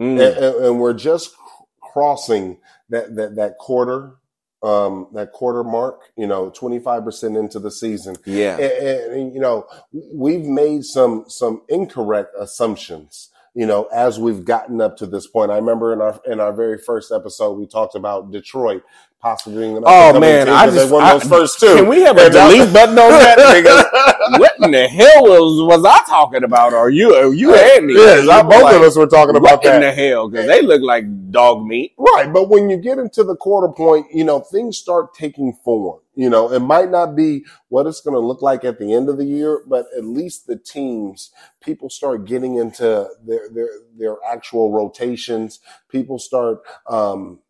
Mm. 0.00 0.18
and, 0.20 0.64
and, 0.64 0.80
we're 0.80 0.94
just 0.94 1.34
crossing 1.82 2.58
that 2.88 3.14
that 3.16 3.36
that 3.36 3.58
quarter, 3.58 4.14
um, 4.62 5.08
that 5.14 5.32
quarter 5.32 5.62
mark. 5.64 6.00
You 6.16 6.26
know, 6.26 6.50
twenty 6.50 6.78
five 6.78 7.04
percent 7.04 7.36
into 7.36 7.58
the 7.58 7.70
season, 7.70 8.16
Yeah. 8.24 8.56
and, 8.58 9.12
and, 9.12 9.34
you 9.34 9.40
know 9.40 9.66
we've 10.14 10.44
made 10.44 10.84
some 10.84 11.24
some 11.28 11.62
incorrect 11.68 12.34
assumptions. 12.38 13.30
You 13.54 13.66
know, 13.66 13.84
as 13.92 14.18
we've 14.20 14.44
gotten 14.44 14.80
up 14.80 14.96
to 14.98 15.06
this 15.06 15.26
point, 15.26 15.50
I 15.50 15.56
remember 15.56 15.92
in 15.92 16.00
our 16.00 16.20
in 16.26 16.40
our 16.40 16.52
very 16.52 16.78
first 16.78 17.10
episode 17.12 17.54
we 17.58 17.66
talked 17.66 17.94
about 17.94 18.30
Detroit 18.30 18.82
possibly 19.20 19.74
Oh, 19.84 20.18
man, 20.18 20.48
I 20.48 20.62
I 20.62 20.64
'cause 20.64 20.74
they 20.74 20.80
just- 20.80 20.92
won 20.92 21.02
I- 21.02 21.12
those 21.14 21.24
first 21.24 21.60
two. 21.60 21.74
Can 21.76 21.88
we 21.88 22.00
have 22.02 22.16
a 22.16 22.30
delete 22.30 22.72
button 22.72 22.98
on 22.98 23.10
that? 23.10 24.06
What 24.38 24.52
in 24.62 24.70
the 24.70 24.86
hell 24.86 25.24
was, 25.24 25.62
was 25.62 25.84
I 25.84 25.98
talking 26.08 26.44
about? 26.44 26.72
Or 26.72 26.88
you, 26.88 27.32
you 27.32 27.52
and 27.54 27.86
me? 27.86 27.94
Yes, 27.94 28.28
I 28.28 28.42
both 28.42 28.72
of 28.74 28.82
us 28.82 28.96
were 28.96 29.06
talking 29.06 29.34
about 29.36 29.64
what 29.64 29.74
in 29.74 29.80
the 29.80 29.90
hell? 29.92 30.28
Because 30.28 30.46
they 30.46 30.62
look 30.62 30.82
like 30.82 31.04
dog 31.32 31.66
meat. 31.66 31.94
Right, 31.98 32.32
but 32.32 32.48
when 32.48 32.70
you 32.70 32.76
get 32.76 32.98
into 32.98 33.24
the 33.24 33.34
quarter 33.36 33.68
point, 33.72 34.06
you 34.14 34.22
know, 34.24 34.38
things 34.40 34.78
start 34.78 35.14
taking 35.14 35.52
form. 35.64 36.00
You 36.14 36.28
know, 36.30 36.52
it 36.52 36.60
might 36.60 36.90
not 36.90 37.16
be 37.16 37.44
what 37.68 37.86
it's 37.86 38.00
going 38.00 38.14
to 38.14 38.20
look 38.20 38.42
like 38.42 38.64
at 38.64 38.78
the 38.78 38.92
end 38.94 39.08
of 39.08 39.16
the 39.16 39.24
year, 39.24 39.62
but 39.66 39.86
at 39.96 40.04
least 40.04 40.46
the 40.46 40.56
teams, 40.56 41.30
people 41.60 41.88
start 41.90 42.24
getting 42.26 42.56
into 42.56 43.08
their 43.26 43.48
their 43.50 43.68
their 43.98 44.16
actual 44.30 44.70
rotations. 44.70 45.60
People 45.88 46.18
start 46.18 46.60
um 46.88 47.40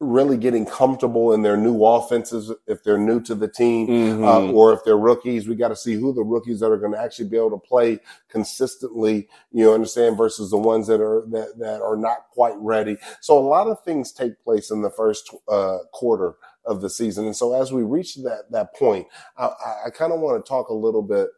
really 0.00 0.36
getting 0.36 0.64
comfortable 0.64 1.32
in 1.32 1.42
their 1.42 1.56
new 1.56 1.84
offenses 1.84 2.52
if 2.68 2.84
they're 2.84 2.98
new 2.98 3.20
to 3.20 3.34
the 3.34 3.48
team 3.48 3.88
Mm-hmm. 3.88 4.24
uh, 4.24 4.52
or 4.52 4.72
if 4.72 4.84
they're 4.84 4.98
rookies, 4.98 5.48
we 5.48 5.54
got 5.54 5.68
to 5.68 5.76
see 5.76 5.94
who 5.94 6.12
the 6.12 6.22
rookies 6.22 6.60
that 6.60 6.70
are 6.70 6.76
going 6.76 6.92
to 6.92 7.00
actually 7.00 7.28
be 7.28 7.36
able 7.36 7.50
to 7.50 7.58
play 7.58 8.00
consistently. 8.28 9.28
You 9.52 9.64
know 9.64 9.74
understand 9.74 10.16
versus 10.16 10.50
the 10.50 10.58
ones 10.58 10.86
that 10.88 11.00
are 11.00 11.24
that 11.30 11.58
that 11.58 11.80
are 11.80 11.96
not 11.96 12.28
quite 12.32 12.56
ready. 12.56 12.96
So 13.20 13.38
a 13.38 13.40
lot 13.40 13.66
of 13.66 13.82
things 13.82 14.12
take 14.12 14.42
place 14.42 14.70
in 14.70 14.82
the 14.82 14.90
first 14.90 15.34
uh, 15.48 15.78
quarter 15.92 16.34
of 16.64 16.80
the 16.80 16.90
season, 16.90 17.26
and 17.26 17.36
so 17.36 17.60
as 17.60 17.72
we 17.72 17.82
reach 17.82 18.16
that 18.16 18.50
that 18.50 18.74
point, 18.74 19.06
I, 19.36 19.50
I, 19.86 19.90
kind 19.90 20.12
of 20.12 20.20
want 20.20 20.44
to 20.44 20.48
talk 20.48 20.68
a 20.68 20.74
little 20.74 21.02
bit 21.02 21.28
uh, 21.28 21.37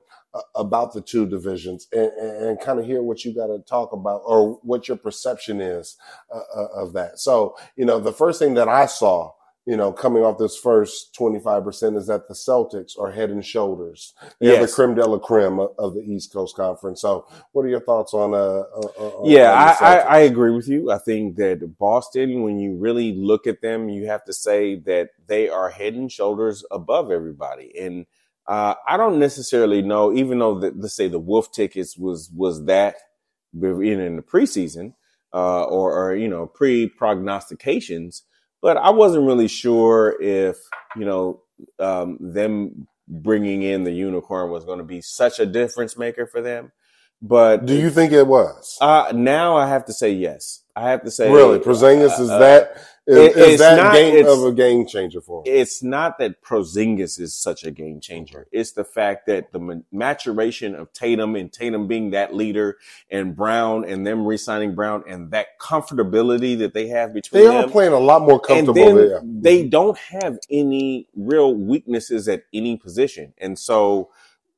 about 0.55 0.93
the 0.93 1.01
two 1.01 1.27
divisions 1.27 1.88
and, 1.93 2.11
and, 2.12 2.61
kind 2.61 2.79
of 2.79 2.87
hear 2.87 3.03
what 3.03 3.25
you 3.25 3.35
got 3.35 3.49
to 3.49 3.59
talk 3.61 3.93
about 3.93 4.23
or 4.25 4.61
what 4.62 4.87
your 4.87 4.97
perception 4.97 5.61
is 5.61 5.97
uh, 6.33 6.38
uh, 6.57 6.69
of 6.75 6.93
that. 6.93 7.19
So 7.19 7.57
you 7.77 7.85
know, 7.85 7.99
the 7.99 8.12
first 8.12 8.38
thing 8.38 8.55
that 8.55 8.69
I 8.69 8.87
saw 8.87 9.33
you 9.66 9.77
know, 9.77 9.93
coming 9.93 10.25
off 10.25 10.38
this 10.38 10.57
first 10.57 11.14
25% 11.14 11.97
is 11.97 12.07
that 12.07 12.29
the 12.29 12.35
Celtics 12.35 12.99
are 12.99 13.12
head 13.12 13.31
and 13.31 13.45
shoulders. 13.45 14.14
They're 14.40 14.55
Yes. 14.55 14.71
the 14.71 14.75
creme 14.75 14.95
de 14.95 15.07
la 15.07 15.19
creme 15.19 15.61
of, 15.61 15.95
the 15.95 16.01
East 16.01 16.33
Coast 16.33 16.57
Conference. 16.57 17.01
So 17.01 17.27
what 17.53 17.64
are 17.64 17.69
your 17.69 17.81
thoughts 17.81 18.14
on, 18.14 18.33
uh, 18.33 18.37
uh, 18.37 18.81
uh 18.99 19.11
Yeah, 19.25 19.53
on 19.53 19.66
the 19.66 19.85
I, 19.85 19.95
I, 19.95 19.97
I 19.99 20.19
agree 20.21 20.51
with 20.51 20.66
you. 20.66 20.90
I 20.90 20.99
think 20.99 21.37
that 21.37 21.79
Boston, 21.79 22.43
when 22.43 22.59
you 22.59 22.77
really 22.79 23.14
look 23.14 23.47
at 23.47 23.61
them, 23.61 23.88
you 23.88 24.07
have 24.07 24.25
to 24.25 24.33
say 24.33 24.77
that 24.87 25.11
they 25.27 25.49
are 25.49 25.69
head 25.69 25.95
and 25.95 26.11
shoulders 26.11 26.64
above 26.71 27.11
everybody. 27.11 27.73
And 27.79 28.07
Uh, 28.46 28.74
I 28.88 28.96
don't 28.96 29.18
necessarily 29.18 29.83
know, 29.83 30.12
even 30.12 30.38
though 30.38 30.59
the, 30.59 30.72
let's 30.76 30.94
say 30.94 31.09
the 31.09 31.18
Wolf 31.18 31.53
tickets 31.53 31.96
was 31.96 32.31
was 32.35 32.64
that 32.64 32.96
in, 33.55 33.83
in 33.83 34.16
the 34.16 34.22
preseason 34.22 34.94
uh, 35.33 35.64
or, 35.64 35.94
or 35.94 36.16
you 36.16 36.29
know 36.29 36.46
pre 36.46 36.88
prognostications, 36.88 38.24
but 38.61 38.76
I 38.76 38.90
wasn't 38.90 39.26
really 39.26 39.48
sure 39.48 40.20
if 40.20 40.57
you 40.96 41.05
know 41.05 41.42
um, 41.79 42.18
them 42.20 42.87
bringing 43.07 43.62
in 43.62 43.85
the 43.85 43.92
unicorn 43.92 44.50
was 44.50 44.64
going 44.64 44.79
to 44.79 44.85
be 44.85 45.00
such 45.00 45.38
a 45.38 45.46
difference 45.46 45.96
maker 45.96 46.26
for 46.26 46.40
them. 46.40 46.72
But 47.22 47.66
do 47.66 47.74
you 47.74 47.90
think 47.90 48.12
it 48.12 48.26
was? 48.26 48.79
Uh, 48.81 49.12
now 49.14 49.57
I 49.57 49.68
have 49.68 49.85
to 49.87 49.92
say 49.92 50.12
yes. 50.12 50.62
I 50.74 50.90
have 50.90 51.03
to 51.03 51.11
say 51.11 51.31
really, 51.31 51.59
Porzingis 51.59 52.18
is 52.18 52.31
uh, 52.31 52.38
that 52.38 52.76
is, 53.11 53.16
it- 53.18 53.37
is 53.37 53.46
it's 53.55 53.59
that 53.61 53.77
not- 53.77 53.92
game 53.94 54.27
of 54.27 54.44
a 54.44 54.53
game 54.53 54.87
changer 54.87 55.20
for 55.20 55.40
him? 55.40 55.53
it's 55.53 55.83
not 55.83 56.18
that 56.18 56.42
Porzingis 56.42 57.18
is 57.20 57.35
such 57.35 57.64
a 57.64 57.70
game 57.70 58.01
changer. 58.01 58.46
It's 58.53 58.73
the 58.73 58.85
fact 58.85 59.27
that 59.27 59.53
the 59.53 59.83
maturation 59.92 60.75
of 60.75 60.92
Tatum 60.92 61.37
and 61.37 61.53
Tatum 61.53 61.87
being 61.87 62.11
that 62.11 62.35
leader 62.35 62.79
and 63.11 63.35
Brown 63.37 63.85
and 63.85 64.07
them 64.07 64.27
re-signing 64.27 64.75
Brown 64.75 65.05
and 65.09 65.31
that 65.33 65.59
comfortability 65.61 66.59
that 66.59 66.75
they 66.75 66.88
have 66.88 67.12
between 67.14 67.42
They 67.42 67.49
are 67.49 67.68
playing 67.68 67.92
a 67.92 67.99
lot 67.99 68.23
more 68.23 68.40
comfortable 68.40 68.94
there. 68.94 69.20
they 69.25 69.66
don't 69.66 69.99
have 69.99 70.38
any 70.51 71.09
real 71.14 71.55
weaknesses 71.55 72.29
at 72.29 72.44
any 72.53 72.77
position. 72.77 73.33
And 73.38 73.59
so 73.59 74.11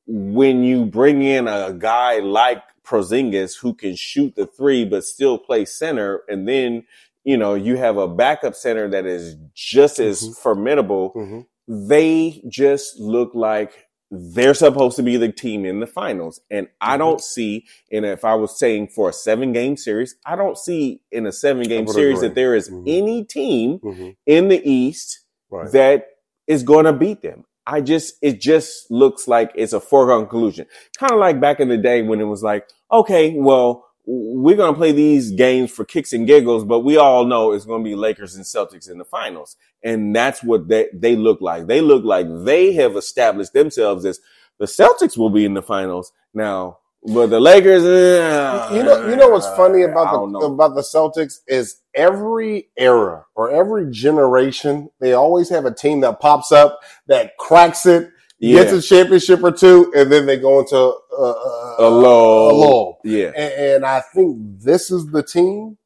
when 0.05 0.63
you 0.63 0.85
bring 0.85 1.21
in 1.23 1.47
a 1.47 1.73
guy 1.73 2.19
like 2.19 2.61
Porzingis 2.83 3.57
who 3.57 3.73
can 3.73 3.95
shoot 3.95 4.35
the 4.35 4.45
three 4.45 4.83
but 4.83 5.05
still 5.05 5.37
play 5.37 5.63
center, 5.63 6.23
and 6.27 6.45
then 6.47 6.83
you 7.23 7.37
know 7.37 7.53
you 7.55 7.77
have 7.77 7.97
a 7.97 8.07
backup 8.07 8.55
center 8.55 8.89
that 8.89 9.05
is 9.05 9.35
just 9.53 9.99
as 9.99 10.21
Mhm. 10.23 10.37
formidable, 10.37 11.11
Mhm. 11.15 11.45
they 11.67 12.41
just 12.49 12.99
look 12.99 13.33
like 13.33 13.71
they're 14.15 14.53
supposed 14.53 14.95
to 14.95 15.01
be 15.03 15.17
the 15.17 15.31
team 15.31 15.65
in 15.65 15.79
the 15.79 15.87
finals. 15.87 16.39
And 16.51 16.67
I 16.79 16.95
Mhm. 16.95 16.99
don't 16.99 17.21
see, 17.21 17.65
and 17.91 18.05
if 18.05 18.23
I 18.23 18.35
was 18.35 18.59
saying 18.59 18.89
for 18.89 19.09
a 19.09 19.13
seven 19.13 19.53
game 19.53 19.75
series, 19.75 20.15
I 20.25 20.35
don't 20.35 20.57
see 20.57 21.01
in 21.11 21.25
a 21.25 21.31
seven 21.31 21.63
game 21.67 21.87
series 21.87 22.19
agree. 22.19 22.27
that 22.27 22.35
there 22.35 22.53
is 22.53 22.69
Mhm. 22.69 22.83
any 22.85 23.23
team 23.23 23.79
Mhm. 23.79 24.15
in 24.27 24.49
the 24.49 24.61
East 24.69 25.21
Right. 25.49 25.71
that 25.71 26.07
is 26.45 26.61
going 26.61 26.85
to 26.85 26.93
beat 26.93 27.21
them. 27.23 27.45
I 27.65 27.79
just, 27.81 28.15
it 28.21 28.39
just 28.41 28.91
looks 28.91 29.27
like 29.27 29.51
it's 29.55 29.73
a 29.73 29.79
foregone 29.79 30.27
conclusion. 30.27 30.67
Kind 30.99 31.13
of 31.13 31.19
like 31.19 31.39
back 31.39 31.59
in 31.59 31.69
the 31.69 31.77
day 31.77 32.01
when 32.03 32.19
it 32.19 32.25
was 32.25 32.43
like, 32.43 32.67
okay, 32.91 33.33
well, 33.35 33.85
we're 34.05 34.57
going 34.57 34.73
to 34.73 34.77
play 34.77 34.91
these 34.91 35.31
games 35.31 35.71
for 35.71 35.85
kicks 35.85 36.13
and 36.13 36.27
giggles, 36.27 36.65
but 36.65 36.81
we 36.81 36.97
all 36.97 37.25
know 37.25 37.53
it's 37.53 37.65
going 37.65 37.83
to 37.83 37.89
be 37.89 37.95
Lakers 37.95 38.35
and 38.35 38.43
Celtics 38.43 38.89
in 38.89 38.97
the 38.97 39.05
finals. 39.05 39.55
And 39.81 40.15
that's 40.15 40.43
what 40.43 40.67
they, 40.67 40.89
they 40.93 41.15
look 41.15 41.41
like. 41.41 41.67
They 41.67 41.81
look 41.81 42.03
like 42.03 42.27
they 42.43 42.73
have 42.73 42.95
established 42.97 43.53
themselves 43.53 44.05
as 44.05 44.19
the 44.59 44.65
Celtics 44.65 45.17
will 45.17 45.29
be 45.29 45.45
in 45.45 45.53
the 45.53 45.61
finals. 45.61 46.11
Now, 46.33 46.79
but 47.05 47.27
the 47.27 47.39
Lakers, 47.39 47.83
uh, 47.83 48.69
you 48.73 48.81
know, 48.81 49.09
you 49.09 49.15
know 49.17 49.29
what's 49.29 49.47
funny 49.57 49.83
about 49.83 50.13
the 50.13 50.25
know. 50.25 50.53
about 50.53 50.75
the 50.75 50.81
Celtics 50.81 51.39
is 51.47 51.81
every 51.93 52.69
era 52.77 53.25
or 53.35 53.51
every 53.51 53.91
generation 53.91 54.89
they 55.01 55.11
always 55.11 55.49
have 55.49 55.65
a 55.65 55.73
team 55.73 55.99
that 55.99 56.21
pops 56.21 56.53
up 56.53 56.79
that 57.07 57.37
cracks 57.37 57.85
it, 57.85 58.09
yeah, 58.47 58.63
gets 58.63 58.73
a 58.73 58.81
championship 58.81 59.43
or 59.43 59.51
two, 59.51 59.91
and 59.95 60.11
then 60.11 60.25
they 60.25 60.37
go 60.37 60.59
into 60.59 60.75
uh, 60.77 61.75
a 61.79 61.89
lull. 61.89 62.51
a 62.51 62.53
lull. 62.55 62.99
Yeah. 63.03 63.27
And, 63.35 63.53
and 63.53 63.85
I 63.85 64.01
think 64.01 64.37
this 64.61 64.91
is 64.91 65.07
the 65.07 65.23
team 65.23 65.77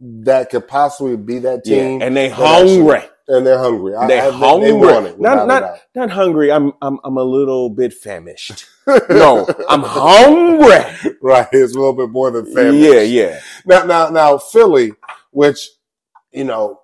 that 0.00 0.50
could 0.50 0.66
possibly 0.66 1.16
be 1.16 1.38
that 1.40 1.62
Yeah, 1.64 1.76
team, 1.82 2.02
and 2.02 2.16
they 2.16 2.28
that 2.28 2.38
actually- 2.40 2.76
hungry. 2.78 3.02
and 3.28 3.46
they're 3.46 3.58
hungry. 3.58 3.94
I- 3.94 4.06
They're 4.08 4.28
I, 4.28 4.30
hungry. 4.30 4.66
They 4.68 4.72
want 4.72 5.06
it. 5.06 5.20
Not- 5.20 5.46
not- 5.46 5.78
Not 5.94 6.10
hungry. 6.10 6.50
I'm 6.50 6.72
I'm 6.82 6.98
I'm 7.04 7.16
a 7.16 7.22
little 7.22 7.70
bit 7.70 7.92
famished. 7.94 8.64
No, 9.08 9.46
I'm 9.68 9.82
hungry. 9.84 11.14
right. 11.22 11.46
It's 11.52 11.74
a 11.74 11.78
little 11.78 11.92
bit 11.92 12.10
more 12.10 12.30
than 12.32 12.46
famished. 12.52 12.78
Yeah, 12.92 13.02
yeah. 13.02 13.40
Now, 13.64 13.84
now, 13.84 14.08
now, 14.10 14.38
Philly, 14.38 14.92
which 15.30 15.68
you 16.32 16.42
know, 16.44 16.80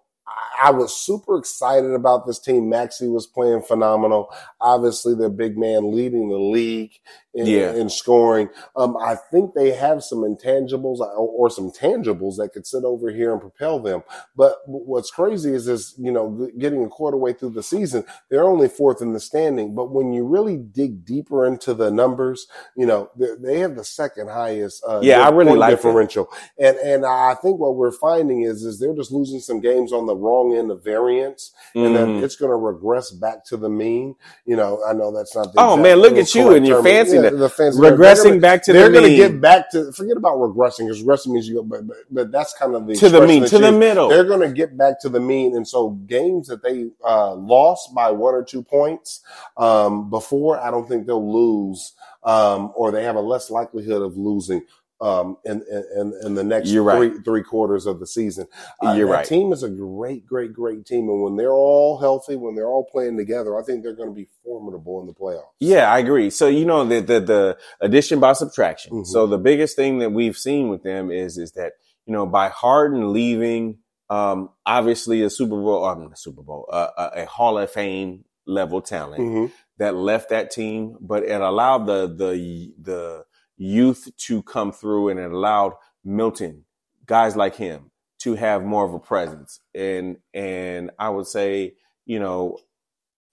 I, 0.62 0.70
was 0.70 0.96
super 0.96 1.38
excited 1.38 1.92
about 1.92 2.26
this 2.26 2.38
team. 2.38 2.68
Maxey 2.68 3.08
was 3.08 3.26
playing 3.26 3.62
phenomenal. 3.62 4.28
Obviously, 4.60 5.14
their 5.14 5.30
big 5.30 5.56
man 5.56 5.94
leading 5.94 6.28
the 6.28 6.38
league 6.38 6.92
in, 7.36 7.46
Yeah. 7.46 7.72
in 7.74 7.88
scoring. 7.90 8.48
Um, 8.76 8.96
I 8.96 9.14
think 9.30 9.54
they 9.54 9.72
have 9.72 10.02
some 10.02 10.20
intangibles 10.20 10.98
or, 11.00 11.10
or 11.12 11.50
some 11.50 11.70
tangibles 11.70 12.36
that 12.38 12.50
could 12.52 12.66
sit 12.66 12.84
over 12.84 13.10
here 13.10 13.32
and 13.32 13.40
propel 13.40 13.78
them. 13.80 14.02
But 14.36 14.56
what's 14.66 15.10
crazy 15.10 15.52
is, 15.52 15.68
is 15.68 15.94
you 15.98 16.12
know, 16.12 16.48
getting 16.58 16.84
a 16.84 16.88
quarter 16.88 17.16
way 17.16 17.32
through 17.34 17.50
the 17.50 17.62
season, 17.62 18.04
they're 18.30 18.44
only 18.44 18.68
fourth 18.68 19.02
in 19.02 19.12
the 19.12 19.20
standing. 19.20 19.74
But 19.74 19.90
when 19.92 20.12
you 20.12 20.24
really 20.26 20.56
dig 20.56 21.04
deeper 21.04 21.46
into 21.46 21.74
the 21.74 21.90
numbers, 21.90 22.48
you 22.76 22.86
know, 22.86 23.10
they, 23.16 23.58
have 23.60 23.76
the 23.76 23.84
second 23.84 24.28
highest. 24.28 24.82
Uh, 24.86 25.00
Yeah, 25.02 25.20
I 25.20 25.30
really 25.30 25.54
like 25.56 25.70
differential. 25.70 26.28
And 26.58 26.76
and 26.78 27.06
I 27.06 27.34
think 27.34 27.58
what 27.58 27.76
we're 27.76 27.90
finding 27.92 28.42
is 28.42 28.64
is 28.64 28.78
they're 28.78 28.94
just 28.94 29.12
losing 29.12 29.40
some 29.40 29.60
games 29.60 29.92
on 29.92 30.06
the 30.06 30.16
wrong 30.16 30.54
end 30.56 30.70
of 30.70 30.82
variance, 30.84 31.52
and 31.74 31.96
then 31.96 32.20
Mhm. 32.20 32.22
it's 32.22 32.36
going 32.36 32.50
to 32.50 32.56
regress 32.56 33.10
back 33.10 33.44
to 33.46 33.56
the 33.56 33.68
mean. 33.68 34.14
You 34.44 34.56
know, 34.56 34.82
I 34.86 34.92
know 34.92 35.10
that's 35.12 35.34
not. 35.34 35.52
The 35.52 35.60
Oh, 35.60 35.76
man, 35.76 35.98
look 35.98 36.16
at 36.16 36.34
you 36.34 36.52
and 36.52 36.66
your 36.66 36.82
fancy 36.82 37.16
Yeah, 37.16 37.25
the 37.30 37.48
fancy 37.48 37.80
they're 37.80 37.96
regressing 37.96 38.24
gonna- 38.24 38.40
back 38.40 38.62
to 38.64 38.72
they're 38.72 38.88
the 38.88 39.00
going 39.00 39.10
to 39.10 39.16
get 39.16 39.40
back 39.40 39.70
to 39.70 39.92
forget 39.92 40.16
about 40.16 40.36
regressing 40.38 40.86
because 40.86 41.02
regressing 41.02 41.28
means 41.32 41.48
you 41.48 41.56
go, 41.56 41.62
but, 41.62 41.86
but 41.86 41.96
but 42.10 42.32
that's 42.32 42.52
kind 42.54 42.74
of 42.74 42.86
the 42.86 42.94
to 42.96 43.08
the 43.08 43.26
mean, 43.26 43.44
to 43.46 43.58
the 43.58 43.72
middle. 43.72 44.08
They're 44.08 44.24
going 44.24 44.40
to 44.40 44.52
get 44.52 44.76
back 44.76 45.00
to 45.00 45.08
the 45.08 45.20
mean, 45.20 45.56
and 45.56 45.66
so 45.66 45.90
games 45.90 46.48
that 46.48 46.62
they 46.62 46.86
uh, 47.04 47.34
lost 47.34 47.94
by 47.94 48.10
one 48.10 48.34
or 48.34 48.44
two 48.44 48.62
points 48.62 49.20
um, 49.56 50.10
before, 50.10 50.60
I 50.60 50.70
don't 50.70 50.88
think 50.88 51.06
they'll 51.06 51.32
lose, 51.32 51.92
um, 52.24 52.72
or 52.74 52.90
they 52.90 53.04
have 53.04 53.16
a 53.16 53.20
less 53.20 53.50
likelihood 53.50 54.02
of 54.02 54.16
losing 54.16 54.62
um, 55.00 55.36
in, 55.44 55.62
in 55.96 56.12
in 56.24 56.34
the 56.34 56.42
next 56.44 56.70
You're 56.70 56.82
right. 56.82 57.12
three 57.12 57.22
three 57.22 57.42
quarters 57.42 57.84
of 57.86 58.00
the 58.00 58.06
season. 58.06 58.46
Uh, 58.84 58.92
You're 58.92 59.08
right. 59.08 59.26
Team 59.26 59.52
is 59.52 59.62
a 59.62 59.68
great, 59.68 60.24
great, 60.26 60.52
great 60.52 60.86
team, 60.86 61.08
and 61.08 61.22
when 61.22 61.36
they're 61.36 61.52
all 61.52 61.98
healthy, 61.98 62.36
when 62.36 62.54
they're 62.54 62.68
all 62.68 62.84
playing 62.84 63.16
together, 63.16 63.58
I 63.58 63.62
think 63.62 63.82
they're 63.82 63.94
going 63.94 64.08
to 64.08 64.14
be 64.14 64.28
formidable 64.42 65.00
in 65.00 65.06
the 65.06 65.12
playoffs. 65.12 65.50
Yeah, 65.60 65.92
I 65.92 65.98
agree. 65.98 66.30
So 66.30 66.48
you 66.48 66.64
know 66.64 66.84
the 66.84 67.00
the, 67.00 67.20
the 67.20 67.58
addition 67.80 68.20
by 68.20 68.32
subtraction. 68.32 68.92
Mhm. 68.92 69.06
So 69.06 69.26
the 69.26 69.38
biggest 69.38 69.76
thing 69.76 69.98
that 69.98 70.10
we've 70.12 70.36
seen 70.36 70.68
with 70.68 70.82
them 70.82 71.10
is 71.10 71.36
is 71.36 71.52
that 71.52 71.72
you 72.06 72.12
know 72.12 72.24
by 72.26 72.48
Harden 72.48 73.12
leaving, 73.12 73.78
um, 74.08 74.48
obviously 74.64 75.22
a 75.22 75.28
Super 75.30 75.56
Bowl, 75.56 75.84
um, 75.84 76.10
a 76.12 76.16
Super 76.16 76.42
Bowl, 76.42 76.66
uh, 76.72 76.88
a, 76.96 77.22
a 77.22 77.26
Hall 77.26 77.58
of 77.58 77.70
Fame 77.70 78.24
level 78.46 78.80
talent 78.80 79.20
Mhm. 79.20 79.52
that 79.78 79.94
left 79.94 80.30
that 80.30 80.50
team, 80.50 80.96
but 81.00 81.22
it 81.24 81.40
allowed 81.40 81.86
the 81.86 82.06
the 82.06 82.72
the 82.80 83.24
youth 83.56 84.08
to 84.16 84.42
come 84.42 84.72
through, 84.72 85.08
and 85.10 85.18
it 85.20 85.30
allowed 85.32 85.74
Milton, 86.04 86.64
guys 87.06 87.36
like 87.36 87.56
him, 87.56 87.90
to 88.20 88.34
have 88.34 88.64
more 88.64 88.84
of 88.84 88.94
a 88.94 88.98
presence. 88.98 89.60
And 89.74 90.18
and 90.34 90.90
I 90.98 91.08
would 91.10 91.26
say, 91.26 91.74
you 92.04 92.18
know, 92.18 92.58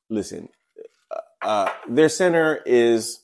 listen, 0.10 0.50
uh, 1.42 1.70
their 1.90 2.10
center 2.10 2.62
is 2.66 3.20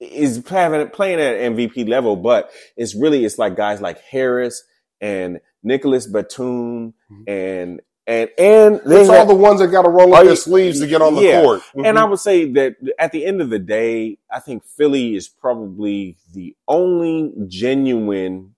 is 0.00 0.46
having, 0.48 0.88
playing 0.90 1.20
at 1.20 1.36
MVP 1.52 1.88
level, 1.88 2.16
but 2.16 2.50
it's 2.76 2.94
really 2.94 3.24
it's 3.24 3.38
like 3.38 3.56
guys 3.56 3.80
like 3.80 4.00
Harris 4.00 4.62
and 5.00 5.40
Nicolas 5.62 6.06
Batum 6.06 6.94
Mhm. 7.10 7.24
and 7.28 7.80
and 8.06 8.30
and 8.38 8.80
they 8.86 9.00
It's 9.02 9.10
all 9.10 9.26
the 9.26 9.34
ones 9.34 9.60
that 9.60 9.68
got 9.68 9.82
to 9.82 9.90
roll 9.90 10.14
Oh, 10.14 10.18
up 10.18 10.24
their 10.24 10.34
oh, 10.34 10.34
yeah. 10.34 10.34
sleeves 10.36 10.80
to 10.80 10.86
get 10.86 11.02
on 11.02 11.16
the 11.16 11.22
Yeah. 11.22 11.42
court. 11.42 11.62
and 11.82 11.96
mm-hmm. 11.96 11.98
I 11.98 12.04
would 12.04 12.20
say 12.20 12.50
that 12.52 12.76
at 12.98 13.12
the 13.12 13.26
end 13.26 13.40
of 13.42 13.50
the 13.50 13.58
day, 13.60 14.18
I 14.30 14.40
think 14.40 14.64
Philly 14.64 15.16
is 15.16 15.28
probably 15.28 16.18
the 16.34 16.56
only 16.68 17.32
genuine. 17.48 18.54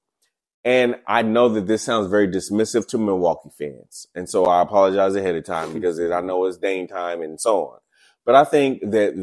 And 0.65 0.97
I 1.07 1.23
know 1.23 1.49
that 1.51 1.67
this 1.69 1.83
sounds 1.85 2.09
very 2.09 2.29
dismissive 2.29 2.89
to 2.89 2.99
Milwaukee 2.99 3.51
fans, 3.59 4.09
and 4.15 4.29
so 4.31 4.47
I 4.47 4.63
apologize 4.63 5.17
ahead 5.17 5.37
of 5.37 5.45
time 5.45 5.73
because 5.75 5.99
it, 5.99 6.13
I 6.13 6.21
know 6.21 6.45
it's 6.47 6.59
Dame 6.59 6.89
time 6.89 7.23
and 7.23 7.41
so 7.41 7.67
on. 7.69 7.79
But 8.29 8.35
I 8.35 8.45
think 8.45 8.83
that 8.83 9.15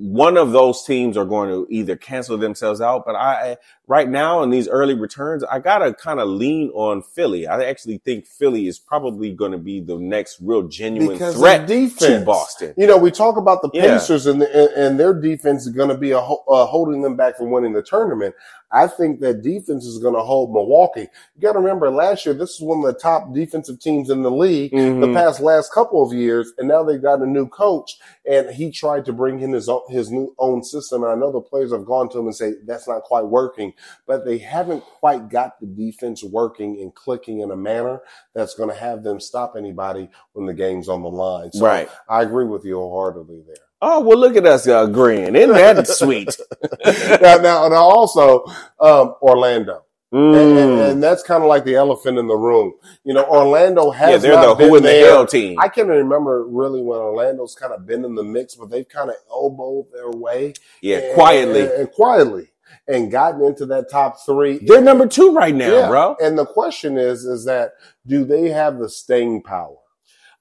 one 0.00 0.36
of 0.36 0.50
those 0.50 0.82
teams 0.82 1.16
are 1.16 1.24
going 1.24 1.48
to 1.48 1.64
either 1.70 1.94
cancel 1.94 2.36
themselves 2.36 2.80
out. 2.80 3.04
But 3.06 3.14
I, 3.14 3.56
right 3.86 4.08
now 4.08 4.42
in 4.42 4.50
these 4.50 4.66
early 4.66 4.94
returns, 4.94 5.44
I 5.44 5.60
gotta 5.60 5.94
kind 5.94 6.18
of 6.18 6.28
lean 6.28 6.70
on 6.70 7.02
Philly. 7.02 7.46
I 7.46 7.62
actually 7.62 7.98
think 7.98 8.26
Philly 8.26 8.66
is 8.66 8.76
probably 8.80 9.32
going 9.32 9.52
to 9.52 9.58
be 9.58 9.78
the 9.78 9.96
next 9.96 10.40
real 10.40 10.64
genuine 10.66 11.12
because 11.12 11.36
threat 11.36 11.70
of 11.70 11.98
to. 11.98 12.24
Boston. 12.26 12.74
You 12.76 12.88
know, 12.88 12.98
we 12.98 13.12
talk 13.12 13.36
about 13.36 13.62
the 13.62 13.70
Yeah. 13.72 13.96
Pacers 13.96 14.26
and, 14.26 14.42
the, 14.42 14.76
and, 14.76 14.98
their 14.98 15.14
defense 15.14 15.64
is 15.64 15.72
going 15.72 15.90
to 15.90 15.96
be 15.96 16.10
a, 16.10 16.18
uh, 16.18 16.66
holding 16.66 17.02
them 17.02 17.14
back 17.14 17.36
from 17.36 17.52
winning 17.52 17.74
the 17.74 17.82
tournament. 17.82 18.34
I 18.70 18.86
think 18.86 19.20
that 19.20 19.42
defense 19.42 19.86
is 19.86 19.98
going 19.98 20.14
to 20.14 20.20
hold 20.20 20.52
Milwaukee. 20.52 21.08
You 21.34 21.40
got 21.42 21.52
to 21.52 21.58
remember, 21.58 21.90
last 21.90 22.26
year 22.26 22.34
this 22.34 22.50
is 22.50 22.60
one 22.60 22.78
of 22.78 22.84
the 22.84 22.98
top 22.98 23.32
defensive 23.32 23.80
teams 23.80 24.10
in 24.10 24.22
the 24.22 24.30
league 24.30 24.72
the 24.72 24.76
Mhm. 24.78 25.14
past 25.14 25.40
last 25.40 25.72
couple 25.72 26.02
of 26.02 26.12
years, 26.12 26.52
and 26.58 26.68
now 26.68 26.82
they've 26.82 27.00
got 27.02 27.22
a 27.22 27.26
new 27.26 27.48
coach, 27.48 27.98
and 28.26 28.50
he 28.50 28.70
tried 28.70 29.04
to 29.06 29.12
bring 29.12 29.40
in 29.40 29.52
his 29.52 29.68
own, 29.68 29.82
his 29.88 30.10
new 30.10 30.34
own 30.38 30.62
system. 30.62 31.02
And 31.02 31.12
I 31.12 31.14
know 31.14 31.32
the 31.32 31.40
players 31.40 31.72
have 31.72 31.86
gone 31.86 32.08
to 32.10 32.18
him 32.18 32.26
and 32.26 32.36
say 32.36 32.54
that's 32.66 32.88
not 32.88 33.02
quite 33.04 33.26
working, 33.26 33.72
but 34.06 34.24
they 34.24 34.38
haven't 34.38 34.84
quite 35.00 35.28
got 35.28 35.60
the 35.60 35.66
defense 35.66 36.22
working 36.22 36.80
and 36.80 36.94
clicking 36.94 37.40
in 37.40 37.50
a 37.50 37.56
manner 37.56 38.02
that's 38.34 38.54
going 38.54 38.68
to 38.68 38.74
have 38.74 39.02
them 39.02 39.20
stop 39.20 39.54
anybody 39.56 40.10
when 40.34 40.46
the 40.46 40.54
game's 40.54 40.88
on 40.88 41.02
the 41.02 41.08
line. 41.10 41.52
So 41.52 41.64
right. 41.64 41.88
I 42.08 42.22
agree 42.22 42.44
with 42.46 42.64
you 42.64 42.76
wholeheartedly 42.76 43.44
there. 43.46 43.67
Oh 43.80 44.00
well, 44.00 44.18
look 44.18 44.36
at 44.36 44.44
us 44.46 44.66
uh, 44.66 44.84
agreeing. 44.84 45.36
Isn't 45.36 45.52
that 45.54 45.86
sweet? 45.86 46.36
now, 47.20 47.36
now, 47.36 47.68
now, 47.68 47.74
also 47.76 48.44
um, 48.80 49.14
Orlando. 49.22 49.84
And, 50.10 50.34
and, 50.34 50.48
Mm. 50.78 50.90
and 50.92 51.02
that's 51.02 51.22
kind 51.22 51.42
of 51.42 51.50
like 51.50 51.64
the 51.66 51.74
elephant 51.74 52.16
in 52.18 52.28
the 52.28 52.34
room. 52.36 52.72
You 53.04 53.12
know, 53.12 53.24
Orlando 53.26 53.90
has 53.90 54.10
Yeah, 54.10 54.16
they're 54.16 54.32
not 54.36 54.56
the 54.56 54.64
been 54.64 54.68
who 54.70 54.76
in 54.76 54.82
the 54.82 54.90
hell 55.00 55.26
team. 55.26 55.58
I 55.60 55.68
can't 55.68 55.86
remember 55.86 56.46
really 56.46 56.80
when 56.80 56.98
Orlando's 56.98 57.54
kind 57.54 57.74
of 57.74 57.84
been 57.86 58.06
in 58.06 58.14
the 58.14 58.24
mix, 58.24 58.54
but 58.54 58.70
they've 58.70 58.88
kind 58.88 59.10
of 59.10 59.16
elbowed 59.30 59.92
their 59.92 60.10
way. 60.10 60.54
yeah, 60.80 60.96
and- 60.98 61.14
quietly. 61.14 61.60
and, 61.60 61.70
and 61.72 61.90
quietly, 61.92 62.48
and 62.88 63.10
gotten 63.12 63.44
into 63.44 63.66
that 63.66 63.90
top 63.90 64.16
three. 64.24 64.58
They're 64.62 64.80
number 64.80 65.06
two 65.06 65.34
right 65.34 65.54
now, 65.54 65.72
Yeah. 65.80 65.88
bro. 65.88 66.16
And 66.22 66.38
the 66.38 66.46
question 66.46 66.96
is, 66.96 67.24
is 67.26 67.44
that 67.44 67.72
do 68.06 68.24
they 68.24 68.48
have 68.48 68.78
the 68.78 68.88
staying 68.88 69.42
power? 69.42 69.76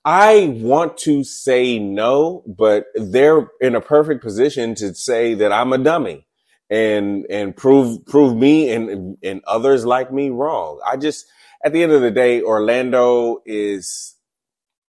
I 0.09 0.55
want 0.61 0.97
to 0.99 1.25
say 1.25 1.79
no, 1.79 2.41
but 2.47 2.85
they're 2.95 3.49
in 3.59 3.75
a 3.75 3.81
perfect 3.81 4.23
position 4.23 4.73
to 4.75 4.95
say 4.95 5.33
that 5.33 5.51
I'm 5.51 5.73
a 5.73 5.77
dummy 5.77 6.25
and 6.69 7.25
and 7.29 7.53
prove 7.53 8.05
prove 8.05 8.33
me 8.37 8.71
and 8.71 9.17
and 9.21 9.41
others 9.45 9.85
like 9.85 10.13
me 10.13 10.29
wrong. 10.29 10.79
I 10.85 10.95
just 10.95 11.25
at 11.65 11.73
the 11.73 11.83
end 11.83 11.91
of 11.91 12.01
the 12.01 12.11
day, 12.11 12.41
Orlando 12.41 13.41
is 13.45 14.15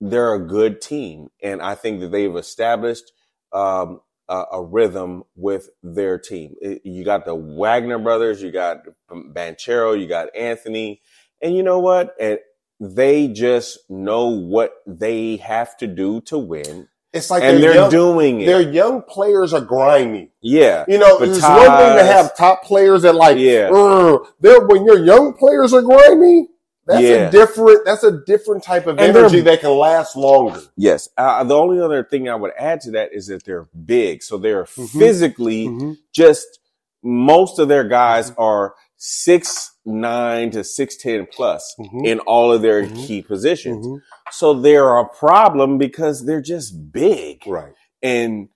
they're 0.02 0.34
a 0.36 0.46
good 0.46 0.82
team, 0.82 1.30
and 1.42 1.62
I 1.62 1.76
think 1.76 2.02
that 2.02 2.12
they've 2.12 2.36
established 2.36 3.14
um, 3.54 4.02
a, 4.28 4.44
a 4.52 4.64
rhythm 4.66 5.24
with 5.38 5.70
their 5.82 6.20
team. 6.20 6.56
You 6.84 7.06
got 7.06 7.24
the 7.24 7.36
Wagner 7.36 8.00
brothers, 8.00 8.42
you 8.42 8.52
got 8.52 8.80
Banchero, 9.10 9.98
you 9.98 10.08
got 10.08 10.36
Anthony, 10.36 11.02
and 11.42 11.56
you 11.56 11.64
know 11.64 11.80
what? 11.80 12.16
And 12.20 12.40
they 12.80 13.28
just 13.28 13.80
know 13.90 14.28
what 14.28 14.74
they 14.86 15.38
have 15.38 15.78
to 15.78 15.88
do 15.88 16.22
to 16.22 16.38
win, 16.38 16.88
It's 17.14 17.30
like 17.30 17.44
and 17.44 17.58
they're, 17.64 17.72
they're 17.72 17.82
young, 17.82 17.90
doing 17.92 18.42
it. 18.42 18.46
their 18.48 18.62
young 18.62 19.02
players 19.02 19.54
are 19.54 19.62
grimy. 19.62 20.32
yeah, 20.42 20.84
You 20.88 20.98
know, 20.98 21.18
it's 21.20 21.42
one 21.42 21.60
thing 21.62 21.98
to 21.98 22.04
have 22.04 22.36
top 22.36 22.64
players 22.64 23.04
that 23.04 23.16
like, 23.16 23.38
Yeah. 23.38 23.70
They're 24.42 24.66
when 24.66 24.86
your 24.86 25.00
young 25.04 25.34
players 25.34 25.74
are 25.74 25.82
grimy. 25.82 26.50
That's 26.88 27.02
Yeah. 27.02 27.30
a 27.30 27.32
different. 27.32 27.84
That's 27.84 28.04
a 28.04 28.20
different 28.28 28.64
type 28.64 28.86
of 28.86 29.00
And 29.00 29.18
energy 29.18 29.42
that 29.42 29.62
can 29.62 29.72
last 29.72 30.16
longer. 30.16 30.60
yes. 30.78 31.10
Uh, 31.18 31.44
the 31.44 31.56
only 31.56 31.80
other 31.82 32.04
thing 32.04 32.30
I 32.30 32.36
would 32.36 32.52
add 32.60 32.82
to 32.82 32.92
that 32.92 33.10
is 33.12 33.26
that 33.28 33.44
they're 33.44 33.68
big, 33.86 34.22
so 34.22 34.38
they're 34.38 34.66
Mhm. 34.66 34.90
physically 35.00 35.96
just 36.14 36.60
most 37.02 37.58
of 37.58 37.70
their 37.70 37.86
guys 37.86 38.30
Mm-hmm. 38.32 38.42
are 38.42 38.74
six 38.98 39.72
nine 39.86 40.52
to 40.52 40.64
six 40.64 40.96
ten 40.98 41.28
plus 41.32 41.76
Mhm. 41.80 42.06
in 42.08 42.20
all 42.22 42.52
of 42.52 42.62
their 42.62 42.84
Mhm. 42.84 42.96
key 43.08 43.22
positions. 43.22 43.86
Mhm. 43.86 44.02
So 44.32 44.54
they're 44.54 44.98
a 44.98 45.08
problem 45.08 45.78
because 45.78 46.26
they're 46.26 46.42
just 46.42 46.92
big. 46.92 47.46
Right. 47.46 47.74
And 48.02 48.50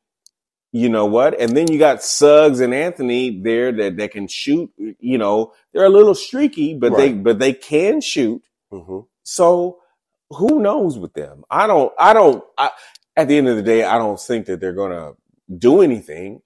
you 0.71 0.89
know 0.89 1.05
what? 1.05 1.39
And 1.39 1.55
then 1.57 1.71
you 1.71 1.77
got 1.79 2.03
Suggs 2.03 2.59
and 2.59 2.73
Anthony 2.73 3.41
there 3.41 3.71
that, 3.71 3.97
that 3.97 4.11
can 4.11 4.27
shoot. 4.27 4.71
You 4.77 5.17
know, 5.17 5.53
they're 5.73 5.85
a 5.85 5.89
little 5.89 6.15
streaky, 6.15 6.73
but 6.75 6.95
they 6.95 7.13
but 7.13 7.39
they 7.39 7.53
can 7.53 8.01
shoot. 8.01 8.41
Mhm. 8.71 9.05
So 9.23 9.79
who 10.31 10.59
knows 10.59 10.97
with 10.97 11.13
them? 11.13 11.43
I 11.49 11.65
don't. 11.67 11.91
I 11.97 12.13
don't. 12.13 12.43
I, 12.57 12.71
at 13.15 13.27
the 13.27 13.37
end 13.37 13.47
of 13.49 13.55
the 13.55 13.63
day, 13.63 13.83
I 13.83 13.97
don't 13.97 14.19
think 14.19 14.45
that 14.45 14.59
they're 14.61 14.73
going 14.73 14.91
to 14.91 15.15
do 15.57 15.81
anything. 15.81 16.41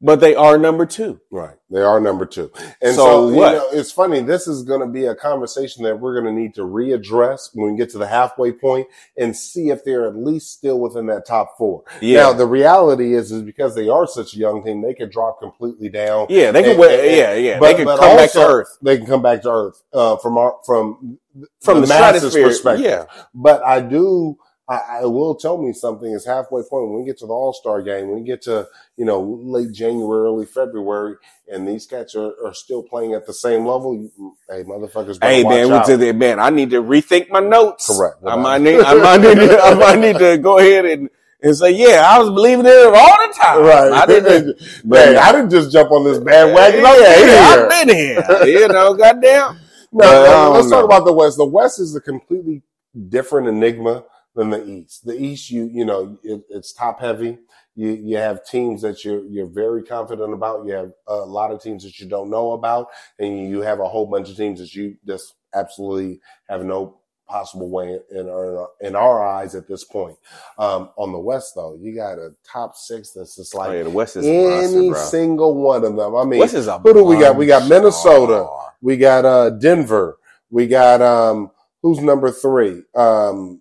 But 0.00 0.20
they 0.20 0.36
are 0.36 0.56
number 0.58 0.86
two. 0.86 1.20
Right. 1.28 1.56
They 1.70 1.80
are 1.82 1.98
number 2.00 2.24
two. 2.24 2.52
And 2.80 2.94
So 2.94 3.04
so, 3.04 3.28
you 3.30 3.34
what? 3.34 3.52
know, 3.54 3.66
it's 3.72 3.90
funny. 3.90 4.20
This 4.20 4.46
is 4.46 4.62
going 4.62 4.80
to 4.80 4.86
be 4.86 5.06
a 5.06 5.14
conversation 5.16 5.82
that 5.82 5.98
we're 5.98 6.20
going 6.20 6.32
to 6.32 6.40
need 6.40 6.54
to 6.54 6.60
readdress 6.62 7.50
when 7.52 7.72
we 7.72 7.76
get 7.76 7.90
to 7.90 7.98
the 7.98 8.06
halfway 8.06 8.52
point 8.52 8.86
and 9.16 9.36
see 9.36 9.70
if 9.70 9.84
they're 9.84 10.06
at 10.06 10.14
least 10.16 10.52
still 10.52 10.78
within 10.78 11.06
that 11.06 11.26
top 11.26 11.58
four. 11.58 11.82
Yeah. 12.00 12.20
Now, 12.22 12.32
the 12.32 12.46
reality 12.46 13.12
is, 13.14 13.32
is 13.32 13.42
because 13.42 13.74
they 13.74 13.88
are 13.88 14.06
such 14.06 14.34
a 14.34 14.38
young 14.38 14.62
team, 14.62 14.82
they 14.82 14.94
could 14.94 15.10
drop 15.10 15.40
completely 15.40 15.88
down. 15.88 16.26
yeah, 16.30 16.52
they 16.52 16.62
can. 16.62 16.72
And- 16.72 16.82
and- 16.84 17.16
yeah, 17.16 17.34
yeah. 17.34 17.58
but- 17.58 17.66
they 17.76 17.84
can 17.84 17.86
come 17.86 18.16
back 18.16 18.30
to 18.32 18.46
earth 18.46 18.78
They 18.80 18.98
can 18.98 19.06
come 19.06 19.22
back 19.22 19.42
to 19.42 19.50
earth 19.50 19.82
uh, 19.92 20.16
from 20.18 20.38
our 20.38 20.56
from 20.64 21.18
from 21.60 21.80
the, 21.80 21.86
masses 21.88 22.34
perspective. 22.34 22.84
Yeah, 22.84 23.04
But 23.34 23.64
I 23.64 23.80
do. 23.80 24.38
I, 24.68 25.00
I 25.00 25.04
will 25.06 25.34
tell 25.34 25.56
me 25.56 25.72
something 25.72 26.12
is 26.12 26.26
halfway 26.26 26.62
point 26.62 26.90
when 26.90 27.00
we 27.00 27.06
get 27.06 27.18
to 27.18 27.26
the 27.26 27.32
All 27.32 27.54
Star 27.54 27.82
game, 27.82 28.08
when 28.08 28.20
we 28.20 28.26
get 28.26 28.42
to 28.42 28.68
you 28.96 29.04
know 29.04 29.20
late 29.20 29.72
January, 29.72 30.26
early 30.26 30.44
February, 30.46 31.16
and 31.50 31.66
these 31.66 31.86
cats 31.86 32.14
are, 32.14 32.32
are 32.44 32.52
still 32.52 32.82
playing 32.82 33.14
at 33.14 33.26
the 33.26 33.32
same 33.32 33.64
level. 33.64 33.94
You, 33.94 34.36
hey, 34.48 34.64
motherfuckers, 34.64 35.18
Hey 35.22 35.42
man, 35.42 35.72
we 35.72 35.82
to 35.84 35.96
the 35.96 36.12
man. 36.12 36.38
I 36.38 36.50
need 36.50 36.70
to 36.70 36.82
rethink 36.82 37.30
my 37.30 37.40
notes. 37.40 37.86
Correct. 37.86 38.16
I 38.26 38.36
might 38.36 38.60
need. 38.60 38.80
I 38.80 38.94
might 38.94 39.20
need. 39.22 39.36
To, 39.36 39.58
I 39.62 39.74
might 39.74 39.98
need 39.98 40.18
to 40.18 40.36
go 40.36 40.58
ahead 40.58 40.84
and, 40.84 41.08
and 41.42 41.56
say, 41.56 41.70
yeah, 41.70 42.02
I 42.06 42.18
was 42.18 42.28
believing 42.28 42.66
in 42.66 42.72
it 42.72 42.94
all 42.94 43.26
the 43.26 43.34
time. 43.40 43.62
right. 43.62 43.92
I 43.92 44.04
didn't. 44.04 44.60
hey, 44.90 45.16
I 45.22 45.32
didn't 45.32 45.50
just 45.50 45.72
jump 45.72 45.90
on 45.92 46.04
this 46.04 46.18
bandwagon. 46.18 46.82
yeah, 46.82 47.26
yeah. 47.26 47.56
I've 47.56 47.70
been 47.70 47.96
here. 47.96 48.44
You 48.44 48.68
know, 48.68 48.94
goddamn. 48.94 49.60
No, 49.90 50.00
But 50.00 50.24
no, 50.26 50.50
let's 50.52 50.68
talk 50.68 50.84
about 50.84 51.06
the 51.06 51.14
West. 51.14 51.38
The 51.38 51.46
West 51.46 51.80
is 51.80 51.96
a 51.96 52.00
completely 52.02 52.62
different 53.08 53.48
enigma 53.48 54.04
than 54.38 54.50
the 54.50 54.64
East. 54.64 55.04
The 55.04 55.20
East, 55.20 55.50
you 55.50 55.64
you 55.64 55.84
know, 55.84 56.16
it, 56.22 56.42
it's 56.48 56.72
top 56.72 57.00
heavy. 57.00 57.38
You 57.74 57.90
you 57.90 58.16
have 58.16 58.46
teams 58.46 58.82
that 58.82 59.04
you're 59.04 59.24
you're 59.24 59.46
very 59.46 59.82
confident 59.82 60.32
about. 60.32 60.64
You 60.64 60.72
have 60.74 60.92
a 61.08 61.16
lot 61.16 61.50
of 61.50 61.60
teams 61.60 61.82
that 61.82 61.98
you 61.98 62.08
don't 62.08 62.30
know 62.30 62.52
about, 62.52 62.86
and 63.18 63.48
you 63.50 63.60
have 63.62 63.80
a 63.80 63.88
whole 63.88 64.06
bunch 64.06 64.30
of 64.30 64.36
teams 64.36 64.60
that 64.60 64.74
you 64.74 64.96
just 65.04 65.34
absolutely 65.54 66.20
have 66.48 66.64
no 66.64 66.98
possible 67.26 67.68
way 67.68 67.98
in 68.10 68.28
our 68.28 68.68
in 68.80 68.94
our 68.94 69.26
eyes 69.26 69.56
at 69.56 69.66
this 69.66 69.82
point. 69.82 70.16
Um, 70.56 70.90
on 70.96 71.10
the 71.12 71.18
West, 71.18 71.54
though, 71.56 71.76
you 71.80 71.94
got 71.96 72.18
a 72.18 72.34
top 72.44 72.76
six 72.76 73.10
that's 73.10 73.34
just 73.34 73.54
Oh, 73.56 73.58
like 73.58 73.72
yeah, 73.72 73.82
the 73.82 73.90
West 73.90 74.16
is 74.16 74.24
monster, 74.24 74.78
any 74.78 74.94
single 74.94 75.54
one 75.56 75.84
of 75.84 75.96
them. 75.96 76.14
I 76.14 76.24
mean, 76.24 76.38
West 76.40 76.54
is 76.54 76.68
a 76.68 76.78
who 76.78 76.94
do 76.94 77.04
we 77.04 77.18
got? 77.18 77.34
We 77.36 77.46
got. 77.46 77.68
Minnesota. 77.68 78.48
we 78.80 78.96
got 78.96 79.24
uh 79.24 79.50
Denver. 79.50 80.18
We 80.48 80.68
got 80.68 81.02
um 81.02 81.50
who's 81.82 81.98
number 81.98 82.30
three? 82.30 82.82
Um 82.94 83.60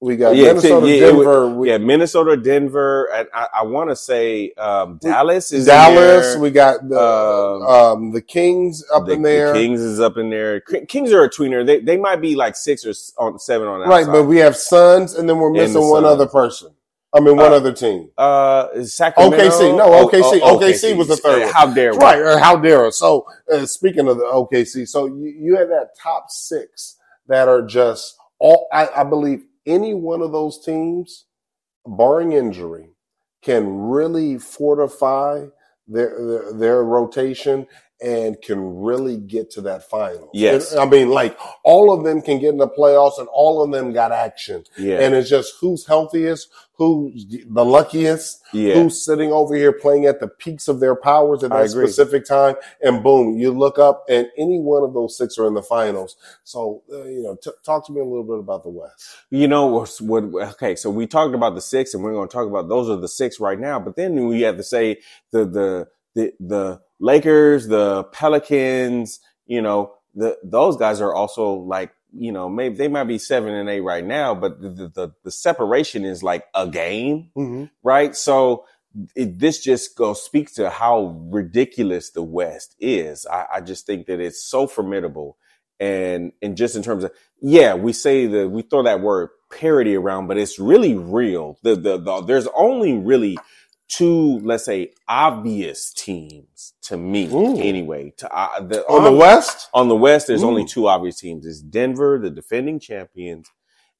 we 0.00 0.16
got 0.16 0.36
Yeah, 0.36 0.48
Minnesota, 0.48 0.86
yeah, 0.86 1.00
Denver, 1.06 1.48
we, 1.48 1.70
Yeah, 1.70 1.78
Minnesota, 1.78 2.36
Denver, 2.36 3.06
and 3.14 3.28
I, 3.34 3.48
I 3.58 3.62
want 3.64 3.90
to 3.90 3.96
say 3.96 4.52
um, 4.58 4.98
Dallas 5.02 5.52
is 5.52 5.66
Dallas. 5.66 6.34
there. 6.34 6.38
We 6.40 6.50
got 6.50 6.88
the 6.88 7.00
Um, 7.00 7.62
um 7.62 8.12
the 8.12 8.20
Kings 8.22 8.84
up 8.94 9.06
the, 9.06 9.12
in 9.14 9.22
there. 9.22 9.52
the 9.52 9.58
Kings 9.60 9.80
is 9.80 10.00
up 10.00 10.16
in 10.18 10.30
there. 10.30 10.60
Kings 10.60 11.12
are 11.12 11.24
a 11.24 11.30
tweener. 11.30 11.64
They 11.66 11.80
they 11.80 11.96
might 11.96 12.20
be 12.20 12.36
like 12.36 12.56
six 12.56 12.84
or 12.86 12.92
on 13.18 13.38
seven 13.38 13.68
on 13.68 13.80
right, 13.80 14.00
outside. 14.00 14.12
but 14.12 14.24
we 14.24 14.38
have 14.38 14.56
Suns 14.56 15.14
and 15.14 15.28
then 15.28 15.38
we're 15.38 15.50
missing 15.52 15.80
one 15.88 16.02
Suns. 16.02 16.12
other 16.14 16.26
person. 16.26 16.72
I 17.14 17.20
mean 17.20 17.36
one 17.36 17.52
Uh, 17.52 17.56
other 17.56 17.72
team. 17.72 18.10
uh, 18.18 18.82
Sacramento. 18.84 19.38
OKC. 19.38 19.76
No, 19.78 19.86
OKC. 20.06 20.40
oh, 20.42 20.58
OKC 20.58 20.96
was 20.96 21.08
the 21.08 21.16
third. 21.16 21.50
How 21.52 21.66
dare 21.72 21.92
we? 21.94 21.98
Right, 21.98 22.18
or 22.18 22.38
how 22.38 22.56
dare 22.56 22.86
us. 22.86 22.98
So 22.98 23.26
uh, 23.50 23.64
speaking 23.66 24.08
of 24.08 24.18
the 24.18 24.24
OKC, 24.24 24.86
so 24.86 25.06
you, 25.06 25.34
you 25.38 25.56
have 25.56 25.68
that 25.68 25.90
top 26.00 26.26
six 26.30 26.96
that 27.28 27.48
are 27.48 27.62
just 27.62 28.16
all. 28.38 28.68
I, 28.72 28.88
I 28.94 29.04
believe 29.04 29.44
any 29.66 29.94
one 29.94 30.22
of 30.22 30.32
those 30.32 30.64
teams, 30.64 31.26
barring 31.86 32.32
injury, 32.32 32.90
can 33.42 33.66
really 33.88 34.38
fortify 34.38 35.46
their 35.86 36.26
their, 36.26 36.52
their 36.52 36.84
rotation 36.84 37.66
and 38.02 38.40
can 38.42 38.60
really 38.82 39.16
get 39.16 39.50
to 39.50 39.62
that 39.62 39.88
final. 39.88 40.30
Yes. 40.34 40.76
I 40.76 40.84
mean, 40.84 41.08
like 41.10 41.38
all 41.64 41.92
of 41.92 42.04
them 42.04 42.20
can 42.20 42.38
get 42.38 42.50
in 42.50 42.58
the 42.58 42.68
playoffs, 42.68 43.18
and 43.18 43.28
all 43.32 43.62
of 43.62 43.70
them 43.70 43.92
got 43.92 44.12
action. 44.12 44.64
Yeah, 44.76 45.00
And 45.00 45.14
it's 45.14 45.30
just 45.30 45.54
who's 45.60 45.86
healthiest, 45.86 46.48
who's 46.76 47.26
the 47.26 47.64
luckiest, 47.64 48.42
yeah. 48.52 48.74
who's 48.74 49.02
sitting 49.02 49.32
over 49.32 49.54
here 49.54 49.72
playing 49.72 50.04
at 50.04 50.20
the 50.20 50.28
peaks 50.28 50.68
of 50.68 50.80
their 50.80 50.94
powers 50.94 51.42
at 51.42 51.50
that 51.50 51.70
specific 51.70 52.26
time, 52.26 52.56
and 52.82 53.02
boom, 53.02 53.38
you 53.38 53.50
look 53.50 53.78
up, 53.78 54.04
and 54.08 54.26
any 54.36 54.60
one 54.60 54.82
of 54.82 54.92
those 54.92 55.16
six 55.16 55.38
are 55.38 55.46
in 55.46 55.54
the 55.54 55.62
finals. 55.62 56.16
So, 56.44 56.82
uh, 56.92 57.04
you 57.04 57.22
know, 57.22 57.36
t- 57.42 57.50
talk 57.64 57.86
to 57.86 57.92
me 57.92 58.00
a 58.00 58.04
little 58.04 58.24
bit 58.24 58.38
about 58.38 58.62
the 58.62 58.68
West. 58.68 59.16
You 59.30 59.48
know 59.48 59.66
what, 59.66 59.96
what? 60.00 60.24
Okay, 60.52 60.76
so 60.76 60.90
we 60.90 61.06
talked 61.06 61.34
about 61.34 61.54
the 61.54 61.60
six, 61.60 61.94
and 61.94 62.02
we're 62.02 62.12
going 62.12 62.28
to 62.28 62.32
talk 62.32 62.46
about 62.46 62.68
those 62.68 62.88
are 62.90 62.96
the 62.96 63.08
six 63.08 63.40
right 63.40 63.58
now. 63.58 63.80
But 63.80 63.96
then 63.96 64.26
we 64.26 64.42
have 64.42 64.56
to 64.58 64.62
say 64.62 65.00
the 65.30 65.44
the 65.44 65.88
the 66.14 66.32
the 66.38 66.80
Lakers, 67.00 67.68
the 67.68 68.04
Pelicans. 68.04 69.20
You 69.46 69.62
know, 69.62 69.94
the 70.14 70.36
those 70.42 70.76
guys 70.76 71.00
are 71.00 71.14
also 71.14 71.52
like 71.52 71.92
you 72.18 72.32
know 72.32 72.48
maybe 72.48 72.76
they 72.76 72.88
might 72.88 73.04
be 73.04 73.18
seven 73.18 73.52
and 73.54 73.68
eight 73.68 73.80
right 73.80 74.04
now, 74.04 74.34
but 74.34 74.60
the 74.60 74.90
the, 74.94 75.12
the, 75.22 75.30
separation 75.30 76.04
is 76.04 76.22
like 76.22 76.44
a 76.54 76.68
game, 76.68 77.30
mm-hmm. 77.36 77.64
right? 77.82 78.14
So. 78.14 78.64
It, 79.14 79.38
this 79.38 79.62
just 79.62 79.94
goes 79.94 80.22
speaks 80.22 80.54
to 80.54 80.70
how 80.70 81.20
ridiculous 81.30 82.12
the 82.12 82.22
West 82.22 82.74
is. 82.80 83.26
I, 83.26 83.44
I 83.56 83.60
just 83.60 83.84
think 83.84 84.06
that 84.06 84.20
it's 84.20 84.42
so 84.42 84.66
formidable, 84.66 85.36
and 85.78 86.32
and 86.40 86.56
just 86.56 86.76
in 86.76 86.82
terms 86.82 87.04
of 87.04 87.12
yeah, 87.42 87.74
we 87.74 87.92
say 87.92 88.26
the 88.26 88.48
we 88.48 88.62
throw 88.62 88.84
that 88.84 89.02
word 89.02 89.28
parody 89.50 89.94
around, 89.94 90.26
but 90.26 90.38
it's 90.38 90.58
really 90.58 90.94
real. 90.94 91.58
The, 91.62 91.76
the 91.76 91.98
the 91.98 92.22
there's 92.22 92.48
only 92.54 92.94
really 92.94 93.36
two, 93.88 94.40
let's 94.40 94.64
say, 94.64 94.92
obvious 95.08 95.92
teams 95.92 96.74
to 96.82 96.96
me 96.96 97.26
Ooh. 97.32 97.58
anyway. 97.60 98.12
To 98.18 98.32
uh, 98.32 98.60
the, 98.60 98.84
On 98.86 99.04
the 99.04 99.12
West, 99.12 99.68
on 99.74 99.88
the 99.88 99.96
West, 99.96 100.26
there's 100.26 100.42
only 100.42 100.64
two 100.64 100.88
obvious 100.88 101.20
teams. 101.20 101.46
It's 101.46 101.60
Denver, 101.60 102.18
the 102.18 102.30
defending 102.30 102.80
champions, 102.80 103.48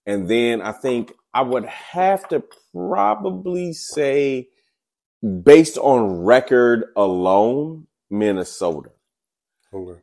and 0.06 0.28
then 0.28 0.62
I 0.62 0.72
think 0.72 1.12
I 1.34 1.42
would 1.42 1.66
have 1.66 2.28
to 2.28 2.42
probably 2.72 3.72
say 3.72 4.48
based 5.42 5.78
on 5.78 6.24
record 6.24 6.86
alone, 6.96 7.86
Minnesota. 8.10 8.90
Okay. 9.72 10.00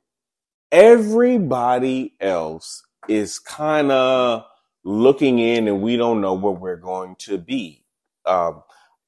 Everybody 0.71 2.15
else 2.19 2.83
is 3.07 3.39
kind 3.39 3.91
of 3.91 4.45
looking 4.83 5.39
in, 5.39 5.67
and 5.67 5.81
we 5.81 5.97
don't 5.97 6.21
know 6.21 6.33
where 6.33 6.53
we're 6.53 6.75
going 6.75 7.15
to 7.19 7.37
be. 7.37 7.85
Um, 8.25 8.63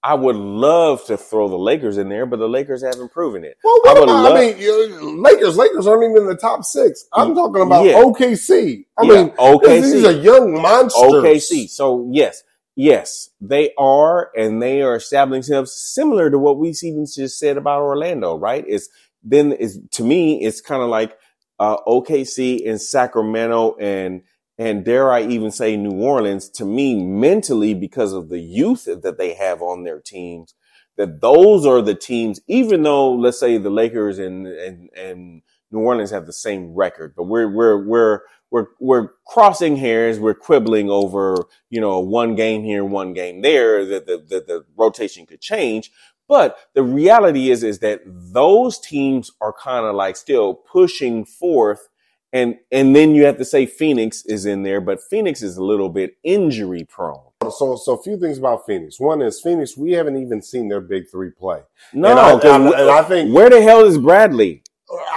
I 0.07 0.13
would 0.13 0.35
love 0.35 1.03
to 1.05 1.17
throw 1.17 1.47
the 1.47 1.57
Lakers 1.57 1.97
in 1.97 2.09
there, 2.09 2.27
but 2.27 2.37
the 2.37 2.47
Lakers 2.47 2.83
haven't 2.83 3.11
proven 3.11 3.43
it. 3.43 3.57
Well, 3.63 3.79
what 3.83 3.97
I 3.97 4.03
about, 4.03 4.23
love- 4.23 4.37
I 4.37 4.53
mean, 4.53 5.23
Lakers, 5.23 5.57
Lakers 5.57 5.87
aren't 5.87 6.03
even 6.03 6.17
in 6.17 6.27
the 6.27 6.35
top 6.35 6.63
six. 6.63 7.05
I'm 7.11 7.33
talking 7.33 7.63
about 7.63 7.85
Yeah. 7.85 8.03
OKC. 8.03 8.85
I 8.99 9.03
Yeah, 9.05 9.13
mean, 9.23 9.29
OKC. 9.31 9.81
these 9.81 10.05
are 10.05 10.11
young 10.11 10.61
monsters. 10.61 11.01
OKC. 11.11 11.67
So 11.67 12.07
yes, 12.11 12.43
yes, 12.75 13.29
they 13.41 13.73
are, 13.79 14.29
and 14.37 14.61
they 14.61 14.83
are 14.83 14.95
establishing 14.97 15.41
themselves 15.55 15.73
similar 15.73 16.29
to 16.29 16.37
what 16.37 16.59
we 16.59 16.69
even 16.83 17.05
just 17.07 17.39
said 17.39 17.57
about 17.57 17.81
Orlando. 17.81 18.37
Right? 18.37 18.63
It's 18.67 18.87
then 19.23 19.53
is 19.53 19.79
to 19.93 20.03
me, 20.03 20.43
it's 20.43 20.61
kind 20.61 20.83
of 20.83 20.89
like 20.89 21.17
uh, 21.57 21.77
OKC 21.87 22.69
and 22.69 22.79
Sacramento 22.79 23.75
and 23.79 24.21
and 24.57 24.85
dare 24.85 25.11
I 25.11 25.23
even 25.23 25.51
say 25.51 25.75
New 25.75 26.01
Orleans. 26.01 26.49
To 26.49 26.65
me, 26.65 26.95
mentally, 27.03 27.73
because 27.73 28.13
of 28.13 28.29
the 28.29 28.39
youth 28.39 28.85
that 28.85 29.17
they 29.17 29.33
have 29.33 29.61
on 29.61 29.83
their 29.83 29.99
teams, 29.99 30.53
that 30.97 31.21
those 31.21 31.65
are 31.65 31.81
the 31.81 31.95
teams. 31.95 32.39
Even 32.47 32.83
though, 32.83 33.13
let's 33.13 33.39
say, 33.39 33.57
the 33.57 33.69
Lakers 33.69 34.19
and 34.19 34.47
and 34.47 34.89
and 34.95 35.41
New 35.71 35.79
Orleans 35.79 36.11
have 36.11 36.25
the 36.25 36.33
same 36.33 36.73
record, 36.73 37.13
but 37.15 37.23
we're 37.23 37.49
we're 37.49 37.85
we're 37.85 38.21
we're 38.51 38.67
we're 38.79 39.09
crossing 39.27 39.75
hairs, 39.75 40.19
we're 40.19 40.33
quibbling 40.33 40.89
over, 40.89 41.45
you 41.69 41.81
know, 41.81 41.99
one 41.99 42.35
game 42.35 42.63
here, 42.63 42.85
one 42.85 43.13
game 43.13 43.41
there, 43.41 43.85
that 43.85 44.05
the, 44.05 44.17
the, 44.17 44.39
the 44.39 44.65
rotation 44.77 45.25
could 45.25 45.41
change. 45.41 45.91
But 46.27 46.57
the 46.73 46.83
reality 46.83 47.51
is, 47.51 47.63
is 47.63 47.79
that 47.79 48.01
those 48.05 48.79
teams 48.79 49.31
are 49.41 49.53
kind 49.53 49.85
of 49.85 49.95
like 49.95 50.15
still 50.15 50.53
pushing 50.53 51.25
forth. 51.25 51.89
And, 52.35 52.57
and 52.69 52.93
then 52.93 53.15
you 53.15 53.25
have 53.25 53.37
to 53.37 53.45
say 53.45 53.65
Phoenix 53.65 54.25
is 54.25 54.45
in 54.45 54.63
there, 54.63 54.81
but 54.81 54.99
Phoenix 55.09 55.41
is 55.41 55.55
a 55.55 55.63
little 55.63 55.87
bit 55.87 56.17
injury 56.21 56.83
prone. 56.83 57.21
So, 57.43 57.77
so 57.77 57.93
a 57.93 58.03
few 58.03 58.19
things 58.19 58.37
about 58.37 58.65
Phoenix. 58.65 58.99
One 58.99 59.21
is 59.21 59.39
Phoenix. 59.39 59.77
We 59.77 59.93
haven't 59.93 60.17
even 60.17 60.41
seen 60.41 60.67
their 60.67 60.81
big 60.81 61.09
three 61.09 61.31
play. 61.31 61.61
No, 61.93 62.09
And 62.09 62.19
I- 62.19 62.31
I- 62.31 62.81
and 62.81 62.89
I 62.89 63.03
think- 63.03 63.33
where 63.33 63.49
the 63.49 63.61
hell 63.61 63.85
is 63.85 63.97
Bradley? 63.97 64.63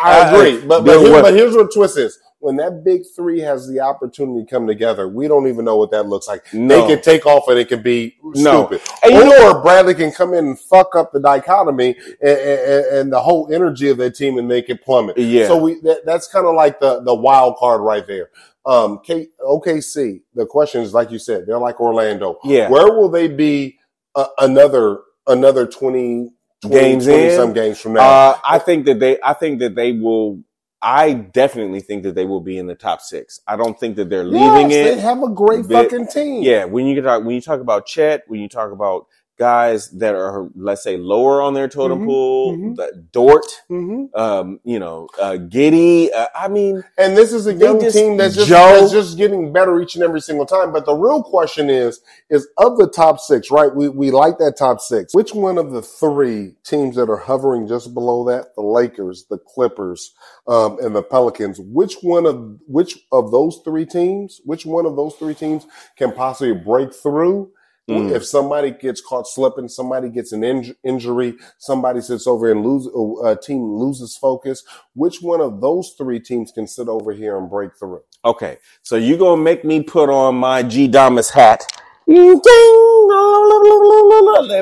I 0.00 0.20
Uh, 0.20 0.32
agree, 0.36 0.66
but 0.66 0.84
but, 0.84 1.00
here, 1.00 1.20
but 1.22 1.34
here's 1.34 1.56
what 1.56 1.72
twist 1.74 1.98
is: 1.98 2.16
when 2.41 2.57
that 2.57 2.84
big 2.84 3.03
three 3.16 3.41
has 3.41 3.66
the 3.68 3.80
opportunity 3.80 4.45
to 4.45 4.51
come 4.51 4.66
together, 4.66 5.09
we 5.09 5.26
don't 5.26 5.49
even 5.49 5.64
know 5.64 5.76
what 5.76 5.91
that 5.91 6.05
looks 6.07 6.28
like. 6.28 6.45
No. 6.55 6.86
They 6.86 6.95
can 6.95 7.03
take 7.03 7.26
off 7.26 7.49
and 7.49 7.59
it 7.59 7.68
can 7.68 7.82
be 7.82 8.16
No. 8.22 8.66
stupid, 8.66 8.80
And 9.03 9.14
you 9.14 9.24
know- 9.24 9.51
or 9.57 9.61
Bradley 9.62 9.95
can 9.95 10.12
come 10.12 10.34
in 10.34 10.47
and 10.47 10.59
fuck 10.59 10.95
up 10.95 11.12
the 11.12 11.20
dichotomy 11.20 11.97
and, 12.20 12.39
and, 12.39 12.86
and 12.86 13.12
the 13.12 13.20
whole 13.20 13.53
energy 13.53 13.89
of 13.91 13.97
that 13.99 14.14
team 14.14 14.39
and 14.39 14.47
make 14.47 14.68
it 14.68 14.84
plummet. 14.84 15.18
Yeah. 15.18 15.49
So 15.49 15.57
we 15.57 15.80
that, 15.80 16.07
that's 16.07 16.28
kind 16.28 16.47
of 16.47 16.55
like 16.55 16.78
the 16.80 17.01
the 17.03 17.14
wild 17.14 17.57
card 17.57 17.80
right 17.80 18.07
there. 18.07 18.30
Um, 18.64 19.01
K, 19.05 19.28
OKC. 19.41 20.20
The 20.34 20.47
question 20.47 20.82
is, 20.82 20.93
like 20.93 21.11
you 21.11 21.18
said, 21.18 21.47
they're 21.47 21.59
like 21.59 21.80
Orlando. 21.80 22.39
Yeah. 22.45 22.68
Where 22.68 22.93
will 22.93 23.09
they 23.09 23.26
be 23.28 23.78
uh, 24.14 24.26
another 24.39 24.99
another 25.26 25.66
20, 25.66 26.30
20 26.62 26.74
Games 26.74 27.05
20 27.07 27.22
in? 27.24 27.36
some 27.36 27.53
games 27.53 27.78
from 27.80 27.95
now? 27.95 28.01
Uh, 28.03 28.39
I 28.45 28.59
think 28.59 28.84
that 28.86 28.99
they, 29.01 29.18
I 29.22 29.32
think 29.34 29.59
that 29.61 29.74
they 29.74 29.93
will, 29.93 30.43
I 30.80 31.12
definitely 31.12 31.80
think 31.80 32.04
that 32.04 32.14
they 32.14 32.24
will 32.24 32.40
be 32.40 32.56
in 32.56 32.66
the 32.66 32.74
top 32.74 33.00
six. 33.00 33.40
I 33.48 33.56
don't 33.56 33.78
think 33.78 33.96
that 33.96 34.08
they're 34.08 34.24
leaving 34.24 34.70
Yes, 34.70 34.86
it. 34.92 34.94
They 34.96 35.00
have 35.00 35.22
a 35.22 35.28
great 35.28 35.66
But- 35.66 35.90
fucking 35.90 36.06
team. 36.08 36.42
Yeah, 36.42 36.66
when 36.66 36.86
you 36.86 37.00
talk 37.02 37.24
when 37.24 37.34
you 37.34 37.40
talk 37.40 37.60
about 37.60 37.86
Chet, 37.86 38.22
when 38.28 38.40
you 38.40 38.48
talk 38.48 38.70
about 38.70 39.06
guys 39.39 39.91
that 39.93 40.14
are 40.14 40.49
let's 40.57 40.82
say 40.82 40.97
lower 40.97 41.41
on 41.41 41.55
their 41.55 41.68
totem 41.68 42.01
Mhm, 42.01 42.05
pool, 42.05 42.57
mhm. 42.57 42.76
the 42.76 43.05
Dort, 43.12 43.47
hmm 43.68 44.05
um, 44.14 44.59
you 44.64 44.78
know, 44.78 45.09
uh, 45.20 45.32
Giddey. 45.32 46.12
Uh, 46.12 46.26
I 46.34 46.49
mean, 46.49 46.82
And 46.99 47.16
this 47.16 47.32
is 47.32 47.47
a 47.47 47.55
young 47.55 47.80
just- 47.80 47.97
team 47.97 48.16
that's 48.16 48.34
just, 48.34 48.49
Joe- 48.49 48.80
that's 48.80 48.93
just 48.93 49.16
getting 49.16 49.53
better 49.53 49.80
each 49.80 49.95
and 49.95 50.03
every 50.05 50.20
single 50.20 50.47
time. 50.47 50.72
But 50.72 50.86
the 50.86 50.95
real 50.95 51.22
question 51.22 51.70
is, 51.70 52.01
is 52.30 52.49
of 52.59 52.78
the 52.78 52.89
top 52.89 53.20
six, 53.20 53.51
right? 53.51 53.74
We, 53.74 53.89
we 53.89 54.11
like 54.11 54.39
that 54.39 54.57
top 54.59 54.80
six. 54.80 55.14
Which 55.14 55.34
one 55.34 55.59
of 55.59 55.70
the 55.72 55.82
three 55.82 56.55
teams 56.64 56.97
that 56.97 57.09
are 57.09 57.16
hovering 57.16 57.68
just 57.68 57.95
below 57.95 58.24
that, 58.24 58.55
the 58.57 58.62
Lakers, 58.62 59.26
the 59.30 59.39
Clippers, 59.39 60.14
um, 60.47 60.78
and 60.80 60.97
the 60.97 61.03
Pelicans, 61.03 61.61
which 61.61 61.97
one 62.03 62.26
of, 62.26 62.59
which 62.66 62.99
of 63.12 63.30
those 63.30 63.61
three 63.64 63.86
teams, 63.86 64.41
which 64.45 64.66
one 64.66 64.86
of 64.86 64.97
those 64.97 65.14
three 65.14 65.34
teams 65.34 65.66
can 65.97 66.12
possibly 66.12 66.55
break 66.55 66.93
through? 66.95 67.51
Mm. 67.89 68.12
If 68.14 68.26
somebody 68.26 68.70
gets 68.72 69.01
caught 69.01 69.26
slipping, 69.26 69.68
somebody 69.68 70.11
gets 70.11 70.32
an 70.32 70.43
inj- 70.43 70.76
injury, 70.84 71.36
somebody 71.59 72.01
sits 72.03 72.26
over 72.26 72.51
and 72.51 72.64
lose 72.64 72.86
a 73.24 73.36
team 73.36 73.76
loses 73.76 74.16
focus. 74.16 74.64
Which 74.95 75.22
one 75.22 75.41
of 75.41 75.61
those 75.61 75.95
three 75.99 76.20
teams 76.20 76.53
can 76.53 76.66
sit 76.66 76.89
over 76.89 77.12
here 77.12 77.39
and 77.39 77.51
break 77.51 77.76
through? 77.78 78.03
okay, 78.24 78.59
so 78.82 78.97
you 78.97 79.16
gonna 79.16 79.43
make 79.43 79.64
me 79.64 79.82
put 79.82 80.11
on 80.11 80.36
my 80.36 80.62
G 80.62 80.89
Damas 80.89 81.30
hat? 81.30 81.64
Let 82.09 82.36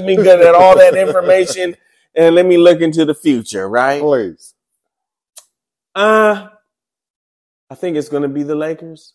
me 0.05 0.17
get 0.17 0.41
at 0.41 0.55
all 0.55 0.77
that 0.77 0.95
information 0.97 1.77
and 2.17 2.35
let 2.35 2.47
me 2.47 2.59
look 2.59 2.81
into 2.81 3.05
the 3.05 3.15
future, 3.15 3.69
right? 3.69 4.01
Please. 4.01 4.55
Uh, 5.95 6.49
I 7.71 7.75
think 7.75 7.97
it's 7.97 8.09
going 8.09 8.23
to 8.23 8.29
be 8.29 8.43
the 8.43 8.55
Lakers, 8.55 9.15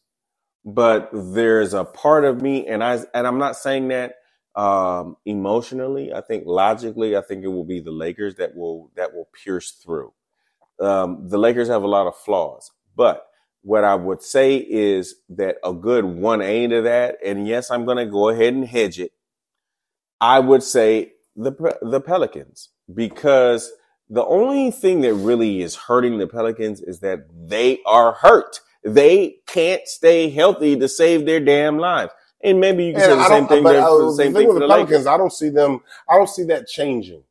but 0.66 1.10
there's 1.14 1.74
a 1.74 1.86
part 1.86 2.26
of 2.26 2.42
me, 2.42 2.68
and 2.68 2.84
I 2.84 3.00
and 3.14 3.28
I'm 3.28 3.40
not 3.40 3.56
saying 3.58 3.90
that 3.90 4.16
um, 4.56 5.18
emotionally. 5.26 6.14
I 6.14 6.22
think 6.22 6.46
logically, 6.46 7.18
I 7.18 7.22
think 7.22 7.44
it 7.44 7.48
will 7.50 7.66
be 7.66 7.80
the 7.80 7.92
Lakers 7.92 8.36
that 8.36 8.56
will 8.56 8.92
that 8.96 9.14
will 9.14 9.30
pierce 9.44 9.72
through. 9.72 10.14
Um, 10.80 11.30
the 11.30 11.38
Lakers 11.38 11.70
have 11.70 11.84
a 11.84 11.88
lot 11.88 12.08
of 12.08 12.16
flaws, 12.18 12.72
but 12.96 13.28
what 13.64 13.84
I 13.84 13.96
would 13.96 14.24
say 14.24 14.58
is 14.58 15.16
that 15.30 15.58
a 15.64 15.74
good 15.74 16.06
one 16.06 16.42
A 16.42 16.68
to 16.68 16.82
that, 16.84 17.18
and 17.26 17.48
yes, 17.48 17.72
I'm 17.72 17.86
going 17.86 17.98
to 17.98 18.06
go 18.08 18.30
ahead 18.30 18.54
and 18.54 18.66
hedge 18.66 19.00
it. 19.00 19.12
I 20.20 20.40
would 20.40 20.64
say 20.64 21.14
the 21.36 21.52
the 21.82 22.02
Pelicans 22.02 22.70
because 22.94 23.72
the 24.10 24.26
only 24.26 24.72
thing 24.72 25.02
that 25.02 25.14
really 25.14 25.62
is 25.62 25.76
hurting 25.76 26.18
the 26.18 26.28
Pelicans 26.28 26.82
is 26.82 27.00
that 27.00 27.28
they 27.32 27.80
are 27.86 28.14
hurt. 28.14 28.60
They 28.84 29.38
can't 29.48 29.88
stay 29.88 30.30
healthy 30.30 30.78
to 30.78 30.90
save 30.90 31.26
their 31.26 31.40
damn 31.42 31.78
lives. 31.80 32.14
And 32.44 32.60
maybe 32.60 32.86
you 32.86 32.94
can 32.94 33.02
say 33.02 33.16
the 33.16 33.24
same 33.24 33.48
thing, 33.48 33.64
but 33.64 33.74
there 33.74 33.82
uh, 33.84 33.90
for 33.98 34.04
the 34.06 34.12
same 34.12 34.34
thing 34.34 34.36
thing 34.36 34.48
with 34.48 34.58
for 34.58 34.60
the 34.60 34.68
Pelicans, 34.68 34.92
Lakers. 34.94 35.08
I 35.08 35.18
don't 35.18 35.34
see 35.34 35.50
them. 35.50 35.82
I 36.10 36.16
don't 36.16 36.30
see 36.30 36.44
that 36.46 36.68
changing. 36.68 37.24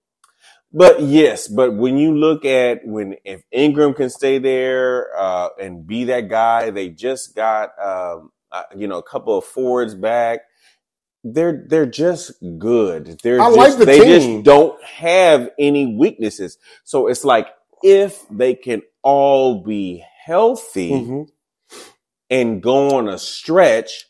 But 0.72 1.03
yes, 1.03 1.48
but 1.48 1.74
when 1.74 1.98
you 1.98 2.16
look 2.16 2.44
at 2.44 2.86
when 2.86 3.16
if 3.24 3.42
Ingram 3.53 3.94
can 3.94 4.11
stay 4.11 4.38
there 4.38 5.09
uh, 5.18 5.51
and 5.61 5.86
be 5.86 6.05
that 6.05 6.28
guy, 6.28 6.70
they 6.70 6.90
just 6.90 7.34
got 7.36 7.70
um, 7.82 8.32
uh, 8.53 8.64
you 8.76 8.88
know 8.88 8.98
a 8.98 9.03
couple 9.03 9.36
of 9.38 9.44
forwards 9.44 9.94
back. 9.96 10.40
They're 11.24 11.64
they're 11.68 11.86
just 11.86 12.32
good. 12.59 13.20
They're 13.22 13.40
I 13.40 13.46
just, 13.46 13.59
like 13.59 13.78
the 13.78 13.86
they 13.86 13.98
team. 14.01 14.09
just 14.09 14.44
don't 14.44 14.82
have 14.84 15.51
any 15.59 15.96
weaknesses. 15.96 16.59
So 16.84 17.09
it's 17.09 17.24
like 17.24 17.48
if 17.82 18.24
they 18.30 18.55
can 18.55 18.82
all 19.03 19.62
be 19.64 20.05
healthy 20.24 20.90
Mhm. 20.92 21.28
And 22.31 22.62
go 22.62 22.97
on 22.97 23.09
a 23.09 23.18
stretch, 23.18 24.07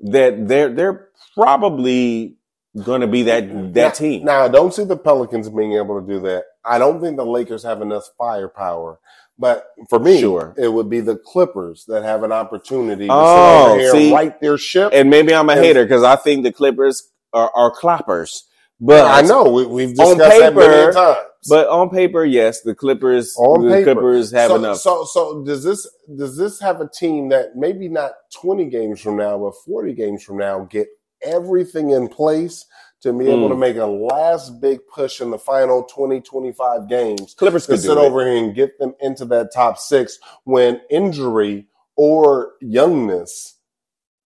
that 0.00 0.48
they're 0.48 0.72
they're 0.74 1.08
probably 1.34 2.36
going 2.84 3.00
to 3.02 3.06
be 3.06 3.22
that 3.24 3.74
that 3.74 3.94
team. 3.94 4.24
Now, 4.24 4.42
I 4.44 4.48
don't 4.48 4.72
see 4.74 4.84
the 4.84 4.96
Pelicans 4.96 5.48
being 5.48 5.74
able 5.74 6.00
to 6.00 6.06
do 6.06 6.20
that. 6.20 6.44
I 6.64 6.78
don't 6.78 7.00
think 7.00 7.16
the 7.16 7.26
Lakers 7.26 7.62
have 7.64 7.82
enough 7.82 8.04
firepower. 8.18 8.98
But 9.38 9.66
for 9.88 9.98
me, 9.98 10.20
Sure. 10.20 10.54
it 10.56 10.68
would 10.68 10.88
be 10.90 11.00
the 11.00 11.16
Clippers 11.16 11.84
that 11.88 12.02
have 12.04 12.22
an 12.22 12.32
opportunity 12.32 13.06
to 13.08 13.12
Oh, 13.12 13.66
sit 13.66 13.70
over 13.72 13.80
here 13.80 13.90
see? 13.90 14.04
and 14.08 14.14
right 14.14 14.40
their 14.40 14.58
ship. 14.58 14.90
and 14.94 15.10
maybe 15.10 15.34
I'm 15.34 15.48
a 15.48 15.52
And- 15.54 15.62
hater 15.64 15.84
because 15.84 16.04
I 16.04 16.16
think 16.16 16.44
the 16.44 16.52
Clippers 16.52 17.10
are, 17.32 17.50
are 17.54 17.70
clappers. 17.72 18.44
But 18.80 19.06
I 19.06 19.22
know 19.26 19.44
we, 19.50 19.66
we've 19.66 19.98
on 19.98 20.18
discussed 20.18 20.38
that 20.38 20.54
many 20.54 20.68
paper, 20.68 21.16
But 21.48 21.68
on 21.68 21.90
paper, 21.90 22.24
yes, 22.24 22.62
the 22.62 22.74
Clippers, 22.74 23.34
On 23.36 23.64
the 23.64 23.70
paper. 23.70 23.94
Clippers 23.94 24.30
have 24.32 24.48
so, 24.48 24.56
enough. 24.56 24.78
So, 24.78 25.04
so 25.04 25.44
does 25.44 25.64
this 25.64 25.88
does 26.16 26.36
this 26.36 26.60
have 26.60 26.80
a 26.80 26.88
team 26.88 27.28
that 27.30 27.56
maybe 27.56 27.88
not 27.88 28.12
twenty 28.32 28.66
games 28.66 29.00
from 29.00 29.16
now, 29.16 29.38
but 29.38 29.54
forty 29.66 29.92
games 29.94 30.22
from 30.22 30.38
now, 30.38 30.60
get 30.70 30.88
everything 31.22 31.90
in 31.90 32.08
place 32.08 32.66
to 33.02 33.12
be 33.12 33.26
able 33.28 33.48
Mm. 33.48 33.50
to 33.50 33.56
make 33.56 33.76
a 33.76 33.86
last 33.86 34.60
big 34.60 34.80
push 34.86 35.20
in 35.20 35.30
the 35.30 35.38
final 35.38 35.82
20, 35.84 36.20
25 36.20 36.88
games 36.88 37.34
Clippers 37.34 37.66
could 37.66 37.80
sit 37.80 37.96
over 37.98 38.24
here 38.24 38.36
and 38.44 38.54
get 38.54 38.78
them 38.78 38.94
into 39.00 39.24
that 39.26 39.52
top 39.52 39.78
six 39.78 40.18
when 40.44 40.80
injury 40.90 41.66
or 41.96 42.52
youngness 42.62 43.51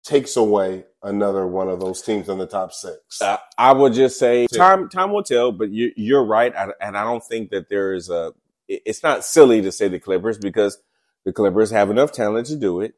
takes 0.06 0.36
away 0.36 0.84
another 1.02 1.46
one 1.46 1.68
of 1.68 1.80
those 1.80 2.00
teams 2.00 2.28
in 2.28 2.38
the 2.38 2.46
top 2.46 2.72
six. 2.72 3.20
Uh, 3.20 3.36
I 3.58 3.72
would 3.72 3.92
just 3.92 4.18
say 4.18 4.46
time 4.46 4.88
time 4.88 5.12
will 5.12 5.22
tell. 5.22 5.52
But 5.52 5.70
you, 5.70 5.92
you're 5.96 6.24
right, 6.24 6.54
I, 6.54 6.68
and 6.80 6.96
I 6.96 7.04
don't 7.04 7.24
think 7.24 7.50
that 7.50 7.68
there 7.68 7.92
is 7.92 8.08
a. 8.08 8.32
It's 8.68 9.02
not 9.02 9.24
silly 9.24 9.62
to 9.62 9.70
say 9.70 9.88
the 9.88 10.00
Clippers 10.00 10.38
because 10.38 10.78
the 11.24 11.32
Clippers 11.32 11.70
have 11.70 11.90
enough 11.90 12.12
talent 12.12 12.46
to 12.48 12.56
do 12.56 12.80
it. 12.80 12.94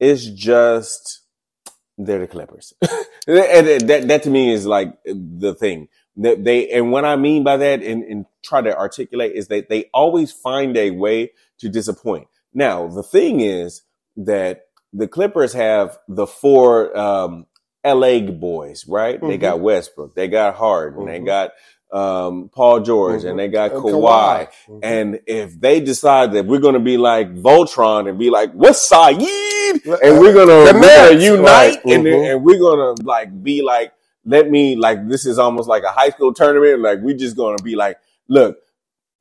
It's 0.00 0.24
just 0.26 1.20
they're 1.98 2.20
the 2.20 2.26
Clippers, 2.26 2.72
and 3.26 3.88
that 3.88 4.04
that 4.08 4.22
to 4.22 4.30
me 4.30 4.52
is 4.52 4.66
like 4.66 4.94
the 5.04 5.54
thing. 5.54 5.88
That 6.16 6.44
they 6.44 6.68
and 6.70 6.92
what 6.92 7.04
I 7.04 7.16
mean 7.16 7.42
by 7.42 7.56
that 7.56 7.82
and, 7.82 8.04
and 8.04 8.26
try 8.42 8.60
to 8.60 8.76
articulate 8.76 9.32
is 9.32 9.48
that 9.48 9.68
they 9.68 9.84
always 9.94 10.30
find 10.30 10.76
a 10.76 10.90
way 10.90 11.32
to 11.58 11.68
disappoint. 11.68 12.28
Now 12.52 12.86
the 12.86 13.02
thing 13.02 13.40
is 13.40 13.82
that 14.16 14.66
the 14.92 15.08
Clippers 15.08 15.52
have 15.54 15.98
the 16.08 16.26
four 16.26 16.96
um, 16.96 17.46
LA 17.84 18.20
boys, 18.20 18.86
right? 18.86 19.20
They 19.20 19.38
Mhm. 19.38 19.40
got 19.40 19.60
Westbrook, 19.60 20.14
they 20.14 20.28
got 20.28 20.54
Harden, 20.54 21.06
they 21.06 21.20
Mhm. 21.20 21.26
got 21.26 21.50
um, 21.92 22.48
Paul 22.54 22.80
George, 22.80 23.22
Mhm. 23.22 23.30
and 23.30 23.38
they 23.38 23.48
got 23.48 23.72
And 23.72 23.82
Kawhi. 23.82 24.48
Mhm. 24.66 24.80
And 24.82 25.20
if 25.26 25.60
they 25.60 25.78
decide 25.80 26.32
that 26.32 26.46
we're 26.46 26.58
going 26.60 26.72
to 26.72 26.80
be 26.80 26.96
like 26.96 27.34
Voltron 27.34 28.08
and 28.08 28.18
be 28.18 28.30
like, 28.30 28.50
"What's 28.52 28.80
Saeed?" 28.80 29.20
and 29.20 30.18
we're 30.18 30.32
gonna, 30.32 30.72
The 30.72 30.72
we're 30.74 30.80
gonna 30.80 30.80
Nets, 30.80 31.22
unite, 31.24 31.44
right. 31.44 31.84
and, 31.84 32.04
Mhm. 32.06 32.32
and 32.32 32.44
we're 32.44 32.58
gonna 32.58 32.94
like 33.04 33.42
be 33.42 33.60
like, 33.60 33.92
let 34.24 34.50
me 34.50 34.74
like 34.76 35.06
this 35.08 35.26
is 35.26 35.38
almost 35.38 35.68
like 35.68 35.82
a 35.82 35.90
high 35.90 36.08
school 36.10 36.32
tournament. 36.32 36.80
Like 36.80 37.00
we're 37.02 37.16
just 37.16 37.36
gonna 37.36 37.62
be 37.62 37.76
like, 37.76 37.98
look, 38.28 38.56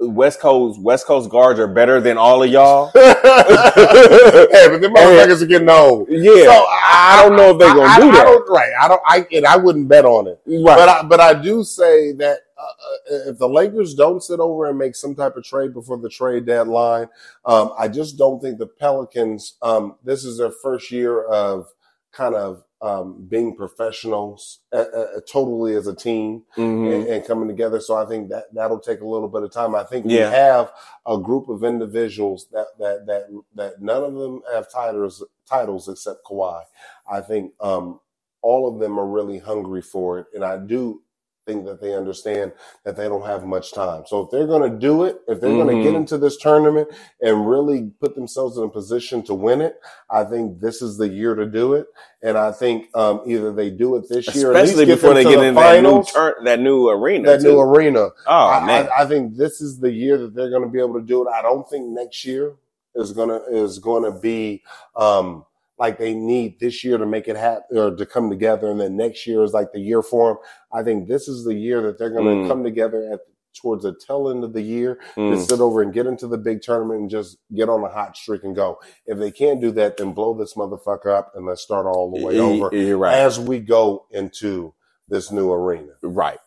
West 0.01 0.39
Coast 0.39 0.81
West 0.81 1.05
Coast 1.05 1.29
guards 1.29 1.59
are 1.59 1.67
better 1.67 2.01
than 2.01 2.17
all 2.17 2.41
of 2.41 2.49
y'all. 2.49 2.87
hey, 2.93 3.13
but 3.13 4.81
the 4.81 4.91
motherfuckers 4.93 5.41
are 5.41 5.45
getting 5.45 5.69
old. 5.69 6.07
Yeah, 6.09 6.43
So 6.45 6.65
I 6.67 7.23
don't 7.23 7.35
know 7.37 7.51
if 7.51 7.59
they're 7.59 7.69
gonna 7.75 7.83
I, 7.83 7.99
do 7.99 8.09
I 8.09 8.11
that. 8.13 8.23
don't, 8.23 8.49
right. 8.49 8.71
I 8.81 8.87
don't. 8.87 9.01
I 9.05 9.27
and 9.31 9.45
I 9.45 9.57
wouldn't 9.57 9.87
bet 9.87 10.05
on 10.05 10.27
it. 10.27 10.41
right? 10.47 10.63
But 10.65 10.89
I, 10.89 11.03
but 11.03 11.19
I 11.19 11.33
do 11.39 11.63
say 11.63 12.13
that 12.13 12.39
uh, 12.57 12.61
uh, 12.63 13.29
if 13.29 13.37
the 13.37 13.47
Lakers 13.47 13.93
don't 13.93 14.23
sit 14.23 14.39
over 14.39 14.67
and 14.69 14.77
make 14.77 14.95
some 14.95 15.13
type 15.15 15.37
of 15.37 15.43
trade 15.43 15.73
before 15.73 15.97
the 15.97 16.09
trade 16.09 16.45
deadline, 16.45 17.07
um, 17.45 17.71
I 17.77 17.87
just 17.87 18.17
don't 18.17 18.41
think 18.41 18.57
the 18.57 18.67
Pelicans. 18.67 19.55
Um, 19.61 19.95
this 20.03 20.25
is 20.25 20.37
their 20.39 20.51
first 20.51 20.91
year 20.91 21.23
of 21.25 21.67
kind 22.11 22.35
of 22.35 22.63
um, 22.81 23.25
being 23.29 23.55
professionals 23.55 24.59
uh, 24.73 24.77
uh, 24.95 25.07
totally 25.31 25.75
as 25.75 25.87
a 25.87 25.95
team 25.95 26.43
Mhm. 26.57 26.93
and, 26.95 27.07
and 27.07 27.25
coming 27.27 27.47
together. 27.47 27.79
So 27.79 27.95
I 27.95 28.05
think 28.05 28.29
that 28.29 28.45
that'll 28.53 28.79
take 28.79 29.01
a 29.01 29.07
little 29.07 29.29
bit 29.29 29.43
of 29.43 29.51
time. 29.51 29.75
I 29.75 29.83
think 29.83 30.05
Yeah. 30.07 30.29
we 30.29 30.35
have 30.35 30.71
a 31.07 31.17
group 31.19 31.49
of 31.49 31.63
individuals 31.63 32.47
that 32.53 32.67
that 32.79 33.05
that 33.07 33.27
that 33.55 33.81
none 33.81 34.03
of 34.03 34.15
them 34.15 34.41
have 34.53 34.71
titles 34.71 35.23
titles 35.49 35.89
except 35.89 36.25
Kawhi. 36.25 36.63
I 37.11 37.21
think 37.21 37.53
um, 37.61 37.99
all 38.41 38.67
of 38.73 38.79
them 38.79 38.99
are 38.99 39.07
really 39.07 39.39
hungry 39.39 39.81
for 39.81 40.19
it, 40.19 40.27
and 40.35 40.43
I 40.45 40.57
do 40.57 41.01
think 41.45 41.65
that 41.65 41.81
they 41.81 41.93
understand 41.93 42.51
that 42.85 42.95
they 42.95 43.07
don't 43.07 43.25
have 43.25 43.45
much 43.45 43.73
time. 43.73 44.03
So 44.07 44.21
if 44.21 44.31
they're 44.31 44.47
going 44.47 44.71
to 44.71 44.77
do 44.77 45.03
it, 45.03 45.21
if 45.27 45.41
they're 45.41 45.49
going 45.49 45.75
to 45.75 45.83
get 45.83 45.95
into 45.95 46.17
this 46.17 46.37
tournament 46.37 46.89
and 47.21 47.49
really 47.49 47.91
put 47.99 48.15
themselves 48.15 48.57
in 48.57 48.63
a 48.63 48.69
position 48.69 49.23
to 49.23 49.33
win 49.33 49.61
it, 49.61 49.79
I 50.09 50.23
think 50.23 50.59
this 50.59 50.81
is 50.81 50.97
the 50.97 51.07
year 51.07 51.35
to 51.35 51.45
do 51.45 51.73
it. 51.73 51.87
And 52.21 52.37
I 52.37 52.51
think 52.51 52.95
um, 52.95 53.21
either 53.25 53.51
they 53.51 53.71
do 53.71 53.95
it 53.95 54.07
this 54.07 54.33
year, 54.35 54.53
at 54.53 54.63
Especially 54.63 54.85
before 54.85 55.13
they 55.13 55.23
get 55.23 55.37
the 55.37 55.45
in 55.45 55.55
that 55.55 55.81
new 55.81 55.89
finals, 55.89 56.11
turn, 56.11 56.43
that 56.43 56.59
new 56.59 56.89
arena. 56.89 57.25
that 57.31 57.41
too. 57.41 57.53
new 57.53 57.59
arena. 57.59 58.09
oh 58.27 58.47
I, 58.47 58.65
man, 58.65 58.89
I, 58.95 59.03
I 59.03 59.05
think 59.07 59.35
this 59.37 59.61
is 59.61 59.79
the 59.79 59.91
year 59.91 60.17
that 60.19 60.35
they're 60.35 60.51
going 60.51 60.63
to 60.63 60.69
be 60.69 60.79
able 60.79 60.99
to 60.99 61.05
do 61.05 61.27
it. 61.27 61.31
I 61.31 61.41
don't 61.41 61.67
think 61.67 61.87
next 61.87 62.23
year 62.25 62.55
is 62.95 63.13
gonna 63.13 63.39
is 63.49 63.79
going 63.79 64.03
to 64.03 64.19
be 64.19 64.63
um, 64.95 65.45
like 65.81 65.97
they 65.97 66.13
need 66.13 66.59
this 66.59 66.83
year 66.83 66.97
to 66.99 67.05
make 67.05 67.27
it 67.27 67.35
happen 67.35 67.77
or 67.77 67.95
to 67.95 68.05
come 68.05 68.29
together, 68.29 68.69
and 68.71 68.79
then 68.79 68.95
next 68.95 69.25
year 69.27 69.43
is 69.43 69.51
like 69.51 69.71
the 69.73 69.79
year 69.79 70.01
for 70.03 70.29
them. 70.35 70.37
I 70.71 70.83
think 70.83 71.07
this 71.07 71.27
is 71.27 71.43
the 71.43 71.55
year 71.55 71.81
that 71.81 71.97
they're 71.97 72.11
going 72.11 72.25
to 72.25 72.45
Mm. 72.45 72.47
come 72.47 72.63
together 72.63 73.09
at 73.11 73.19
towards 73.61 73.83
the 73.83 73.93
tail 74.07 74.29
end 74.29 74.45
of 74.45 74.53
the 74.53 74.61
year 74.61 74.95
to 75.15 75.19
Mm. 75.21 75.45
sit 75.49 75.59
over 75.59 75.81
and 75.81 75.91
get 75.91 76.05
into 76.05 76.25
the 76.27 76.37
big 76.37 76.61
tournament 76.61 77.01
and 77.01 77.09
just 77.09 77.37
get 77.53 77.67
on 77.67 77.83
a 77.83 77.89
hot 77.89 78.15
streak 78.15 78.43
and 78.45 78.55
go. 78.55 78.79
If 79.05 79.17
they 79.17 79.29
can't 79.31 79.59
do 79.59 79.71
that, 79.71 79.97
then 79.97 80.13
blow 80.13 80.33
this 80.33 80.53
motherfucker 80.53 81.07
up 81.13 81.33
and 81.35 81.45
let's 81.45 81.61
start 81.61 81.85
all 81.85 82.11
the 82.11 82.23
way 82.25 82.39
over 82.39 82.69
You're 82.73 82.97
right. 82.97 83.13
as 83.17 83.39
we 83.39 83.59
go 83.59 84.05
into 84.11 84.73
this 85.09 85.31
new 85.31 85.51
arena. 85.51 85.93
right. 86.03 86.39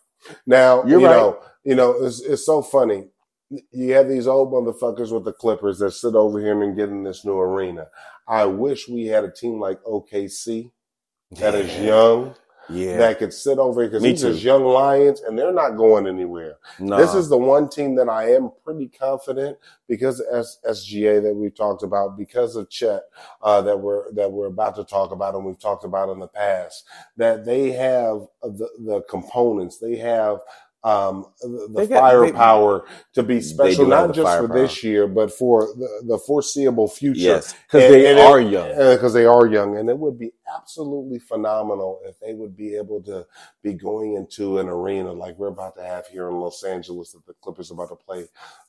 Now, 0.47 0.83
You're 0.85 1.01
you 1.01 1.07
right. 1.07 1.17
know, 1.17 1.39
you 1.65 1.75
know, 1.75 1.91
it's, 2.05 2.21
it's 2.23 2.47
so 2.47 2.63
funny. 2.63 3.09
You 3.51 3.93
have 3.95 4.09
these 4.09 4.27
old 4.27 4.53
motherfuckers 4.53 5.13
with 5.13 5.25
the 5.25 5.33
Clippers 5.33 5.79
that 5.81 5.93
sit 5.93 6.15
over 6.15 6.41
here 6.41 6.61
and 6.63 6.77
get 6.77 6.91
in 6.91 7.05
this 7.05 7.25
new 7.25 7.39
arena. 7.39 7.89
I 8.29 8.47
wish 8.47 8.89
we 8.89 9.07
had 9.07 9.25
a 9.25 9.31
team 9.33 9.61
like 9.61 9.83
OKC 9.85 10.71
that 11.41 11.55
is 11.55 11.79
young 11.81 12.35
Yeah. 12.69 12.99
that 12.99 13.19
could 13.19 13.33
sit 13.35 13.59
over 13.59 13.83
here 13.83 13.91
because 13.91 14.03
these 14.03 14.23
too. 14.23 14.33
young 14.35 14.65
lions 14.65 15.21
and 15.23 15.39
they're 15.39 15.53
not 15.53 15.77
going 15.77 16.07
anywhere. 16.07 16.59
Nah. 16.81 16.97
This 16.99 17.15
is 17.15 17.29
the 17.29 17.39
one 17.39 17.69
team 17.69 17.97
that 17.97 18.09
I 18.09 18.33
am 18.33 18.53
pretty 18.65 18.89
confident 18.89 19.59
because 19.89 20.21
of 20.21 20.41
S- 20.41 20.59
SGA 20.69 21.23
that 21.23 21.35
we've 21.35 21.55
talked 21.55 21.83
about, 21.83 22.17
because 22.19 22.57
of 22.57 22.71
Chet 22.71 23.03
uh, 23.43 23.63
that 23.63 23.79
we're 23.81 24.13
that 24.15 24.33
we're 24.33 24.47
about 24.49 24.77
to 24.77 24.85
talk 24.85 25.13
about 25.13 25.35
and 25.35 25.45
we've 25.45 25.59
talked 25.61 25.85
about 25.85 26.11
in 26.11 26.21
the 26.21 26.29
past, 26.29 26.85
that 27.19 27.45
they 27.45 27.73
have 27.73 28.27
the 28.43 28.69
the 28.85 29.03
components, 29.11 29.79
they 29.79 29.97
have 29.97 30.39
um, 30.85 31.25
the, 31.41 31.49
the 31.49 31.69
They 31.75 31.87
got- 31.87 32.11
they- 32.21 32.31
firepower 32.31 32.85
to 33.15 33.23
be 33.23 33.41
special, 33.41 33.87
not 33.87 34.09
the 34.09 34.13
just 34.13 34.39
for 34.39 34.47
this 34.49 34.85
year, 34.85 35.07
but 35.07 35.33
for 35.33 35.63
the, 35.79 35.89
the 36.07 36.19
foreseeable 36.19 36.89
future 36.89 37.21
yes, 37.21 37.55
because 37.67 37.91
they 37.91 38.11
and 38.11 38.19
it- 38.19 38.25
are 38.25 38.41
young. 38.41 38.69
because 38.69 39.13
they 39.15 39.25
are 39.25 39.47
young, 39.47 39.79
and 39.79 39.89
it 39.89 39.99
would 39.99 40.19
be 40.19 40.33
absolutely 40.53 41.19
phenomenal 41.19 42.01
if 42.05 42.19
they 42.21 42.35
would 42.35 42.57
be 42.57 42.75
able 42.77 43.03
to 43.03 43.27
be 43.63 43.73
going 43.73 44.15
into 44.15 44.59
an 44.59 44.69
arena 44.69 45.13
like 45.13 45.37
we're 45.39 45.49
about 45.49 45.77
to 45.77 45.83
have 45.83 46.07
here 46.09 46.29
in 46.29 46.37
Los 46.37 46.63
Angeles 46.65 47.13
that 47.13 47.27
the 47.27 47.35
Clippers 47.35 47.71
are 47.71 47.75
about 47.75 47.89
to 47.91 47.97
play 47.97 48.25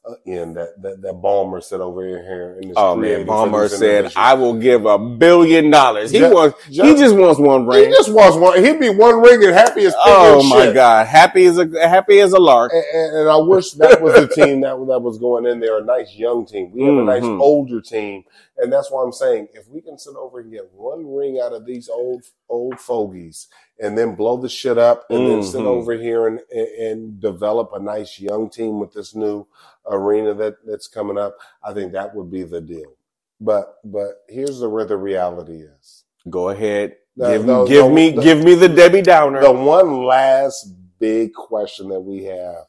uh, 0.08 0.14
in. 0.26 0.54
That 0.54 0.82
that 0.82 1.02
that 1.02 1.14
Ballmer 1.16 1.62
said 1.64 1.82
over 1.82 2.06
here 2.06 2.60
in 2.62 2.70
this. 2.70 2.78
Oh 2.78 2.96
man, 2.96 3.02
created 3.04 3.28
for 3.28 3.34
Palmer 3.34 3.68
these 3.68 3.78
said, 3.78 4.12
"I 4.16 4.34
will 4.36 4.54
give 4.60 4.86
a 4.86 4.98
billion 4.98 5.70
dollars." 5.70 6.12
He 6.12 6.20
Ju- 6.20 6.34
wants. 6.34 6.58
ju- 6.70 6.84
he 6.84 6.96
just 6.96 7.16
wants 7.16 7.40
one 7.40 7.66
ring. 7.68 7.90
He 7.90 7.96
just 7.96 8.12
wants 8.14 8.38
one. 8.38 8.64
He'd 8.64 8.80
be 8.80 8.90
one 8.90 9.22
ring 9.22 9.44
and 9.44 9.54
happy 9.54 9.86
as 9.86 9.94
oh 10.06 10.44
my 10.50 10.66
shit. 10.66 10.74
god, 10.76 11.08
happy 11.08 11.46
as 11.46 11.58
a 11.58 11.68
happy 11.88 12.20
as 12.20 12.32
a 12.34 12.40
lark. 12.40 12.72
And, 12.74 12.84
and- 12.94 13.16
and 13.18 13.30
I 13.30 13.38
wish 13.38 13.72
that 13.72 14.02
was 14.02 14.14
the 14.14 14.28
team 14.28 14.62
that 14.62 14.76
that 14.88 15.00
was 15.00 15.18
going 15.18 15.46
in 15.46 15.60
there, 15.60 15.80
a 15.80 15.84
nice 15.84 16.14
young 16.16 16.46
team. 16.46 16.72
We 16.74 16.84
have 16.86 16.98
a 16.98 17.04
nice 17.04 17.24
Mhm. 17.24 17.40
older 17.42 17.82
team, 17.82 18.24
and 18.58 18.72
that's 18.72 18.90
why 18.92 19.04
I'm 19.04 19.12
saying 19.12 19.50
if 19.54 19.68
we 19.70 19.82
can 19.82 19.98
sit 19.98 20.16
over 20.16 20.40
and 20.40 20.52
get 20.52 20.72
one 20.74 21.14
ring 21.14 21.40
out 21.44 21.54
of 21.54 21.66
these 21.66 21.90
old 21.90 22.24
old 22.50 22.80
fogies, 22.80 23.48
and 23.80 23.98
then 23.98 24.16
blow 24.16 24.38
the 24.38 24.50
shit 24.50 24.78
up, 24.78 25.06
and 25.10 25.28
then 25.28 25.44
sit 25.44 25.62
Mhm. 25.62 25.66
over 25.68 25.94
here 25.94 26.28
and, 26.28 26.40
and 26.52 27.20
develop 27.20 27.72
a 27.74 27.80
nice 27.80 28.20
young 28.20 28.50
team 28.50 28.80
with 28.80 28.94
this 28.94 29.14
new 29.16 29.46
arena 29.88 30.34
that 30.34 30.56
that's 30.66 30.88
coming 30.88 31.18
up, 31.18 31.36
I 31.64 31.74
think 31.74 31.92
that 31.94 32.16
would 32.16 32.32
be 32.32 32.44
the 32.44 32.62
deal. 32.62 32.94
But 33.42 33.78
but 33.84 34.24
here's 34.30 34.60
the 34.60 34.70
where 34.70 34.86
the 34.86 34.98
reality 34.98 35.62
is. 35.64 36.04
Go 36.30 36.50
ahead, 36.50 36.96
The- 37.18 37.32
give, 37.38 37.46
the- 37.46 37.66
give 37.66 37.86
the- 37.86 37.92
me 37.92 38.12
the- 38.12 38.22
give 38.22 38.44
me 38.44 38.56
the 38.56 38.70
Debbie 38.70 39.02
Downer. 39.02 39.42
The 39.42 39.52
one 39.52 40.06
last 40.06 40.74
big 40.98 41.34
question 41.34 41.90
that 41.90 42.00
we 42.00 42.24
have 42.24 42.66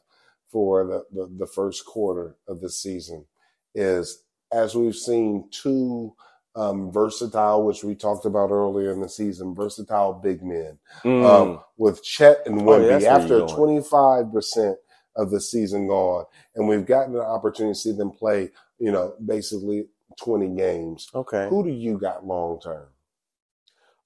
for 0.49 0.85
the, 0.85 1.05
the, 1.11 1.27
the 1.39 1.47
first 1.47 1.85
quarter 1.85 2.35
of 2.47 2.59
the 2.61 2.69
season 2.69 3.25
is 3.73 4.23
as 4.51 4.75
we've 4.75 4.95
seen 4.95 5.47
two 5.51 6.13
um, 6.55 6.91
versatile, 6.91 7.63
which 7.65 7.83
we 7.83 7.95
talked 7.95 8.25
about 8.25 8.49
earlier 8.51 8.91
in 8.91 9.01
the 9.01 9.09
season, 9.09 9.53
versatile 9.55 10.13
big 10.13 10.43
men 10.43 10.79
Mm. 11.03 11.25
um, 11.25 11.59
with 11.77 12.03
Chet 12.03 12.39
and 12.47 12.61
Oh, 12.61 12.79
that's 12.87 13.03
where 13.03 13.11
after 13.13 13.39
25% 13.55 14.75
of 15.15 15.31
the 15.31 15.41
season 15.41 15.87
gone. 15.87 16.25
And 16.55 16.67
we've 16.67 16.85
gotten 16.85 17.15
an 17.15 17.21
opportunity 17.21 17.73
to 17.73 17.79
see 17.79 17.91
them 17.91 18.11
play, 18.11 18.51
you 18.79 18.91
know, 18.91 19.13
basically 19.23 19.87
20 20.19 20.55
games. 20.55 21.09
okay. 21.13 21.47
Who 21.49 21.63
do 21.63 21.69
you 21.71 21.97
got 21.99 22.25
long 22.25 22.59
term? 22.59 22.87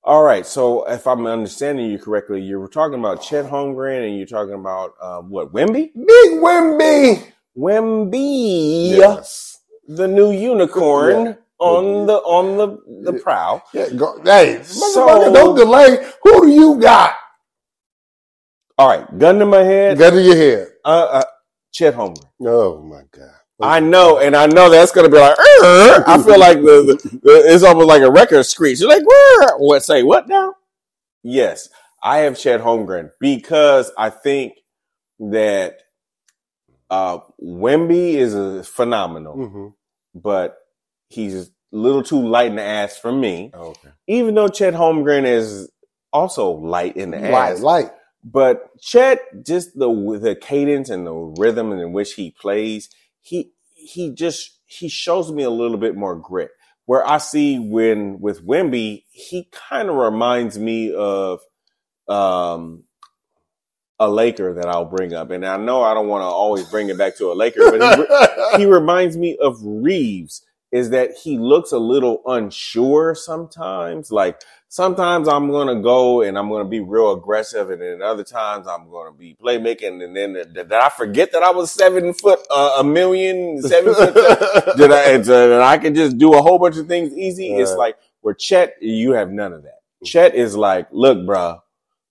All 0.04 0.24
right. 0.24 0.46
So 0.46 0.86
if 0.90 1.06
I'm 1.08 1.26
understanding 1.28 1.90
you 1.92 2.00
correctly, 2.00 2.42
you 2.42 2.60
were 2.60 2.68
talking 2.68 3.00
about 3.00 3.22
Chet 3.22 3.46
Holmgren 3.46 4.08
and 4.08 4.18
you're 4.18 4.26
talking 4.28 4.56
about 4.56 4.94
uh, 5.02 5.22
what 5.22 5.54
Wimby? 5.54 5.92
Big 5.94 6.32
Wimby. 6.42 7.32
Wimby. 7.58 8.98
Yes. 8.98 9.60
The 9.88 10.08
new 10.08 10.32
unicorn 10.32 11.26
Yeah. 11.26 11.34
on 11.60 12.06
the 12.08 12.16
on 12.18 12.58
the 12.58 13.12
the 13.12 13.20
prow. 13.20 13.62
Yeah, 13.74 13.90
go, 13.90 14.20
hey, 14.24 14.62
So- 14.64 15.06
motherfucker, 15.08 15.34
don't 15.34 15.56
delay. 15.56 16.12
Who 16.24 16.42
do 16.46 16.50
you 16.52 16.80
got? 16.80 17.14
All 18.78 18.88
right, 18.88 19.18
gun 19.20 19.40
to 19.40 19.46
my 19.46 19.64
head. 19.64 19.98
Gun 19.98 20.14
to 20.14 20.22
your 20.22 20.36
head. 20.36 20.68
Uh, 20.84 20.88
uh, 21.12 21.24
Chet 21.72 21.94
Holmgren. 21.96 22.26
Oh 22.48 22.82
my 22.82 23.02
god. 23.12 23.30
I 23.64 23.80
know, 23.80 24.18
and 24.18 24.36
I 24.36 24.48
know 24.48 24.72
that's 24.72 24.92
gonna 24.92 25.10
be 25.10 25.20
like. 25.20 25.38
"Arr!" 25.38 26.04
I 26.08 26.18
feel 26.24 26.40
like 26.40 26.58
the, 26.62 27.00
the, 27.04 27.20
the 27.22 27.54
it's 27.54 27.64
almost 27.64 27.88
like 27.88 28.02
a 28.02 28.10
record 28.10 28.44
screech. 28.46 28.80
You're 28.80 28.90
like, 28.90 29.04
"Arr!" 29.04 29.60
what? 29.60 29.84
Say 29.84 30.02
what 30.02 30.28
now? 30.28 30.56
Yes, 31.22 31.70
I 32.02 32.20
have 32.20 32.40
Chet 32.40 32.62
Holmgren 32.62 33.12
because 33.20 33.92
I 34.00 34.10
think 34.10 34.54
that 35.20 35.76
uh, 36.92 37.20
Wemby 37.44 38.16
is 38.16 38.36
a 38.36 38.64
phenomenal, 38.66 39.48
hmm 39.50 39.68
but 40.16 40.58
he's 41.10 41.36
a 41.36 41.48
little 41.72 42.04
too 42.04 42.22
light 42.28 42.52
in 42.52 42.58
the 42.58 42.64
ass 42.64 42.98
for 43.00 43.14
me. 43.14 43.52
Okay. 43.56 43.90
Even 44.08 44.36
though 44.36 44.50
Chet 44.50 44.76
Holmgren 44.76 45.26
is 45.26 45.72
also 46.14 46.52
light 46.52 46.98
in 46.98 47.12
the 47.12 47.20
Light, 47.20 47.54
ass, 47.54 47.62
light. 47.62 47.92
but 48.26 48.70
Chet, 48.82 49.22
just 49.46 49.80
the 49.80 49.90
the 50.22 50.36
cadence 50.36 50.90
and 50.92 51.08
the 51.08 51.14
rhythm 51.14 51.74
in 51.74 51.94
which 51.94 52.16
he 52.16 52.32
plays, 52.32 52.90
he 53.22 53.54
he 53.76 54.12
just 54.14 54.60
he 54.68 54.90
shows 54.90 55.32
me 55.32 55.44
a 55.44 55.52
little 55.52 55.78
bit 55.80 55.96
more 55.96 56.18
grit. 56.18 56.52
Where 56.88 57.08
I 57.08 57.20
see 57.20 57.60
when 57.60 58.20
with 58.22 58.46
Wimby, 58.46 59.06
he 59.12 59.50
kind 59.70 59.90
of 59.90 59.96
reminds 59.96 60.60
me 60.60 60.94
of 60.94 61.40
um 62.10 62.84
a 64.02 64.10
Laker 64.10 64.52
that 64.56 64.66
I'll 64.66 64.86
bring 64.86 65.14
up, 65.14 65.30
and 65.30 65.46
I 65.46 65.58
know 65.58 65.84
I 65.84 65.94
don't 65.94 66.08
want 66.08 66.24
to 66.24 66.26
always 66.26 66.68
bring 66.68 66.90
it 66.90 66.98
back 66.98 67.16
to 67.18 67.32
a 67.32 67.36
Laker, 67.36 67.70
but 67.70 68.00
he, 68.52 68.58
he 68.58 68.66
reminds 68.66 69.16
me 69.16 69.38
of 69.40 69.60
Reaves. 69.64 70.44
Is 70.72 70.90
that 70.90 71.12
he 71.22 71.38
looks 71.38 71.72
a 71.72 71.78
little 71.78 72.24
unsure 72.26 73.14
sometimes? 73.14 74.12
Like 74.12 74.42
sometimes 74.70 75.28
I'm 75.28 75.52
gonna 75.52 75.82
go 75.84 76.22
and 76.24 76.36
I'm 76.36 76.50
gonna 76.50 76.68
be 76.68 76.80
real 76.80 77.12
aggressive, 77.12 77.70
and 77.70 77.80
then 77.80 78.02
other 78.02 78.24
times 78.24 78.66
I'm 78.68 78.90
gonna 78.90 79.12
be 79.12 79.36
playmaking, 79.40 80.04
and 80.04 80.18
then 80.18 80.34
did 80.34 80.74
I 80.74 80.90
forget 80.90 81.32
that 81.34 81.44
I 81.44 81.52
was 81.52 81.70
seven 81.70 82.12
foot 82.14 82.40
uh, 82.50 82.78
a 82.80 82.84
million, 82.84 83.62
seven 83.62 83.94
foot? 83.94 84.16
did 84.78 84.92
I? 84.92 85.12
And, 85.12 85.30
and 85.30 85.62
I 85.62 85.78
can 85.78 85.94
just 85.94 86.18
do 86.18 86.34
a 86.34 86.42
whole 86.42 86.58
bunch 86.58 86.78
of 86.78 86.88
things 86.88 87.14
easy. 87.16 87.54
It's 87.54 87.74
like 87.74 87.98
where 88.22 88.34
Chet, 88.34 88.78
you 88.82 89.12
have 89.12 89.30
none 89.30 89.54
of 89.54 89.62
that. 89.62 89.82
Chet 90.04 90.34
is 90.34 90.56
like, 90.56 90.88
look, 90.92 91.20
bruh, 91.20 91.60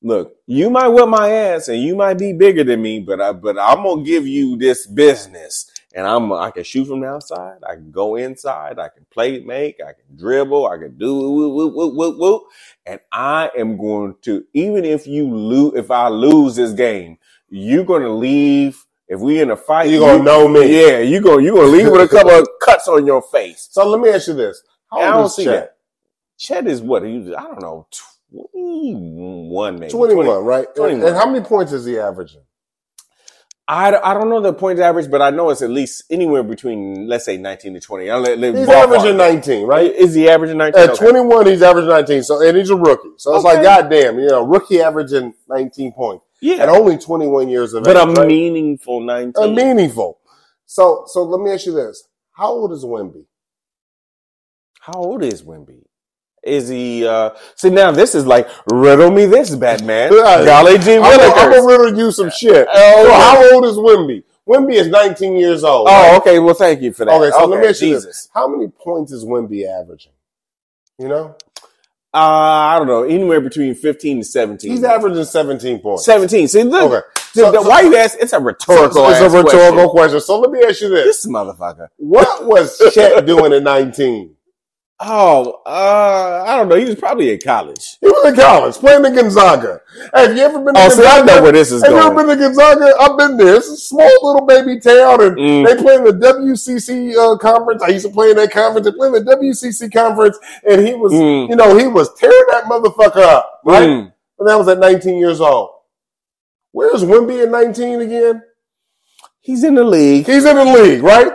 look, 0.03 0.36
you 0.46 0.70
might 0.70 0.88
whip 0.88 1.09
my 1.09 1.30
ass 1.30 1.68
and 1.68 1.82
you 1.82 1.96
might 1.96 2.18
be 2.18 2.32
bigger 2.32 2.64
than 2.64 2.82
me, 2.82 3.01
but 3.01 3.20
I, 3.20 3.32
but 3.32 3.59
I'm 3.59 3.82
gonna 3.84 4.03
give 4.03 4.26
you 4.26 4.57
this 4.57 4.86
business. 4.86 5.70
And 5.94 6.07
I'm, 6.07 6.32
I 6.32 6.53
can 6.53 6.62
shoot 6.62 6.86
from 6.86 7.01
the 7.01 7.09
outside. 7.09 7.59
I 7.68 7.74
can 7.74 7.90
go 7.90 8.14
inside. 8.16 8.78
I 8.78 8.88
can 8.90 9.07
play 9.11 9.40
make. 9.40 9.80
I 9.80 9.92
can 9.92 10.16
dribble. 10.16 10.68
I 10.68 10.78
can 10.78 10.96
do 10.96 11.12
woo, 11.14 11.48
woo, 11.48 11.66
woo, 11.68 11.88
woo, 11.96 12.18
woo. 12.18 12.46
And 12.86 13.01
I 13.11 13.51
am 13.59 13.76
going 13.76 14.14
to, 14.22 14.44
even 14.55 14.84
if 14.84 15.09
you 15.09 15.28
lose, 15.34 15.74
if 15.74 15.90
I 15.90 16.09
lose 16.09 16.55
this 16.57 16.72
game, 16.72 17.18
you're 17.48 17.84
going 17.84 18.03
to 18.03 18.12
leave. 18.12 18.84
If 19.09 19.18
we 19.20 19.40
in 19.40 19.51
a 19.51 19.57
fight, 19.57 19.90
you're 19.90 20.01
gonna 20.01 20.22
know 20.22 20.46
me. 20.46 20.80
Yeah, 20.80 20.98
you 21.01 21.20
going 21.20 21.44
you 21.44 21.55
gonna 21.57 21.66
leave 21.66 21.90
with 21.90 22.03
a 22.03 22.09
couple 22.09 22.30
of 22.30 22.46
cuts 22.62 22.86
on 22.86 23.05
your 23.07 23.22
face. 23.22 23.66
So 23.72 23.88
let 23.88 24.01
me 24.01 24.09
ask 24.09 24.28
you 24.28 24.34
this: 24.34 24.62
How 24.88 25.01
I 25.01 25.11
don't 25.16 25.26
is 25.26 25.34
see 25.34 25.44
Chet? 25.44 25.53
that. 25.53 25.76
Chet 26.38 26.66
is 26.68 26.80
what? 26.80 27.03
He 27.03 27.34
I 27.34 27.42
don't 27.42 27.61
know, 27.61 27.88
21 28.31 29.78
maybe. 29.78 29.91
21, 29.91 30.24
20 30.26 30.43
right? 30.45 30.66
And- 30.66 30.76
21. 30.76 31.09
And 31.09 31.16
how 31.16 31.31
many 31.31 31.45
points 31.45 31.72
is 31.72 31.85
he 31.85 31.99
averaging? 31.99 32.43
I, 33.68 33.95
I 34.03 34.14
don't 34.14 34.28
know 34.28 34.41
the 34.41 34.53
points 34.53 34.81
average, 34.83 35.09
but 35.09 35.22
I 35.22 35.31
know 35.31 35.51
it's 35.51 35.62
at 35.62 35.70
least 35.70 36.03
anywhere 36.11 36.43
between, 36.43 37.07
let's 37.07 37.24
say, 37.24 37.37
19 37.37 37.74
to 37.74 37.81
20. 37.81 38.11
I'll 38.11 38.18
let, 38.18 38.37
let 38.37 38.57
He's 38.57 38.68
averaging 38.68 39.16
19, 39.16 39.64
right? 39.64 39.95
Is 39.95 40.12
he 40.12 40.28
averaging 40.28 40.59
19? 40.59 40.83
At 40.83 40.91
Okay. 40.91 41.05
21, 41.05 41.47
he's 41.47 41.62
averaging 41.62 41.89
19. 41.91 42.22
So, 42.24 42.45
and 42.45 42.57
he's 42.59 42.70
a 42.70 42.74
rookie. 42.76 43.11
So 43.16 43.33
it's 43.37 43.45
like, 43.45 43.59
Okay. 43.59 43.62
goddamn, 43.62 44.18
you 44.18 44.26
know, 44.26 44.45
rookie 44.45 44.81
averaging 44.81 45.35
19 45.49 45.93
points 45.93 46.24
at 46.43 46.43
Yeah. 46.43 46.66
only 46.68 46.99
21 46.99 47.49
years 47.49 47.72
of 47.72 47.83
age. 47.87 47.95
But 47.95 47.97
age. 47.97 48.16
a 48.18 48.20
right? 48.20 48.26
meaningful 48.26 49.01
19. 49.03 49.35
a 49.45 49.49
meaningful. 49.53 50.18
So, 50.66 51.05
so 51.07 51.22
let 51.22 51.41
me 51.41 51.53
ask 51.53 51.64
you 51.64 51.72
this: 51.72 52.09
How 52.33 52.49
old 52.49 52.72
is 52.72 52.85
Wimby? 52.85 53.24
How 54.81 54.95
old 54.95 55.22
is 55.22 55.43
Wimby? 55.45 55.83
Is 56.43 56.68
he, 56.68 57.07
uh, 57.07 57.30
see 57.57 57.68
now 57.70 57.91
this 57.91 58.14
is 58.14 58.26
like, 58.26 58.49
riddle 58.72 59.11
me 59.11 59.26
this, 59.26 59.55
Batman. 59.55 60.11
Golly 60.11 60.78
G. 60.78 60.95
I'm 60.97 61.03
gonna, 61.03 61.22
I'm 61.34 61.51
gonna 61.51 61.66
riddle 61.66 61.99
you 61.99 62.11
some 62.12 62.30
shit. 62.30 62.66
Oh, 62.72 63.05
So 63.05 63.12
how 63.12 63.55
old 63.55 63.64
is 63.66 63.76
Wimby? 63.76 64.22
Wimby 64.49 64.74
is 64.74 64.88
19 64.88 65.36
years 65.36 65.62
old. 65.64 65.86
Oh, 65.88 65.93
right? 65.93 66.16
okay. 66.20 66.38
Well, 66.38 66.55
thank 66.55 66.80
you 66.80 66.93
for 66.93 67.05
that. 67.05 67.12
Okay, 67.12 67.30
so 67.30 67.45
let 67.47 67.61
me 67.61 67.66
ask 67.68 67.82
you 67.82 68.01
this: 68.01 68.28
How 68.34 68.49
many 68.49 68.68
points 68.68 69.12
is 69.12 69.24
Wimby 69.24 69.64
averaging? 69.68 70.12
You 70.99 71.09
know, 71.09 71.36
Uh, 72.12 72.16
I 72.18 72.78
don't 72.78 72.88
know. 72.88 73.03
Anywhere 73.05 73.41
between 73.41 73.74
15 73.74 74.18
to 74.20 74.24
17. 74.24 74.70
he's 74.70 74.82
averaging 74.82 75.24
17 75.24 75.78
points. 75.80 76.05
17. 76.07 76.49
See, 76.49 76.62
look. 76.64 76.91
Okay, 76.93 77.07
So- 77.34 77.53
the- 77.53 77.62
why 77.62 77.82
you 77.82 77.95
ask? 77.97 78.16
It's 78.18 78.32
a 78.32 78.41
rhetorical. 78.41 78.93
so 78.93 79.11
it's 79.11 79.20
a 79.20 79.24
rhetorical 79.30 79.91
question. 79.91 79.91
question. 79.91 80.20
So 80.22 80.41
let 80.41 80.51
me 80.51 80.62
ask 80.66 80.80
you 80.80 80.88
this: 80.88 81.05
This 81.22 81.26
motherfucker. 81.26 81.88
What 81.99 82.47
was 82.47 82.80
Chet 82.95 83.24
doing 83.26 83.53
at 83.53 83.62
19? 83.62 84.34
Oh, 85.03 85.62
uh, 85.64 86.44
I 86.46 86.59
don't 86.59 86.68
know. 86.68 86.76
He 86.76 86.84
was 86.84 86.96
probably 86.96 87.32
in 87.32 87.38
college. 87.42 87.96
He 88.03 88.07
was 88.07 88.28
in 88.28 88.34
college 88.36 88.74
playing 88.74 89.07
in 89.07 89.14
Gonzaga. 89.14 89.80
Hey, 90.14 90.26
have 90.28 90.36
you 90.36 90.42
ever 90.42 90.59
been 90.59 90.74
to 90.74 90.80
Gonzaga? 90.80 90.92
Oh, 90.92 91.03
see, 91.03 91.09
I 91.09 91.24
know 91.24 91.42
where 91.42 91.53
this 91.53 91.72
is 91.72 91.82
Have 91.82 91.92
you 91.92 91.98
ever 91.98 92.14
been 92.14 92.26
to 92.28 92.36
Gonzaga? 92.36 92.92
I've 93.01 93.16
been 93.16 93.36
there. 93.38 93.55
It's 93.57 93.68
a 93.68 93.76
small 93.78 94.11
little 94.22 94.46
baby 94.46 94.78
town, 94.78 95.22
and 95.22 95.36
Mm. 95.38 95.66
they 95.66 95.82
play 95.82 95.94
in 95.94 96.05
the 96.05 96.12
WCC 96.12 97.16
uh, 97.16 97.38
conference. 97.38 97.82
I 97.82 97.88
used 97.88 98.05
to 98.05 98.12
play 98.12 98.30
in 98.30 98.36
that 98.36 98.51
conference. 98.53 98.86
They 98.86 98.92
play 98.92 99.07
in 99.07 99.14
the 99.14 99.20
WCC 99.24 99.88
conference, 99.90 100.38
and 100.68 100.86
he 100.86 100.92
was, 100.92 101.12
Mm. 101.12 101.48
you 101.48 101.57
know, 101.57 101.78
he 101.78 101.86
was 101.86 102.12
tearing 102.14 102.44
that 102.51 102.64
motherfucker 102.64 103.22
up, 103.22 103.61
right? 103.64 103.88
Mm. 103.88 104.12
And 104.38 104.48
that 104.48 104.59
was 104.59 104.68
at 104.68 104.78
19 104.78 105.16
years 105.18 105.40
old. 105.40 105.70
Where's 106.72 107.05
Wimby 107.05 107.42
at 107.42 107.48
19 107.51 108.03
again? 108.03 108.42
He's 109.40 109.64
in 109.64 109.76
the 109.76 109.84
league. 109.84 110.26
He's 110.26 110.44
in 110.44 110.57
the 110.57 110.64
league, 110.66 111.03
right? 111.03 111.32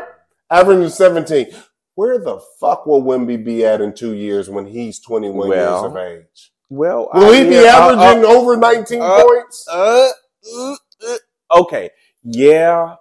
Averaging 0.52 0.90
17. 0.90 1.48
Where 1.96 2.20
the 2.20 2.42
fuck 2.60 2.86
will 2.86 3.04
Wimby 3.04 3.44
be 3.44 3.66
at 3.66 3.82
in 3.82 3.94
two 3.94 4.14
years 4.16 4.50
when 4.50 4.68
he's 4.68 5.00
21 5.00 5.50
years 5.52 5.84
of 5.84 5.96
age? 5.98 6.52
Well, 6.70 7.10
Will 7.14 7.32
I- 7.32 7.38
he 7.38 7.44
be 7.46 7.56
yeah, 7.64 7.78
uh, 7.78 7.92
averaging 7.94 8.26
over 8.26 8.58
19 8.58 9.02
uh, 9.02 9.24
points? 9.24 9.68
uh, 9.72 10.10
uh, 10.58 10.76
uh, 11.08 11.18
okay. 11.62 11.92
Yeah, 12.24 12.96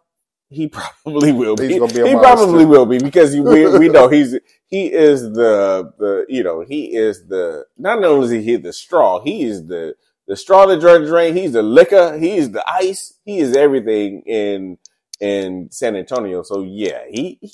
he 0.50 0.68
probably 1.04 1.32
will 1.32 1.56
be. 1.56 1.68
Be 1.68 1.74
he 2.04 2.16
probably 2.16 2.64
will 2.64 2.86
be 2.86 2.98
because 2.98 3.34
we, 3.36 3.68
we 3.68 3.88
know 3.88 4.08
he's 4.10 4.38
he 4.66 4.92
is 4.92 5.22
the 5.22 5.92
the 5.98 6.26
you 6.28 6.42
know 6.44 6.62
he 6.62 6.94
is 6.94 7.26
the 7.28 7.64
not 7.78 8.04
only 8.04 8.38
is 8.38 8.44
he 8.44 8.56
the 8.56 8.72
straw 8.72 9.20
he 9.22 9.44
is 9.44 9.66
the 9.66 9.94
the 10.28 10.36
straw 10.36 10.66
that 10.66 10.80
the 10.80 11.06
drain 11.06 11.36
he's 11.36 11.52
the 11.52 11.62
liquor 11.62 12.18
he's 12.18 12.50
the 12.52 12.64
ice 12.68 13.14
he 13.24 13.38
is 13.38 13.56
everything 13.56 14.22
in 14.26 14.78
in 15.20 15.68
San 15.70 15.96
Antonio 15.96 16.42
so 16.42 16.62
yeah 16.62 17.02
he, 17.10 17.38
he 17.42 17.52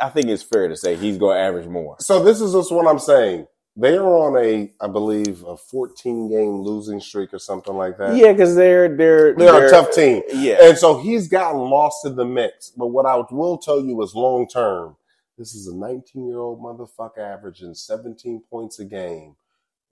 I 0.00 0.08
think 0.08 0.26
it's 0.28 0.42
fair 0.42 0.68
to 0.68 0.76
say 0.76 0.96
he's 0.96 1.18
going 1.18 1.36
to 1.36 1.42
average 1.42 1.66
more 1.68 1.96
So 2.00 2.22
this 2.22 2.40
is 2.40 2.52
just 2.52 2.72
what 2.72 2.86
I'm 2.86 2.98
saying. 2.98 3.46
They 3.74 3.96
are 3.96 4.04
on 4.06 4.36
a, 4.36 4.70
I 4.82 4.86
believe, 4.88 5.44
a 5.44 5.56
14 5.56 6.28
game 6.28 6.60
losing 6.60 7.00
streak 7.00 7.32
or 7.32 7.38
something 7.38 7.74
like 7.74 7.96
that. 7.98 8.16
yeah 8.16 8.32
because 8.32 8.54
they're 8.54 8.94
they're 8.94 9.34
They're 9.34 9.66
a 9.66 9.70
tough 9.70 9.92
team. 9.92 10.22
yeah 10.32 10.58
And 10.68 10.76
so 10.76 10.98
he's 10.98 11.26
gotten 11.28 11.60
lost 11.60 12.04
in 12.04 12.16
the 12.16 12.26
mix. 12.26 12.70
But 12.70 12.88
what 12.88 13.06
I 13.06 13.16
will 13.30 13.56
tell 13.58 13.80
you 13.80 14.02
is 14.02 14.14
long 14.14 14.46
term, 14.46 14.96
this 15.38 15.54
is 15.54 15.66
a 15.68 15.74
19 15.74 16.26
year 16.28 16.38
old 16.38 16.60
motherfucker 16.60 17.18
averaging 17.18 17.74
17 17.74 18.42
points 18.50 18.78
a 18.78 18.84
game. 18.84 19.36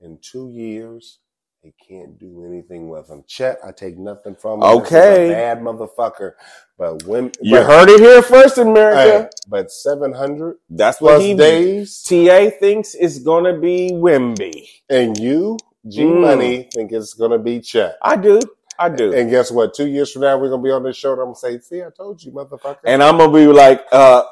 In 0.03 0.19
two 0.23 0.51
years, 0.51 1.19
they 1.63 1.75
can't 1.87 2.19
do 2.19 2.45
anything 2.47 2.89
with 2.89 3.11
him. 3.11 3.23
Chet, 3.27 3.59
I 3.65 3.73
take 3.73 3.99
nothing 3.99 4.35
from 4.35 4.63
him. 4.63 4.69
Okay. 4.79 5.29
bad 5.29 5.61
motherfucker. 5.61 6.33
But 6.79 7.03
when 7.05 7.33
you 7.43 7.57
but, 7.57 7.67
heard 7.67 7.89
it 7.91 8.01
here 8.01 8.23
first 8.23 8.57
in 8.57 8.69
hey, 8.69 8.73
America 8.73 9.31
but 9.49 9.71
700 9.71 10.57
that's 10.71 11.01
what 11.01 11.21
he 11.21 11.35
days, 11.35 12.03
TA 12.03 12.51
thinks 12.59 12.95
it's 12.95 13.19
going 13.19 13.45
to 13.45 13.61
be 13.61 13.91
Wimby 13.93 14.67
and 14.89 15.19
you, 15.19 15.59
G 15.87 16.05
Mm. 16.05 16.21
Money, 16.23 16.69
think 16.73 16.93
it's 16.93 17.15
going 17.15 17.33
to 17.33 17.39
be 17.39 17.61
Chet. 17.61 17.99
I 18.01 18.17
do 18.17 18.41
I 18.79 18.89
do 18.89 19.13
And 19.13 19.29
guess 19.31 19.51
what? 19.51 19.75
Two 19.75 19.87
years 19.87 20.11
from 20.11 20.23
now, 20.23 20.39
we're 20.39 20.49
going 20.49 20.63
to 20.63 20.67
be 20.67 20.71
on 20.73 20.83
this 20.83 20.97
show. 20.97 21.13
And 21.13 21.21
I'm 21.21 21.35
to 21.35 21.39
say, 21.39 21.59
see, 21.61 21.83
I 21.83 21.91
told 21.95 22.23
you, 22.23 22.33
motherfucker. 22.33 22.79
and 22.85 23.03
I'm 23.03 23.19
gonna 23.19 23.31
be 23.31 23.47
like, 23.47 23.85
uh, 23.93 24.23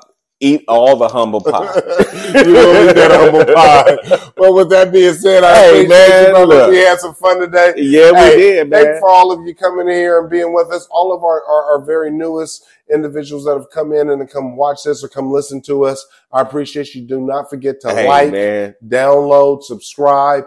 eat 0.40 0.64
all 0.68 0.96
the 0.96 1.08
humble 1.08 1.40
pie. 1.42 1.74
you 2.44 2.58
will 2.58 2.76
eat 2.88 2.94
that 2.94 3.10
humble 3.12 3.46
pie. 3.46 3.98
Well, 4.36 4.54
with 4.54 4.70
that 4.70 4.92
being 4.92 5.14
said, 5.14 5.44
I 5.44 5.56
Hey, 5.56 5.84
appreciate 5.84 5.88
man, 5.88 6.24
you, 6.24 6.30
brother. 6.30 6.70
We 6.70 6.78
had 6.78 7.00
some 7.00 7.14
fun 7.14 7.40
today. 7.40 7.74
yeah, 7.76 8.12
we 8.12 8.18
Hey, 8.18 8.36
did, 8.36 8.70
Thank 8.70 8.94
man. 8.94 9.00
for 9.00 9.08
all 9.10 9.32
of 9.32 9.46
you 9.46 9.54
coming 9.54 9.88
in 9.88 9.94
here 9.94 10.20
and 10.20 10.30
being 10.30 10.54
with 10.54 10.70
us. 10.72 10.86
All 10.90 11.12
of 11.14 11.24
our, 11.24 11.42
our, 11.44 11.64
our 11.74 11.84
very 11.84 12.10
newest 12.10 12.66
individuals 12.92 13.44
that 13.46 13.54
have 13.54 13.70
come 13.70 13.92
in 13.92 14.10
and 14.10 14.30
come 14.30 14.56
watch 14.56 14.84
this 14.84 15.04
or 15.04 15.08
come 15.08 15.32
listen 15.32 15.62
to 15.62 15.84
us. 15.84 16.06
I 16.32 16.42
appreciate 16.42 16.94
you. 16.94 17.02
Do 17.06 17.20
not 17.20 17.50
forget 17.50 17.80
to 17.82 17.92
Hey, 17.92 18.08
like, 18.08 18.30
man. 18.30 18.74
download, 18.86 19.62
subscribe. 19.64 20.44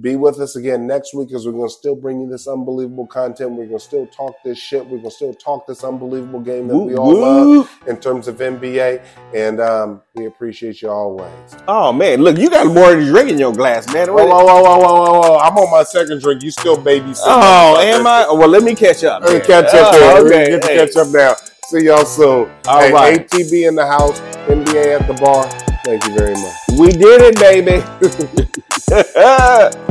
Be 0.00 0.16
with 0.16 0.40
us 0.40 0.56
again 0.56 0.88
next 0.88 1.14
week 1.14 1.28
because 1.28 1.46
we're 1.46 1.52
going 1.52 1.68
to 1.68 1.72
still 1.72 1.94
bring 1.94 2.20
you 2.20 2.28
this 2.28 2.48
unbelievable 2.48 3.06
content. 3.06 3.52
We're 3.52 3.66
going 3.66 3.78
to 3.78 3.84
still 3.84 4.08
talk 4.08 4.34
this 4.44 4.58
shit. 4.58 4.82
We're 4.82 4.98
going 4.98 5.04
to 5.04 5.10
still 5.12 5.34
talk 5.34 5.68
this 5.68 5.84
unbelievable 5.84 6.40
game 6.40 6.66
that 6.66 6.76
we 6.76 6.96
all 6.96 7.14
love 7.16 7.46
Whoop, 7.46 7.68
in 7.86 7.98
terms 8.00 8.26
of 8.26 8.38
NBA. 8.38 9.04
And 9.36 9.60
um, 9.60 10.02
we 10.16 10.26
appreciate 10.26 10.82
you 10.82 10.90
always. 10.90 11.30
Oh 11.68 11.92
man, 11.92 12.22
look, 12.22 12.38
you 12.38 12.50
got 12.50 12.66
more 12.66 12.96
drink 12.96 13.30
in 13.30 13.38
your 13.38 13.52
glass, 13.52 13.86
man. 13.92 14.08
Whoa, 14.08 14.26
whoa, 14.26 14.44
whoa, 14.44 14.62
whoa, 14.62 14.78
whoa, 14.78 14.94
whoa, 15.04 15.20
whoa. 15.20 15.38
I'm 15.38 15.56
on 15.56 15.70
my 15.70 15.84
second 15.84 16.20
drink. 16.22 16.42
You 16.42 16.50
still 16.50 16.76
babysitting. 16.76 17.22
Oh, 17.26 17.78
am 17.80 18.04
I? 18.04 18.26
Well, 18.32 18.48
let 18.48 18.64
me 18.64 18.74
catch 18.74 19.04
up. 19.04 19.22
Let 19.22 19.32
me 19.32 19.46
catch 19.46 19.72
up 19.74 19.94
Oh, 19.94 20.26
okay, 20.26 20.50
get 20.50 20.62
to 20.62 20.68
hey. 20.68 20.76
catch 20.76 20.96
up 20.96 21.08
now. 21.08 21.34
See 21.68 21.84
y'all 21.84 22.04
soon. 22.04 22.50
All 22.66 22.80
hey, 22.80 22.92
right. 22.92 23.28
ATB 23.30 23.68
in 23.68 23.76
the 23.76 23.86
house, 23.86 24.18
NBA 24.48 25.00
at 25.00 25.06
the 25.06 25.14
bar. 25.14 25.44
Thank 25.84 26.04
you 26.08 26.18
very 26.18 26.34
much. 26.34 26.63
We 26.76 26.88
did 26.88 27.22
it, 27.22 27.36
baby. 27.38 27.84